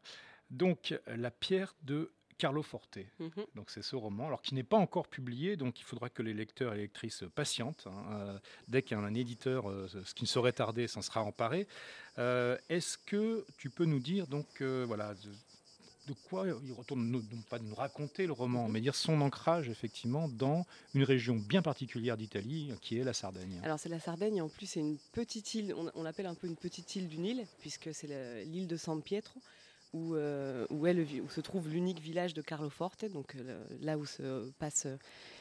Donc 0.49 0.93
la 1.07 1.31
pierre 1.31 1.75
de 1.83 2.11
Carlo 2.37 2.61
Forte. 2.63 2.99
Mhm. 3.19 3.29
Donc 3.55 3.69
c'est 3.69 3.81
ce 3.81 3.95
roman, 3.95 4.27
alors 4.27 4.41
qui 4.41 4.53
n'est 4.55 4.63
pas 4.63 4.77
encore 4.77 5.07
publié, 5.07 5.55
donc 5.57 5.79
il 5.79 5.83
faudra 5.83 6.09
que 6.09 6.21
les 6.21 6.33
lecteurs 6.33 6.73
et 6.73 6.77
les 6.77 6.81
lectrices 6.83 7.23
patientent. 7.33 7.87
hein. 7.87 8.03
Euh, 8.13 8.39
dès 8.67 8.81
qu'un 8.81 9.13
éditeur, 9.13 9.69
euh, 9.69 9.87
ce 9.87 10.13
qui 10.13 10.23
ne 10.23 10.27
saurait 10.29 10.51
tarder, 10.53 10.87
s'en 10.87 11.01
sera 11.01 11.21
emparé. 11.23 11.67
Euh, 12.17 12.57
Est-ce 12.69 12.97
que 12.97 13.45
tu 13.57 13.69
peux 13.69 13.85
nous 13.85 13.99
dire 13.99 14.27
donc 14.27 14.47
euh, 14.61 14.85
voilà 14.87 15.13
de, 16.07 16.13
quoi 16.29 16.45
il 16.63 16.73
retourne, 16.73 17.21
pas 17.49 17.59
de 17.59 17.63
nous 17.65 17.75
raconter 17.75 18.25
le 18.27 18.33
roman, 18.33 18.67
mais 18.67 18.81
dire 18.81 18.95
son 18.95 19.21
ancrage 19.21 19.69
effectivement 19.69 20.27
dans 20.27 20.65
une 20.93 21.03
région 21.03 21.35
bien 21.35 21.61
particulière 21.61 22.17
d'Italie, 22.17 22.71
qui 22.81 22.97
est 22.97 23.03
la 23.03 23.13
Sardaigne. 23.13 23.59
Alors 23.63 23.79
c'est 23.79 23.89
la 23.89 23.99
Sardaigne, 23.99 24.41
en 24.41 24.49
plus 24.49 24.65
c'est 24.65 24.79
une 24.79 24.97
petite 25.11 25.53
île, 25.55 25.73
on, 25.75 25.89
on 25.95 26.03
l'appelle 26.03 26.25
un 26.27 26.35
peu 26.35 26.47
une 26.47 26.55
petite 26.57 26.95
île 26.95 27.07
d'une 27.07 27.25
île, 27.25 27.45
puisque 27.59 27.93
c'est 27.93 28.07
l'île 28.45 28.67
de 28.67 28.77
San 28.77 29.01
Pietro, 29.01 29.39
où, 29.93 30.15
euh, 30.15 30.65
où, 30.71 30.87
est 30.87 30.93
le 30.93 31.03
vi- 31.03 31.21
où 31.21 31.29
se 31.29 31.39
trouve 31.39 31.69
l'unique 31.69 31.99
village 32.01 32.33
de 32.33 32.41
Carlo 32.41 32.69
Forte, 32.69 33.05
donc 33.05 33.35
euh, 33.35 33.63
là 33.81 33.97
où 33.97 34.05
se 34.05 34.49
passe 34.59 34.87
euh, 34.87 34.97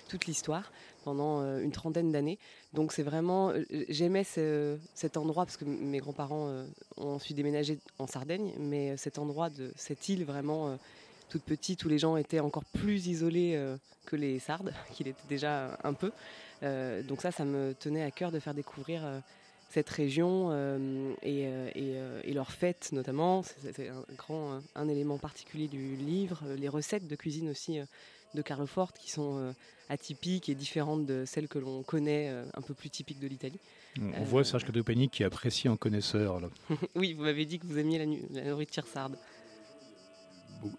toute 0.09 0.27
l'histoire 0.27 0.71
pendant 1.05 1.43
euh, 1.43 1.61
une 1.61 1.71
trentaine 1.71 2.11
d'années. 2.11 2.39
Donc 2.73 2.93
c'est 2.93 3.03
vraiment, 3.03 3.51
euh, 3.51 3.63
j'aimais 3.89 4.25
ce- 4.25 4.79
cet 4.95 5.17
endroit, 5.17 5.45
parce 5.45 5.57
que 5.57 5.65
mes 5.65 5.99
grands-parents 5.99 6.49
euh, 6.49 6.67
ont 6.97 7.15
ensuite 7.15 7.37
déménagé 7.37 7.79
en 7.99 8.07
Sardaigne, 8.07 8.53
mais 8.59 8.97
cet 8.97 9.19
endroit 9.19 9.51
de 9.51 9.73
cette 9.77 10.09
île 10.09 10.25
vraiment 10.25 10.77
toute 11.29 11.43
petite, 11.43 11.85
où 11.85 11.89
les 11.89 11.99
gens 11.99 12.17
étaient 12.17 12.41
encore 12.41 12.65
plus 12.65 13.07
isolés 13.07 13.59
que 14.07 14.17
les 14.17 14.39
Sardes, 14.39 14.73
qu'il 14.93 15.09
était 15.09 15.29
déjà 15.29 15.79
un 15.85 15.95
peu. 15.95 16.13
Donc 17.07 17.21
ça, 17.21 17.31
ça 17.31 17.45
me 17.45 17.75
tenait 17.75 18.03
à 18.03 18.11
cœur 18.11 18.31
de 18.31 18.39
faire 18.39 18.55
découvrir 18.55 19.03
cette 19.71 19.89
région 19.91 20.53
et, 21.23 22.33
leurs 22.33 22.53
fêtes 22.53 22.91
notamment. 22.93 23.43
C'est 23.43 23.89
un 23.89 24.05
grand 24.17 24.61
un, 24.75 24.89
élément 24.89 25.19
particulier 25.19 25.69
du 25.69 25.97
livre. 25.97 26.43
Les 26.57 26.69
recettes 26.69 27.07
de 27.07 27.17
cuisine 27.17 27.51
aussi 27.51 27.81
de 28.35 28.43
Carlefort 28.43 28.93
qui 28.93 29.11
sont 29.11 29.39
euh, 29.39 29.53
atypiques 29.89 30.49
et 30.49 30.55
différentes 30.55 31.07
de 31.07 31.25
celles 31.27 31.49
que 31.49 31.59
l'on 31.59 31.83
connaît, 31.83 32.29
euh, 32.31 32.45
un 32.55 32.61
peu 32.63 32.75
plus 32.75 32.91
typiques 32.91 33.21
de 33.21 33.27
l'Italie. 33.29 33.61
On, 34.01 34.07
Euh, 34.13 34.25
voit 34.25 34.45
Serge 34.45 34.65
Cadopani 34.65 35.09
qui 35.09 35.23
apprécie 35.25 35.69
un 35.69 35.77
connaisseur. 35.77 36.41
Là. 36.41 36.49
oui, 36.97 37.13
vous 37.13 37.23
m'avez 37.23 37.45
dit 37.47 37.59
que 37.59 37.67
vous 37.67 37.79
aimiez 37.79 37.99
la, 38.33 38.45
nourriture 38.51 38.87
sarde. 38.87 39.17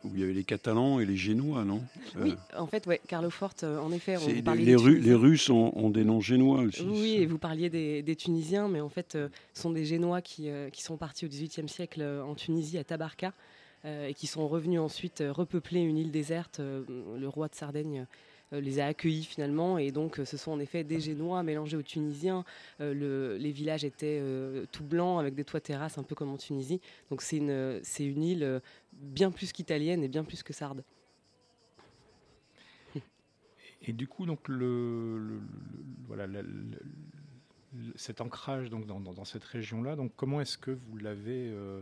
Où 0.04 0.10
il 0.16 0.20
y 0.20 0.24
avait 0.24 0.34
les 0.34 0.44
Catalans 0.44 1.00
et 1.00 1.06
les 1.06 1.16
Génois, 1.16 1.64
non? 1.64 1.80
Oui, 2.18 2.32
Euh, 2.56 2.58
en 2.60 2.66
fait, 2.66 2.88
ouais, 2.88 3.00
Carlefort, 3.08 3.54
euh, 3.62 3.78
en 3.80 3.92
effet, 3.92 4.18
on 4.18 4.28
les, 4.28 4.42
Ru- 4.76 4.94
Tunisiens. 4.96 5.00
les 5.00 5.14
Russes 5.14 5.50
ont, 5.52 5.72
ont 5.76 5.92
des 5.92 6.04
noms 6.04 6.22
génois 6.22 6.62
aussi. 6.62 6.82
Oui, 6.82 7.18
et 7.20 7.28
vous 7.28 7.38
parliez 7.38 7.70
des, 7.70 8.02
des 8.02 8.16
Tunisiens, 8.16 8.68
mais 8.68 8.82
en 8.82 8.90
fait, 8.90 9.14
euh, 9.14 9.30
ce 9.54 9.62
sont 9.62 9.70
des 9.70 9.86
Génois 9.86 10.22
qui, 10.24 10.50
euh, 10.50 10.72
qui 10.72 10.82
sont 10.82 10.98
partis 10.98 11.26
au 11.26 11.28
XVIIIe 11.28 11.70
siècle 11.70 12.02
euh, 12.02 12.24
en 12.24 12.34
Tunisie, 12.34 12.80
à 12.80 12.84
Tabarka, 12.84 13.28
euh, 13.28 13.32
et 13.86 14.14
qui 14.14 14.28
sont 14.28 14.48
revenus 14.48 14.80
ensuite 14.80 15.22
euh, 15.22 15.32
repeupler 15.32 15.82
une 15.82 15.98
île 15.98 16.12
déserte. 16.12 16.60
Euh, 16.60 16.84
le 17.18 17.28
roi 17.28 17.48
de 17.48 17.56
Sardaigne 17.56 18.08
euh, 18.54 18.62
les 18.62 18.80
a 18.80 18.88
accueillis 18.88 19.24
finalement, 19.24 19.78
et 19.78 19.92
donc 19.92 20.20
euh, 20.20 20.26
ce 20.26 20.38
sont 20.38 20.52
en 20.52 20.60
effet 20.60 20.84
des 20.84 21.00
Génois 21.00 21.44
mélangés 21.44 21.78
aux 21.78 21.84
Tunisiens. 21.84 22.46
Euh, 22.80 22.94
le- 22.94 23.38
les 23.38 23.52
villages 23.52 23.84
étaient 23.84 24.20
euh, 24.22 24.66
tout 24.72 24.84
blancs, 24.84 25.20
avec 25.20 25.36
des 25.36 25.44
toits 25.44 25.62
terrasses, 25.62 25.98
un 25.98 26.04
peu 26.04 26.16
comme 26.16 26.30
en 26.30 26.38
Tunisie. 26.38 26.82
Donc 27.10 27.22
c'est 27.22 27.38
une, 27.38 27.80
c'est 27.84 28.06
une 28.06 28.24
île 28.24 28.44
euh, 28.44 28.60
bien 28.94 29.32
plus 29.32 29.52
qu'italienne 29.52 30.04
et 30.04 30.08
bien 30.08 30.24
plus 30.24 30.44
que 30.44 30.54
sarde. 30.54 30.84
Et 33.88 33.94
du 33.94 34.08
coup, 34.08 34.26
donc 34.26 34.48
le, 34.48 35.40
voilà, 36.08 36.26
cet 37.96 38.20
ancrage 38.20 38.72
donc 38.72 38.88
dans, 38.88 39.26
cette 39.26 39.44
région-là, 39.44 39.96
donc 39.96 40.12
comment 40.16 40.42
est-ce 40.42 40.58
que 40.58 40.72
vous 40.72 40.98
l'avez 40.98 41.50
euh, 41.50 41.82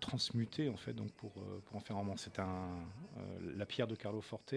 transmuté 0.00 0.68
en 0.68 0.76
fait 0.76 0.92
donc 0.92 1.10
pour, 1.12 1.32
pour 1.32 1.76
en 1.76 1.80
faire 1.80 1.96
un 1.96 2.00
roman. 2.00 2.16
C'est 2.16 2.38
un 2.38 2.68
la 3.56 3.66
pierre 3.66 3.86
de 3.86 3.94
Carlo 3.94 4.20
Forte. 4.20 4.54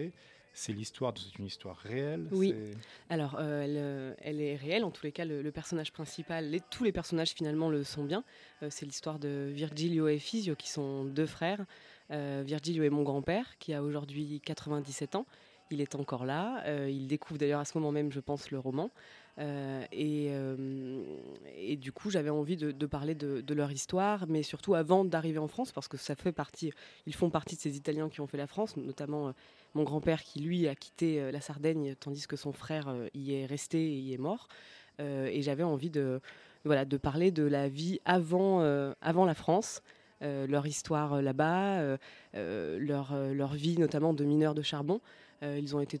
C'est 0.52 0.72
l'histoire, 0.72 1.14
c'est 1.16 1.38
une 1.38 1.46
histoire 1.46 1.76
réelle. 1.76 2.26
Oui. 2.32 2.54
Alors, 3.08 3.40
elle, 3.40 4.16
elle, 4.20 4.40
est 4.40 4.56
réelle. 4.56 4.82
En 4.82 4.90
tous 4.90 5.04
les 5.04 5.12
cas, 5.12 5.24
le, 5.24 5.48
personnage 5.52 5.92
principal, 5.92 6.50
les, 6.50 6.60
tous 6.60 6.82
les 6.82 6.90
personnages 6.90 7.30
finalement 7.30 7.70
le 7.70 7.84
sont 7.84 8.02
bien. 8.04 8.24
c'est 8.68 8.84
l'histoire 8.84 9.20
de 9.20 9.50
Virgilio 9.54 10.08
et 10.08 10.18
Fisio, 10.18 10.56
qui 10.56 10.68
sont 10.68 11.04
deux 11.04 11.26
frères. 11.26 11.64
Virgilio 12.10 12.82
est 12.82 12.90
mon 12.90 13.04
grand-père, 13.04 13.58
qui 13.58 13.74
a 13.74 13.82
aujourd'hui 13.82 14.40
97 14.44 15.14
ans. 15.14 15.26
Il 15.70 15.80
est 15.80 15.94
encore 15.94 16.24
là. 16.24 16.64
il 16.88 17.06
découvre 17.06 17.38
d'ailleurs 17.38 17.60
à 17.60 17.64
ce 17.64 17.78
moment 17.78 17.92
même, 17.92 18.10
je 18.10 18.20
pense, 18.20 18.50
le 18.50 18.58
roman. 18.58 18.90
Euh, 19.40 19.84
euh, 19.94 21.02
et, 21.56 21.76
du 21.76 21.92
coup, 21.92 22.10
j'avais 22.10 22.30
envie 22.30 22.56
de, 22.56 22.86
parler 22.86 23.14
de, 23.14 23.54
leur 23.54 23.72
histoire, 23.72 24.26
mais 24.28 24.42
surtout 24.42 24.74
avant 24.74 25.04
d'arriver 25.04 25.38
en 25.38 25.48
France, 25.48 25.72
parce 25.72 25.88
que 25.88 25.96
ça 25.96 26.14
fait 26.14 26.32
partie, 26.32 26.72
ils 27.06 27.14
font 27.14 27.30
partie 27.30 27.56
de 27.56 27.60
ces 27.60 27.76
Italiens 27.76 28.08
qui 28.08 28.20
ont 28.20 28.26
fait 28.26 28.38
la 28.38 28.46
France, 28.46 28.76
notamment 28.76 29.28
euh, 29.28 29.32
mon 29.74 29.84
grand-père 29.84 30.22
qui, 30.22 30.40
lui, 30.40 30.68
a 30.68 30.74
quitté 30.74 31.30
la 31.30 31.40
Sardaigne, 31.40 31.94
tandis 31.98 32.26
que 32.26 32.36
son 32.36 32.52
frère 32.52 32.94
y 33.14 33.34
est 33.34 33.46
resté 33.46 33.78
et 33.78 33.98
y 33.98 34.12
est 34.12 34.18
mort. 34.18 34.48
et 34.98 35.42
j'avais 35.42 35.62
envie 35.62 35.90
de, 35.90 36.20
voilà, 36.64 36.84
de 36.84 36.96
parler 36.96 37.30
de 37.30 37.44
la 37.44 37.68
vie 37.68 38.00
avant, 38.04 38.60
avant 39.00 39.24
la 39.24 39.34
France. 39.34 39.80
leur 40.20 40.66
histoire 40.66 41.22
là-bas, 41.22 41.96
leur, 42.34 43.14
leur 43.32 43.52
vie 43.54 43.78
notamment 43.78 44.12
de 44.12 44.24
mineurs 44.24 44.54
de 44.56 44.62
charbon. 44.62 45.00
ils 45.42 45.76
ont 45.76 45.80
été 45.80 46.00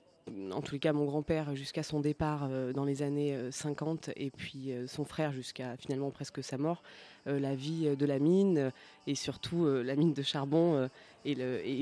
en 0.52 0.60
tous 0.60 0.74
les 0.74 0.78
cas 0.78 0.92
mon 0.92 1.04
grand-père 1.04 1.54
jusqu'à 1.54 1.82
son 1.82 2.00
départ 2.00 2.48
euh, 2.50 2.72
dans 2.72 2.84
les 2.84 3.02
années 3.02 3.36
50 3.50 4.08
euh, 4.08 4.12
et 4.16 4.30
puis 4.30 4.72
euh, 4.72 4.86
son 4.86 5.04
frère 5.04 5.32
jusqu'à 5.32 5.76
finalement 5.76 6.10
presque 6.10 6.42
sa 6.42 6.58
mort, 6.58 6.82
la 7.26 7.54
vie 7.54 7.94
de 7.96 8.06
la 8.06 8.18
mine 8.18 8.72
et 9.06 9.14
surtout 9.14 9.66
la 9.66 9.94
mine 9.94 10.14
de 10.14 10.22
charbon 10.22 10.88
et, 11.26 11.32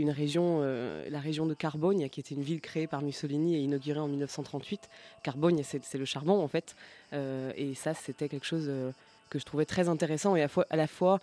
une 0.01 0.11
région, 0.11 0.62
la 1.09 1.20
région 1.20 1.47
de 1.47 1.55
Carbogne 1.55 2.09
qui 2.09 2.18
était 2.18 2.34
une 2.34 2.43
ville 2.43 2.61
créée 2.61 2.89
par 2.89 3.03
Mussolini 3.03 3.55
et 3.55 3.61
inaugurée 3.61 4.01
en 4.01 4.09
1938. 4.09 4.89
Carbogne 5.22 5.62
c'est 5.62 5.95
le 5.95 6.05
charbon 6.05 6.43
en 6.43 6.49
fait 6.49 6.74
et 7.12 7.72
ça 7.76 7.95
c'était 7.95 8.28
quelque 8.28 8.47
chose 8.47 8.68
que 9.30 9.39
je 9.39 9.45
trouvais 9.45 9.64
très 9.64 9.89
intéressant 9.89 10.34
et 10.34 10.43
à 10.43 10.76
la 10.76 10.89
fois 10.89 11.20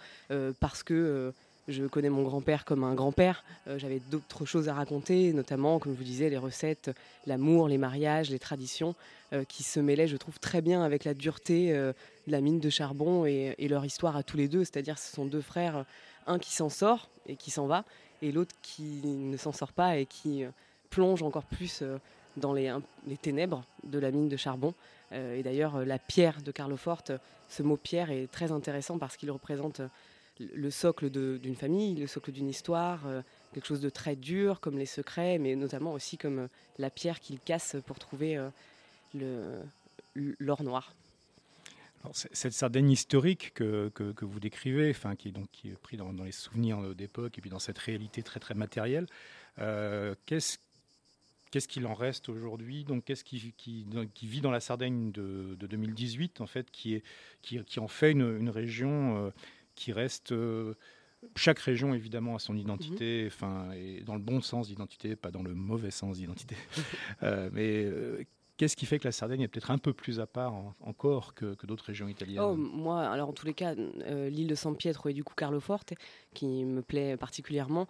parce 0.61 0.81
que 0.81 1.33
je 1.67 1.83
connais 1.85 2.09
mon 2.09 2.23
grand-père 2.23 2.65
comme 2.65 2.83
un 2.83 2.93
grand-père. 2.93 3.43
Euh, 3.67 3.79
j'avais 3.79 3.99
d'autres 4.11 4.45
choses 4.45 4.69
à 4.69 4.73
raconter, 4.73 5.33
notamment, 5.33 5.79
comme 5.79 5.93
je 5.93 5.97
vous 5.97 6.03
disais, 6.03 6.29
les 6.29 6.37
recettes, 6.37 6.91
l'amour, 7.25 7.67
les 7.67 7.77
mariages, 7.77 8.29
les 8.29 8.39
traditions, 8.39 8.95
euh, 9.33 9.43
qui 9.43 9.63
se 9.63 9.79
mêlaient, 9.79 10.07
je 10.07 10.17
trouve, 10.17 10.39
très 10.39 10.61
bien 10.61 10.83
avec 10.83 11.03
la 11.03 11.13
dureté 11.13 11.73
euh, 11.73 11.93
de 12.27 12.31
la 12.31 12.41
mine 12.41 12.59
de 12.59 12.69
charbon 12.69 13.25
et, 13.25 13.55
leur 13.67 13.83
histoire 13.83 14.15
à 14.15 14.23
tous 14.23 14.37
les 14.37 14.47
deux. 14.47 14.63
C'est-à-dire, 14.63 14.99
ce 14.99 15.11
sont 15.11 15.25
deux 15.25 15.41
frères, 15.41 15.85
un 16.27 16.37
qui 16.37 16.53
s'en 16.53 16.69
sort 16.69 17.09
et 17.27 17.35
qui 17.35 17.49
s'en 17.49 17.65
va, 17.65 17.83
et 18.21 18.31
l'autre 18.31 18.55
qui 18.61 19.01
ne 19.03 19.37
s'en 19.37 19.51
sort 19.51 19.71
pas 19.71 19.97
et 19.97 20.05
qui 20.05 20.43
plonge 20.89 21.23
encore 21.23 21.45
plus 21.45 21.83
dans 22.37 22.53
les, 22.53 22.73
les, 23.07 23.17
ténèbres 23.17 23.63
de 23.83 23.97
la 23.97 24.11
mine 24.11 24.29
de 24.29 24.37
charbon. 24.37 24.73
et 25.11 25.41
d'ailleurs, 25.43 25.83
la 25.83 25.97
pierre 25.99 26.41
de 26.41 26.51
Carloforte, 26.51 27.11
ce 27.49 27.63
mot 27.63 27.77
pierre 27.77 28.11
est 28.11 28.31
très 28.31 28.51
intéressant 28.51 28.97
parce 28.97 29.17
qu'il 29.17 29.31
représente 29.31 29.81
le 30.39 30.69
socle 30.69 31.09
d'une 31.09 31.55
famille, 31.55 31.95
le 31.95 32.07
socle 32.07 32.31
d'une 32.31 32.49
histoire, 32.49 33.05
euh, 33.07 33.21
quelque 33.53 33.65
chose 33.65 33.81
de 33.81 33.89
très 33.89 34.15
dur 34.15 34.59
comme 34.59 34.77
les 34.77 34.85
secrets, 34.85 35.37
mais 35.37 35.55
notamment 35.55 35.93
aussi 35.93 36.17
comme 36.17 36.39
euh, 36.39 36.47
la 36.77 36.89
pierre 36.89 37.19
qu'il 37.19 37.39
casse 37.39 37.77
pour 37.85 37.99
trouver 37.99 38.37
euh, 39.15 39.63
l'or 40.15 40.63
noir. 40.63 40.93
cette 42.11 42.53
Sardaigne 42.53 42.91
historique 42.91 43.53
que, 43.53 43.89
que, 43.89 44.25
vous 44.25 44.39
décrivez, 44.39 44.89
enfin, 44.89 45.15
qui, 45.15 45.29
est 45.29 45.31
donc, 45.31 45.47
qui 45.51 45.69
est 45.69 45.77
pris 45.77 45.97
dans, 45.97 46.11
les 46.11 46.31
souvenirs 46.31 46.93
d'époque 46.95 47.37
et 47.37 47.41
puis 47.41 47.49
dans 47.49 47.59
cette 47.59 47.79
réalité 47.79 48.23
très 48.23 48.39
très 48.39 48.55
matérielle, 48.55 49.07
qu'est-ce 49.57 50.57
qu'est-ce 51.51 51.69
qu'il 51.69 51.87
en 51.87 51.93
reste 51.93 52.27
aujourd'hui? 52.27 52.83
Donc, 52.83 53.05
qu'est-ce 53.05 53.23
qui, 53.23 53.53
qui, 53.55 53.87
qui, 54.13 54.27
vit 54.27 54.41
dans 54.41 54.51
la 54.51 54.59
Sardaigne 54.59 55.13
de, 55.13 55.55
2018, 55.57 56.41
en 56.41 56.47
fait, 56.47 56.69
qui, 56.69 56.95
est, 56.95 57.03
qui, 57.41 57.63
qui 57.63 57.79
en 57.79 57.87
fait 57.87 58.11
une, 58.11 58.37
une 58.37 58.49
région 58.49 59.31
qui 59.75 59.91
reste. 59.91 60.31
Euh, 60.31 60.73
chaque 61.35 61.59
région, 61.59 61.93
évidemment, 61.93 62.35
a 62.35 62.39
son 62.39 62.55
identité, 62.55 63.23
mhm. 63.23 63.27
enfin, 63.27 63.71
et 63.71 64.01
dans 64.01 64.13
le 64.15 64.21
bon 64.21 64.41
sens 64.41 64.67
d'identité, 64.67 65.15
pas 65.15 65.31
dans 65.31 65.41
le 65.41 65.55
mauvais 65.55 65.91
sens 65.91 66.17
d'identité. 66.17 66.55
Euh, 67.23 67.49
mais 67.53 67.83
euh, 67.85 68.23
Qu'est-ce 68.57 68.75
qui 68.75 68.85
fait 68.85 68.99
que 68.99 69.05
la 69.05 69.11
Sardaigne 69.11 69.41
est 69.41 69.47
peut-être 69.47 69.71
un 69.71 69.77
peu 69.77 69.91
plus 69.91 70.19
à 70.19 70.27
part 70.27 70.53
encore 70.79 71.33
que, 71.33 71.55
d'autres 71.65 71.85
régions 71.85 72.07
italiennes 72.07 72.39
oh, 72.41 72.55
Moi, 72.55 73.01
alors 73.01 73.29
en 73.29 73.33
tous 73.33 73.45
les 73.45 73.53
cas, 73.53 73.73
l'île 73.73 74.47
de 74.47 74.55
San 74.55 74.77
Pietro 74.77 75.09
et 75.09 75.13
du 75.13 75.25
coup 75.25 75.33
Carloforte, 75.35 75.93
qui 76.33 76.63
me 76.63 76.81
plaît 76.81 77.17
particulièrement, 77.17 77.87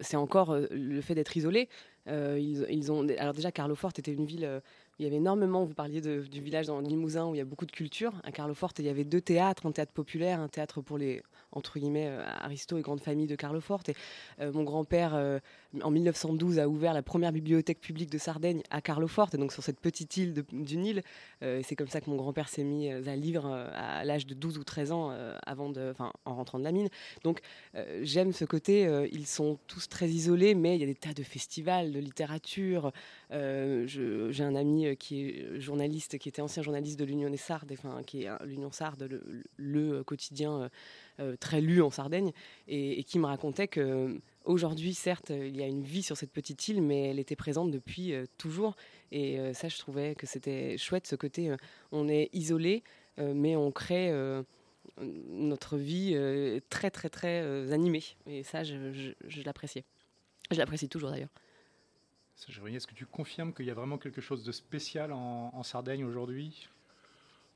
c'est 0.00 0.16
encore 0.16 0.56
le 0.70 1.00
fait 1.00 1.16
d'être 1.16 1.36
isolé. 1.36 1.68
Ils, 2.06 2.64
ils, 2.70 2.92
ont, 2.92 3.08
alors 3.18 3.34
déjà, 3.34 3.50
Carloforte 3.50 3.98
était 3.98 4.12
une 4.12 4.26
ville 4.26 4.60
il 4.98 5.04
y 5.04 5.06
avait 5.06 5.16
énormément, 5.16 5.64
vous 5.64 5.74
parliez 5.74 6.00
du 6.00 6.40
village 6.40 6.66
dans 6.66 6.80
le 6.80 6.86
Limousin 6.86 7.26
où 7.26 7.34
il 7.34 7.38
y 7.38 7.40
a 7.40 7.44
beaucoup 7.44 7.66
de 7.66 7.72
culture. 7.72 8.12
À 8.24 8.32
Carloforte, 8.32 8.80
il 8.80 8.86
y 8.86 8.88
avait 8.88 9.04
deux 9.04 9.20
théâtres, 9.20 9.66
un 9.66 9.72
théâtre 9.72 9.92
populaire, 9.92 10.40
un 10.40 10.48
théâtre 10.48 10.80
pour 10.80 10.98
les, 10.98 11.22
entre 11.52 11.78
guillemets, 11.78 12.08
euh, 12.08 12.22
Aristo 12.40 12.78
et 12.78 12.82
grande 12.82 13.00
famille 13.00 13.26
de 13.26 13.36
Carloforte. 13.36 13.88
Et 13.88 13.94
euh, 14.40 14.52
mon 14.52 14.64
grand-père, 14.64 15.14
euh, 15.14 15.38
en 15.82 15.90
1912, 15.90 16.58
a 16.58 16.68
ouvert 16.68 16.92
la 16.92 17.02
première 17.02 17.32
bibliothèque 17.32 17.80
publique 17.80 18.10
de 18.10 18.18
Sardaigne 18.18 18.62
à 18.70 18.80
Carloforte, 18.80 19.36
donc 19.36 19.52
sur 19.52 19.62
cette 19.62 19.80
petite 19.80 20.16
île 20.16 20.44
du 20.52 20.76
Nil. 20.76 21.02
c'est 21.40 21.76
comme 21.76 21.88
ça 21.88 22.00
que 22.00 22.08
mon 22.10 22.16
grand-père 22.16 22.48
s'est 22.48 22.64
mis 22.64 22.90
à 22.90 23.16
lire 23.16 23.46
à 23.46 24.04
l'âge 24.04 24.26
de 24.26 24.34
12 24.34 24.58
ou 24.58 24.64
13 24.64 24.92
ans, 24.92 25.14
avant 25.44 25.68
de, 25.68 25.94
en 26.24 26.34
rentrant 26.34 26.58
de 26.58 26.64
la 26.64 26.72
mine. 26.72 26.88
Donc 27.22 27.40
j'aime 28.02 28.32
ce 28.32 28.44
côté, 28.44 28.88
ils 29.12 29.26
sont 29.26 29.58
tous 29.66 29.88
très 29.88 30.08
isolés, 30.08 30.54
mais 30.54 30.76
il 30.76 30.80
y 30.80 30.84
a 30.84 30.86
des 30.86 30.94
tas 30.94 31.12
de 31.12 31.22
festivals, 31.22 31.92
de 31.92 31.98
littérature. 31.98 32.92
J'ai 33.30 34.44
un 34.44 34.54
ami 34.54 34.96
qui 34.96 35.28
est 35.28 35.60
journaliste, 35.60 36.18
qui 36.18 36.28
était 36.28 36.42
ancien 36.42 36.62
journaliste 36.62 36.98
de 36.98 37.04
l'Union 37.04 37.30
des 37.30 37.36
Sardes, 37.36 37.72
enfin, 37.72 38.02
qui 38.06 38.24
est 38.24 38.30
l'Union 38.44 38.72
Sarde, 38.72 39.20
le, 39.56 40.02
quotidien 40.02 40.70
très 41.40 41.60
lu 41.60 41.82
en 41.82 41.90
Sardaigne, 41.90 42.32
et, 42.66 43.02
qui 43.04 43.18
me 43.18 43.26
racontait 43.26 43.68
que 43.68 44.20
aujourd'hui, 44.44 44.94
certes, 44.94 45.30
il 45.30 45.56
y 45.56 45.62
a 45.62 45.66
une 45.66 45.82
vie 45.82 46.02
sur 46.02 46.16
cette 46.16 46.32
petite 46.32 46.68
île, 46.68 46.82
mais 46.82 47.10
elle 47.10 47.18
était 47.18 47.36
présente 47.36 47.70
depuis 47.70 48.12
euh, 48.12 48.24
toujours. 48.38 48.74
Et 49.12 49.38
euh, 49.38 49.52
ça, 49.52 49.68
je 49.68 49.78
trouvais 49.78 50.14
que 50.14 50.26
c'était 50.26 50.76
chouette, 50.78 51.06
ce 51.06 51.16
côté, 51.16 51.54
on 51.92 52.08
est 52.08 52.30
isolé, 52.32 52.82
mais 53.18 53.56
on 53.56 53.72
crée 53.72 54.12
notre 55.00 55.76
vie 55.76 56.16
très, 56.70 56.90
très, 56.90 57.08
très 57.08 57.72
animée. 57.72 58.04
Et 58.26 58.44
ça, 58.44 58.62
je, 58.62 59.42
l'appréciais. 59.44 59.84
Je 60.50 60.58
l'apprécie 60.58 60.88
toujours 60.88 61.10
d'ailleurs. 61.10 61.30
Est-ce 62.36 62.86
que 62.86 62.94
tu 62.94 63.06
confirmes 63.06 63.52
qu'il 63.52 63.66
y 63.66 63.70
a 63.70 63.74
vraiment 63.74 63.98
quelque 63.98 64.20
chose 64.20 64.44
de 64.44 64.52
spécial 64.52 65.12
en 65.12 65.62
Sardaigne 65.64 66.04
aujourd'hui? 66.04 66.68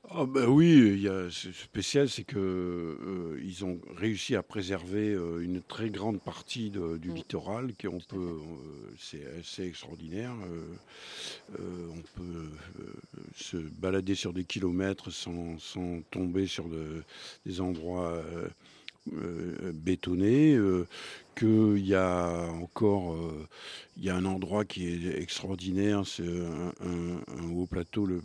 Ah 0.09 0.25
ben 0.25 0.47
oui, 0.47 0.91
il 0.95 1.01
y 1.01 1.07
a, 1.07 1.29
ce 1.31 1.51
spécial, 1.53 2.09
c'est 2.09 2.25
que 2.25 2.37
euh, 2.37 3.41
ils 3.41 3.63
ont 3.63 3.79
réussi 3.95 4.35
à 4.35 4.43
préserver 4.43 5.13
euh, 5.13 5.39
une 5.39 5.61
très 5.61 5.89
grande 5.89 6.21
partie 6.21 6.69
du 6.69 7.09
mm. 7.09 7.13
littoral, 7.13 7.73
qui 7.73 7.87
on 7.87 7.99
peut, 7.99 8.17
euh, 8.17 8.93
c'est 8.99 9.25
assez 9.39 9.63
extraordinaire. 9.63 10.33
on 11.57 12.01
peut 12.15 12.49
se 13.35 13.57
balader 13.57 14.15
sur 14.15 14.33
des 14.33 14.43
kilomètres 14.43 15.09
sans, 15.09 15.57
sans 15.57 16.01
tomber 16.11 16.47
sur 16.47 16.65
des 17.45 17.61
endroits 17.61 18.21
bétonné, 19.05 20.55
euh, 20.55 20.87
qu'il 21.35 21.85
y 21.85 21.95
a 21.95 22.47
encore 22.61 23.13
euh, 23.13 23.47
il 23.97 24.03
y 24.03 24.09
a 24.09 24.15
un 24.15 24.25
endroit 24.25 24.65
qui 24.65 24.87
est 24.87 25.21
extraordinaire, 25.21 26.05
c'est 26.05 26.23
un, 26.23 27.51
haut 27.51 27.65
plateau, 27.65 28.05
le, 28.05 28.21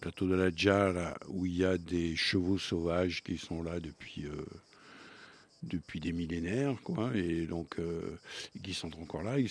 plateau 0.00 0.26
de 0.26 0.34
la 0.34 0.50
Dja, 0.50 1.14
où 1.28 1.46
il 1.46 1.56
y 1.56 1.64
a 1.64 1.78
des 1.78 2.16
chevaux 2.16 2.58
sauvages 2.58 3.22
qui 3.22 3.38
sont 3.38 3.62
là 3.62 3.78
depuis 3.80 4.24
depuis 5.62 6.00
des 6.00 6.12
millénaires, 6.12 6.76
quoi, 6.82 7.12
et 7.14 7.46
donc 7.46 7.76
qui 8.62 8.74
sont 8.74 8.90
encore 9.00 9.22
là. 9.22 9.38
Et 9.38 9.46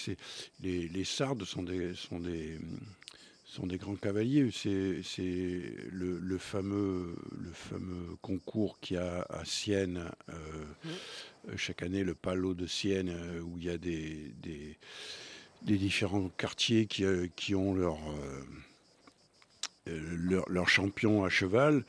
les, 0.61 0.89
les 0.89 1.05
sardes 1.05 1.45
sont 1.45 1.63
des 1.63 1.95
sont 1.95 2.19
des 2.19 2.59
sont 3.51 3.67
des 3.67 3.77
grands 3.77 3.95
cavaliers. 3.95 4.49
C'est 4.53 5.01
le, 5.91 6.37
fameux, 6.37 7.15
le 7.37 7.51
fameux 7.51 8.15
concours 8.21 8.79
qu'il 8.79 8.95
y 8.95 8.99
a 8.99 9.25
à 9.29 9.43
Sienne, 9.43 10.09
euh, 10.29 10.33
mmh. 10.85 11.57
chaque 11.57 11.83
année, 11.83 12.05
le 12.05 12.15
Palo 12.15 12.53
de 12.53 12.65
Sienne, 12.65 13.09
euh, 13.09 13.41
où 13.41 13.57
il 13.57 13.65
y 13.65 13.69
a 13.69 13.77
des, 13.77 14.33
des, 14.41 15.77
différents 15.77 16.29
quartiers 16.37 16.85
qui, 16.85 17.03
euh, 17.03 17.27
qui 17.35 17.53
ont 17.53 17.73
leur, 17.73 17.99
leur, 19.87 20.47
leur, 20.49 20.69
champion 20.69 21.23
à 21.23 21.29
cheval. 21.29 21.83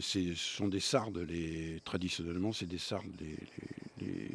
ce 0.00 0.34
sont 0.34 0.68
des 0.68 0.80
sardes, 0.80 1.18
les, 1.18 1.80
traditionnellement, 1.84 2.52
c'est 2.52 2.66
des 2.66 2.78
sardes, 2.78 3.10
les, 3.20 3.36
les, 4.00 4.28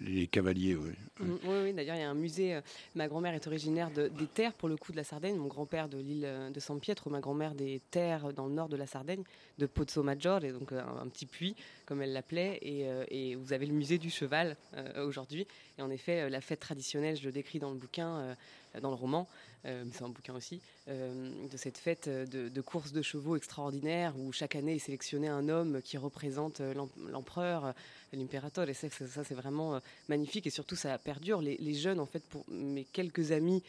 les 0.00 0.26
cavaliers. 0.26 0.76
Oui, 0.76 0.90
mm, 1.20 1.32
oui, 1.44 1.56
oui 1.64 1.72
d'ailleurs, 1.72 1.96
il 1.96 2.00
y 2.00 2.04
a 2.04 2.10
un 2.10 2.14
musée. 2.14 2.54
Euh, 2.54 2.60
ma 2.94 3.08
grand-mère 3.08 3.34
est 3.34 3.46
originaire 3.46 3.90
de, 3.90 4.08
des 4.08 4.26
terres, 4.26 4.52
pour 4.54 4.68
le 4.68 4.76
coup, 4.76 4.92
de 4.92 4.96
la 4.96 5.04
Sardaigne. 5.04 5.36
Mon 5.36 5.48
grand-père 5.48 5.88
de 5.88 5.98
l'île 5.98 6.28
de 6.52 6.60
San 6.60 6.80
Pietro, 6.80 7.10
ma 7.10 7.20
grand-mère 7.20 7.54
des 7.54 7.80
terres 7.90 8.32
dans 8.32 8.46
le 8.46 8.54
nord 8.54 8.68
de 8.68 8.76
la 8.76 8.86
Sardaigne, 8.86 9.22
de 9.58 9.66
Pozzo 9.66 10.02
Maggiore, 10.02 10.44
et 10.44 10.52
donc 10.52 10.72
un, 10.72 11.06
petit 11.08 11.26
puits, 11.26 11.56
comme 11.86 12.02
elle 12.02 12.12
l'appelait. 12.12 12.58
Et, 12.62 12.86
et, 13.08 13.34
vous 13.34 13.52
avez 13.52 13.66
le 13.66 13.74
musée 13.74 13.98
du 13.98 14.10
cheval 14.10 14.56
aujourd'hui. 14.96 15.46
Et 15.78 15.82
en 15.82 15.90
effet, 15.90 16.28
la 16.28 16.40
fête 16.40 16.60
traditionnelle, 16.60 17.16
je 17.16 17.24
le 17.24 17.32
décris 17.32 17.58
dans 17.58 17.70
le 17.70 17.76
bouquin, 17.76 18.36
dans 18.80 18.90
le 18.90 18.96
roman, 18.96 19.28
euh, 19.66 19.84
c'est 19.92 20.04
un 20.04 20.08
bouquin 20.08 20.34
aussi, 20.34 20.60
euh, 20.88 21.30
de 21.50 21.56
cette 21.56 21.76
fête 21.76 22.08
de, 22.08 22.48
de 22.48 22.60
course 22.60 22.92
de 22.92 23.02
chevaux 23.02 23.36
extraordinaire 23.36 24.14
où 24.18 24.32
chaque 24.32 24.56
année 24.56 24.76
est 24.76 24.80
sélectionné 24.80 25.28
un 25.28 25.48
homme 25.48 25.82
qui 25.82 25.98
représente 25.98 26.60
euh, 26.60 26.74
l'empereur, 27.10 27.74
l'impérator. 28.12 28.68
Et 28.68 28.74
ça, 28.74 28.88
c'est 28.90 29.34
vraiment 29.34 29.80
magnifique 30.08 30.46
et 30.46 30.50
surtout 30.50 30.76
ça 30.76 30.96
perdure. 30.98 31.42
Les, 31.42 31.56
les, 31.58 31.74
jeunes, 31.74 32.00
en 32.00 32.06
fait, 32.06 32.24
pour 32.24 32.44
mes 32.48 32.84
quelques 32.84 33.32
amis 33.32 33.62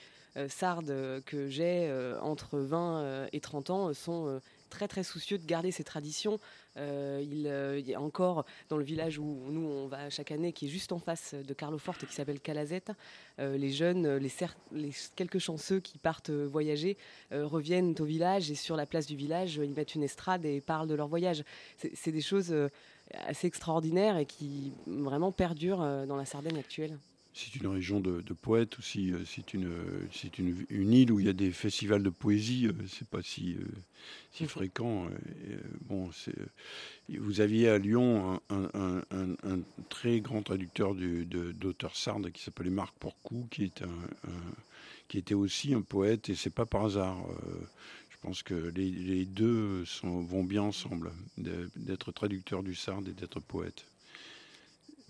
sardes 0.47 1.21
que 1.25 1.49
j'ai 1.49 1.91
entre 2.21 2.57
20 2.57 3.27
et 3.33 3.39
30 3.39 3.69
ans, 3.69 3.93
sont 3.93 4.41
très 4.72 4.88
très 4.88 5.03
soucieux 5.03 5.38
de 5.38 5.45
garder 5.45 5.69
ces 5.69 5.84
traditions. 5.84 6.39
Euh, 6.78 7.19
il, 7.22 7.88
y 7.88 7.93
a 7.93 8.01
encore 8.01 8.45
dans 8.69 8.78
le 8.78 8.84
village 8.84 9.19
où 9.19 9.43
nous 9.49 9.67
on 9.67 9.88
va 9.88 10.09
chaque 10.09 10.32
année, 10.32 10.53
qui 10.53 10.65
est 10.65 10.69
juste 10.69 10.91
en 10.91 10.99
face 10.99 11.36
de 11.36 11.53
Carloforte, 11.53 12.07
qui 12.07 12.15
s'appelle 12.15 12.39
Calazette, 12.39 12.91
euh, 13.39 13.57
les 13.57 13.72
jeunes, 13.72 14.15
les, 14.15 14.32
les, 14.72 14.91
quelques 15.15 15.39
chanceux 15.39 15.80
qui 15.82 15.99
partent 15.99 16.32
voyager 16.32 16.97
euh, 17.34 17.45
reviennent 17.45 17.93
au 17.99 18.05
village 18.05 18.49
et 18.49 18.55
sur 18.55 18.76
la 18.76 18.88
place 18.88 19.05
du 19.05 19.15
village, 19.15 19.57
ils 19.57 19.74
mettent 19.74 19.93
une 19.93 20.03
estrade 20.03 20.45
et 20.45 20.61
parlent 20.61 20.88
de 20.88 20.95
leur 20.95 21.07
voyage. 21.07 21.43
C'est 21.93 22.11
des 22.11 22.22
choses 22.22 22.55
assez 23.28 23.47
extraordinaires 23.47 24.17
et 24.17 24.26
qui 24.26 24.72
vraiment 24.88 25.32
perdurent 25.32 26.05
dans 26.07 26.15
la 26.15 26.26
Sardaigne 26.26 26.57
actuelle 26.57 26.97
c'est 27.34 27.55
une 27.55 27.67
région 27.67 27.99
de, 27.99 28.21
poètes 28.34 28.77
aussi. 28.79 29.11
Euh, 29.11 29.23
c'est 29.25 29.53
une, 29.53 29.71
c'est 30.11 30.38
une, 30.38 30.65
une, 30.69 30.93
île 30.93 31.11
où 31.11 31.19
il 31.19 31.25
y 31.25 31.29
a 31.29 31.34
des 31.34 31.51
festivals 31.51 32.03
de 32.03 32.09
poésie. 32.09 32.67
Euh, 32.67 32.73
c'est 32.88 33.07
pas 33.07 33.21
si, 33.21 33.55
euh, 33.55 33.65
si 34.32 34.45
fréquent. 34.45 35.07
bon, 35.82 36.11
c'est, 36.11 36.36
vous 37.17 37.39
aviez 37.39 37.69
à 37.69 37.77
Lyon 37.77 38.41
un, 38.49 39.01
un, 39.11 39.59
très 39.89 40.19
grand 40.19 40.41
traducteur 40.41 40.93
du, 40.93 41.25
de, 41.25 41.51
d'auteurs 41.51 41.95
sardes 41.95 42.32
qui 42.32 42.43
s'appelait 42.43 42.69
Marc 42.69 42.95
Porcou, 42.97 43.47
qui, 43.49 43.63
est 43.63 43.84
qui 45.07 45.17
était 45.17 45.34
aussi 45.34 45.73
un 45.73 45.82
poète. 45.82 46.29
Et 46.29 46.36
c'est 46.36 46.53
pas 46.53 46.65
par 46.65 46.86
hasard. 46.86 47.17
je 48.09 48.17
pense 48.21 48.43
que 48.43 48.53
les, 48.75 48.89
les 48.89 49.25
deux 49.25 49.86
sont, 49.86 50.21
vont 50.21 50.43
bien 50.43 50.63
ensemble, 50.63 51.11
d'être 51.38 52.11
traducteur 52.11 52.63
du 52.63 52.75
sarde 52.75 53.07
et 53.07 53.13
d'être 53.13 53.39
poète. 53.39 53.86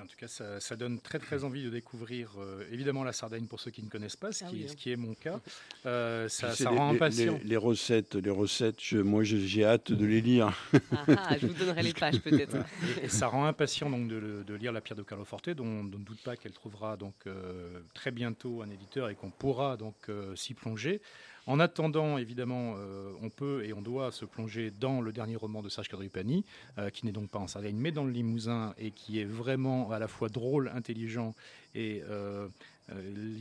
En 0.02 0.08
tout 0.08 0.16
cas, 0.18 0.28
ça, 0.28 0.76
donne 0.76 1.00
très 1.00 1.20
très 1.20 1.44
envie 1.44 1.64
de 1.64 1.70
découvrir 1.70 2.32
euh, 2.40 2.64
évidemment 2.72 3.04
la 3.04 3.14
Sardaigne 3.14 3.46
pour 3.46 3.60
ceux 3.60 3.72
qui 3.72 3.84
ne 3.84 3.90
connaissent 3.90 4.16
pas, 4.16 4.32
ce, 4.32 4.44
ah 4.46 4.48
qui, 4.50 4.68
ce 4.68 4.76
qui, 4.76 4.92
est 4.92 4.96
mon 4.96 5.14
cas. 5.14 5.40
Euh, 5.88 6.30
ça, 6.30 6.70
rend 6.70 6.92
impatient. 6.92 7.40
Les, 7.44 7.58
recettes, 7.58 8.14
les 8.14 8.30
recettes 8.30 8.94
moi 8.94 9.24
j'ai 9.24 9.66
hâte 9.66 9.92
de 9.92 10.06
les 10.06 10.22
lire. 10.22 10.56
Ah, 10.92 11.06
ah, 11.08 11.38
je 11.40 11.48
vous 11.48 11.54
donnerai 11.54 11.82
les 11.82 11.94
pages 11.94 12.20
peut-être. 12.20 12.56
Et, 13.02 13.10
ça 13.10 13.28
rend 13.28 13.46
impatient 13.46 13.90
donc 13.90 14.08
de, 14.08 14.54
lire 14.54 14.72
La 14.72 14.82
Pierre 14.82 14.98
de 14.98 15.02
Carlo 15.02 15.26
Forte, 15.26 15.50
dont 15.50 15.66
on 15.66 15.84
ne 15.84 15.90
doute 15.90 16.22
pas 16.22 16.36
qu'elle 16.36 16.52
trouvera 16.52 16.98
donc 16.98 17.16
euh, 17.26 17.80
très 17.96 18.12
bientôt 18.12 18.62
un 18.62 18.70
éditeur 18.70 19.10
et 19.10 19.16
qu'on 19.16 19.32
pourra 19.32 19.76
donc 19.76 19.96
s'y 20.36 20.54
plonger. 20.54 21.02
En 21.48 21.60
attendant, 21.60 22.18
évidemment, 22.18 22.76
euh, 22.78 23.12
on 23.22 23.30
peut 23.30 23.66
et 23.66 23.74
on 23.74 23.82
doit 23.82 24.12
se 24.12 24.26
plonger 24.26 24.72
dans 24.72 25.02
le 25.02 25.12
dernier 25.12 25.36
roman 25.36 25.62
de 25.62 25.70
Serge 25.70 25.90
Quadrupani, 25.90 26.46
euh, 26.78 26.90
qui 26.90 27.06
n'est 27.06 27.12
donc 27.12 27.30
pas 27.30 27.40
en 27.40 27.48
Sardaigne, 27.48 27.78
mais 27.78 27.92
dans 27.92 28.04
le 28.04 28.12
Limousin, 28.12 28.76
et 28.78 28.92
qui 28.92 29.20
est 29.20 29.26
vraiment 29.26 29.92
à 29.92 29.98
la 29.98 30.08
fois 30.08 30.30
drôle, 30.30 30.72
intelligent 30.76 31.34
et 31.74 32.04
euh, 32.10 32.48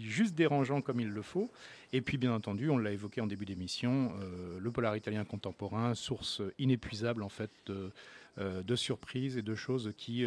juste 0.01 0.35
dérangeant 0.35 0.81
comme 0.81 1.01
il 1.01 1.09
le 1.09 1.23
faut. 1.23 1.51
Et 1.93 2.01
puis, 2.01 2.17
bien 2.17 2.33
entendu, 2.33 2.71
on 2.71 2.79
l'a 2.79 2.93
évoqué 2.93 3.21
en 3.21 3.27
début 3.27 3.45
d'émission, 3.45 4.13
le 4.61 4.71
polar 4.71 4.97
italien 4.97 5.25
contemporain, 5.25 5.97
source 5.97 6.41
inépuisable 6.61 7.25
en 7.25 7.29
fait 7.29 7.51
de 8.39 8.77
surprises 8.77 9.37
et 9.37 9.43
de 9.43 9.57
choses 9.57 9.93
qui 9.97 10.25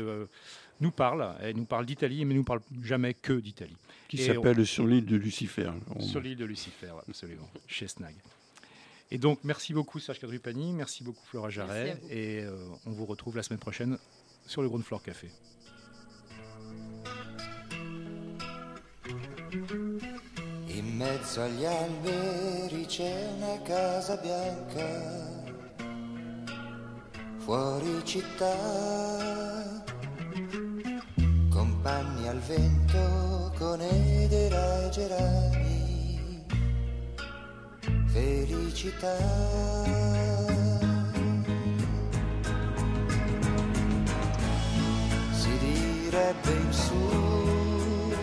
nous 0.79 0.91
parle. 0.91 1.35
Elle 1.41 1.55
nous 1.55 1.65
parle 1.65 1.85
d'Italie, 1.85 2.25
mais 2.25 2.33
nous 2.33 2.43
parle 2.43 2.61
jamais 2.81 3.13
que 3.13 3.33
d'Italie. 3.33 3.77
Qui 4.07 4.17
s'appelle 4.17 4.65
Sur 4.65 4.85
l'île 4.85 5.05
de 5.05 5.15
Lucifer. 5.15 5.71
Sur 5.99 6.21
l'île 6.21 6.37
de 6.37 6.45
Lucifer, 6.45 6.93
absolument, 7.07 7.49
chez 7.67 7.87
Snag. 7.87 8.15
Et 9.11 9.19
donc, 9.19 9.39
merci 9.43 9.73
beaucoup 9.73 9.99
Serge 9.99 10.19
Cadrupani, 10.19 10.73
merci 10.73 11.03
beaucoup 11.03 11.23
Flora 11.27 11.51
Jarret, 11.51 11.99
et 12.09 12.41
euh, 12.41 12.55
on 12.87 12.91
vous 12.91 13.05
retrouve 13.05 13.35
la 13.35 13.43
semaine 13.43 13.59
prochaine 13.59 13.99
sur 14.47 14.63
le 14.63 14.67
Ground 14.67 14.83
Floor 14.83 15.03
Café. 15.03 15.29
In 20.69 20.97
mezzo 20.97 21.41
agli 21.41 21.63
alberi 21.63 22.85
c'è 22.87 23.29
una 23.35 23.61
casa 23.61 24.15
bianca, 24.15 25.43
fuori 27.37 28.01
città. 28.03 29.92
Compagni 31.49 32.27
al 32.27 32.39
vento 32.39 33.51
con 33.57 33.81
edera 33.81 34.85
e 34.85 34.89
gerani, 34.89 36.45
felicità. 38.05 39.17
Si 45.31 45.57
direbbe 45.57 46.51
in 46.51 46.71
su, 46.71 48.13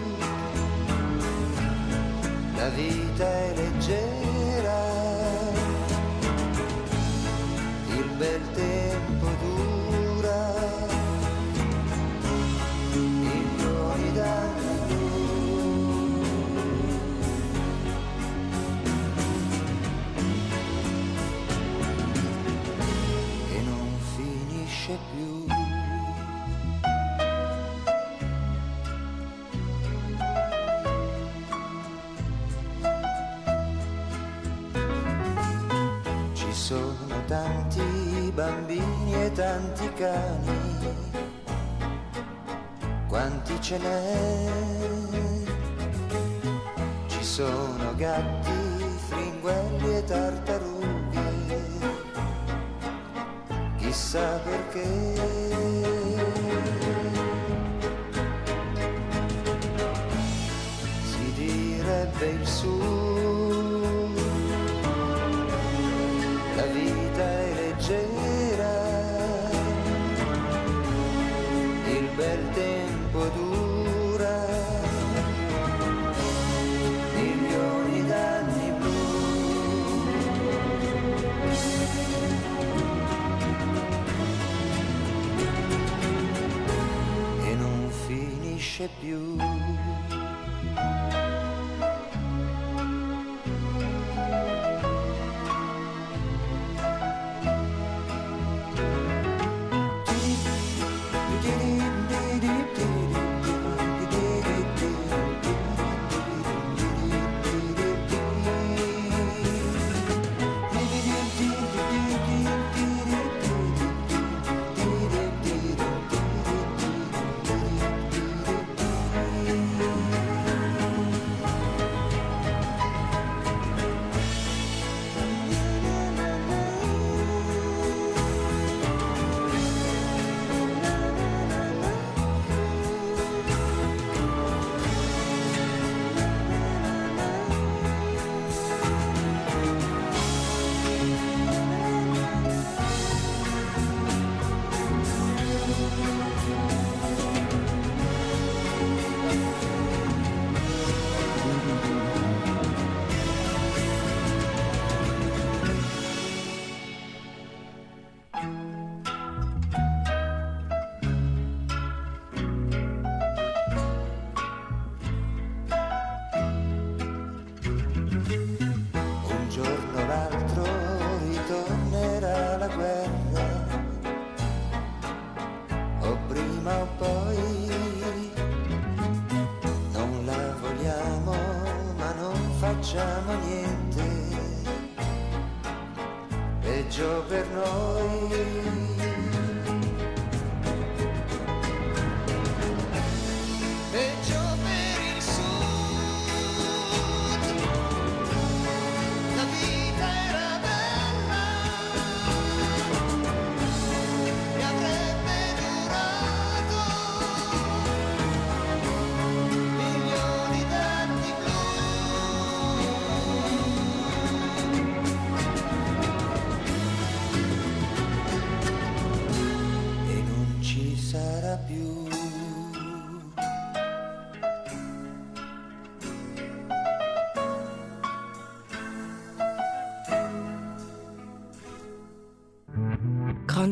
la 2.54 2.68
vita 2.68 3.24
è 3.24 3.54
leggera, 3.56 4.09
tanti 37.30 38.32
bambini 38.34 39.14
e 39.14 39.30
tanti 39.30 39.88
cani, 39.92 40.58
quanti 43.06 43.54
ce 43.60 43.78
n'è? 43.78 44.50
Ci 47.06 47.22
sono 47.22 47.94
gatti, 47.94 48.50
fringuelli 49.06 49.94
e 49.94 50.04
tartarughe, 50.04 51.28
chissà 53.76 54.40
perché. 54.42 55.69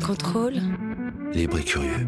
Contrôle. 0.08 0.54
Libre 1.34 1.58
et 1.58 1.62
curieux. 1.62 2.07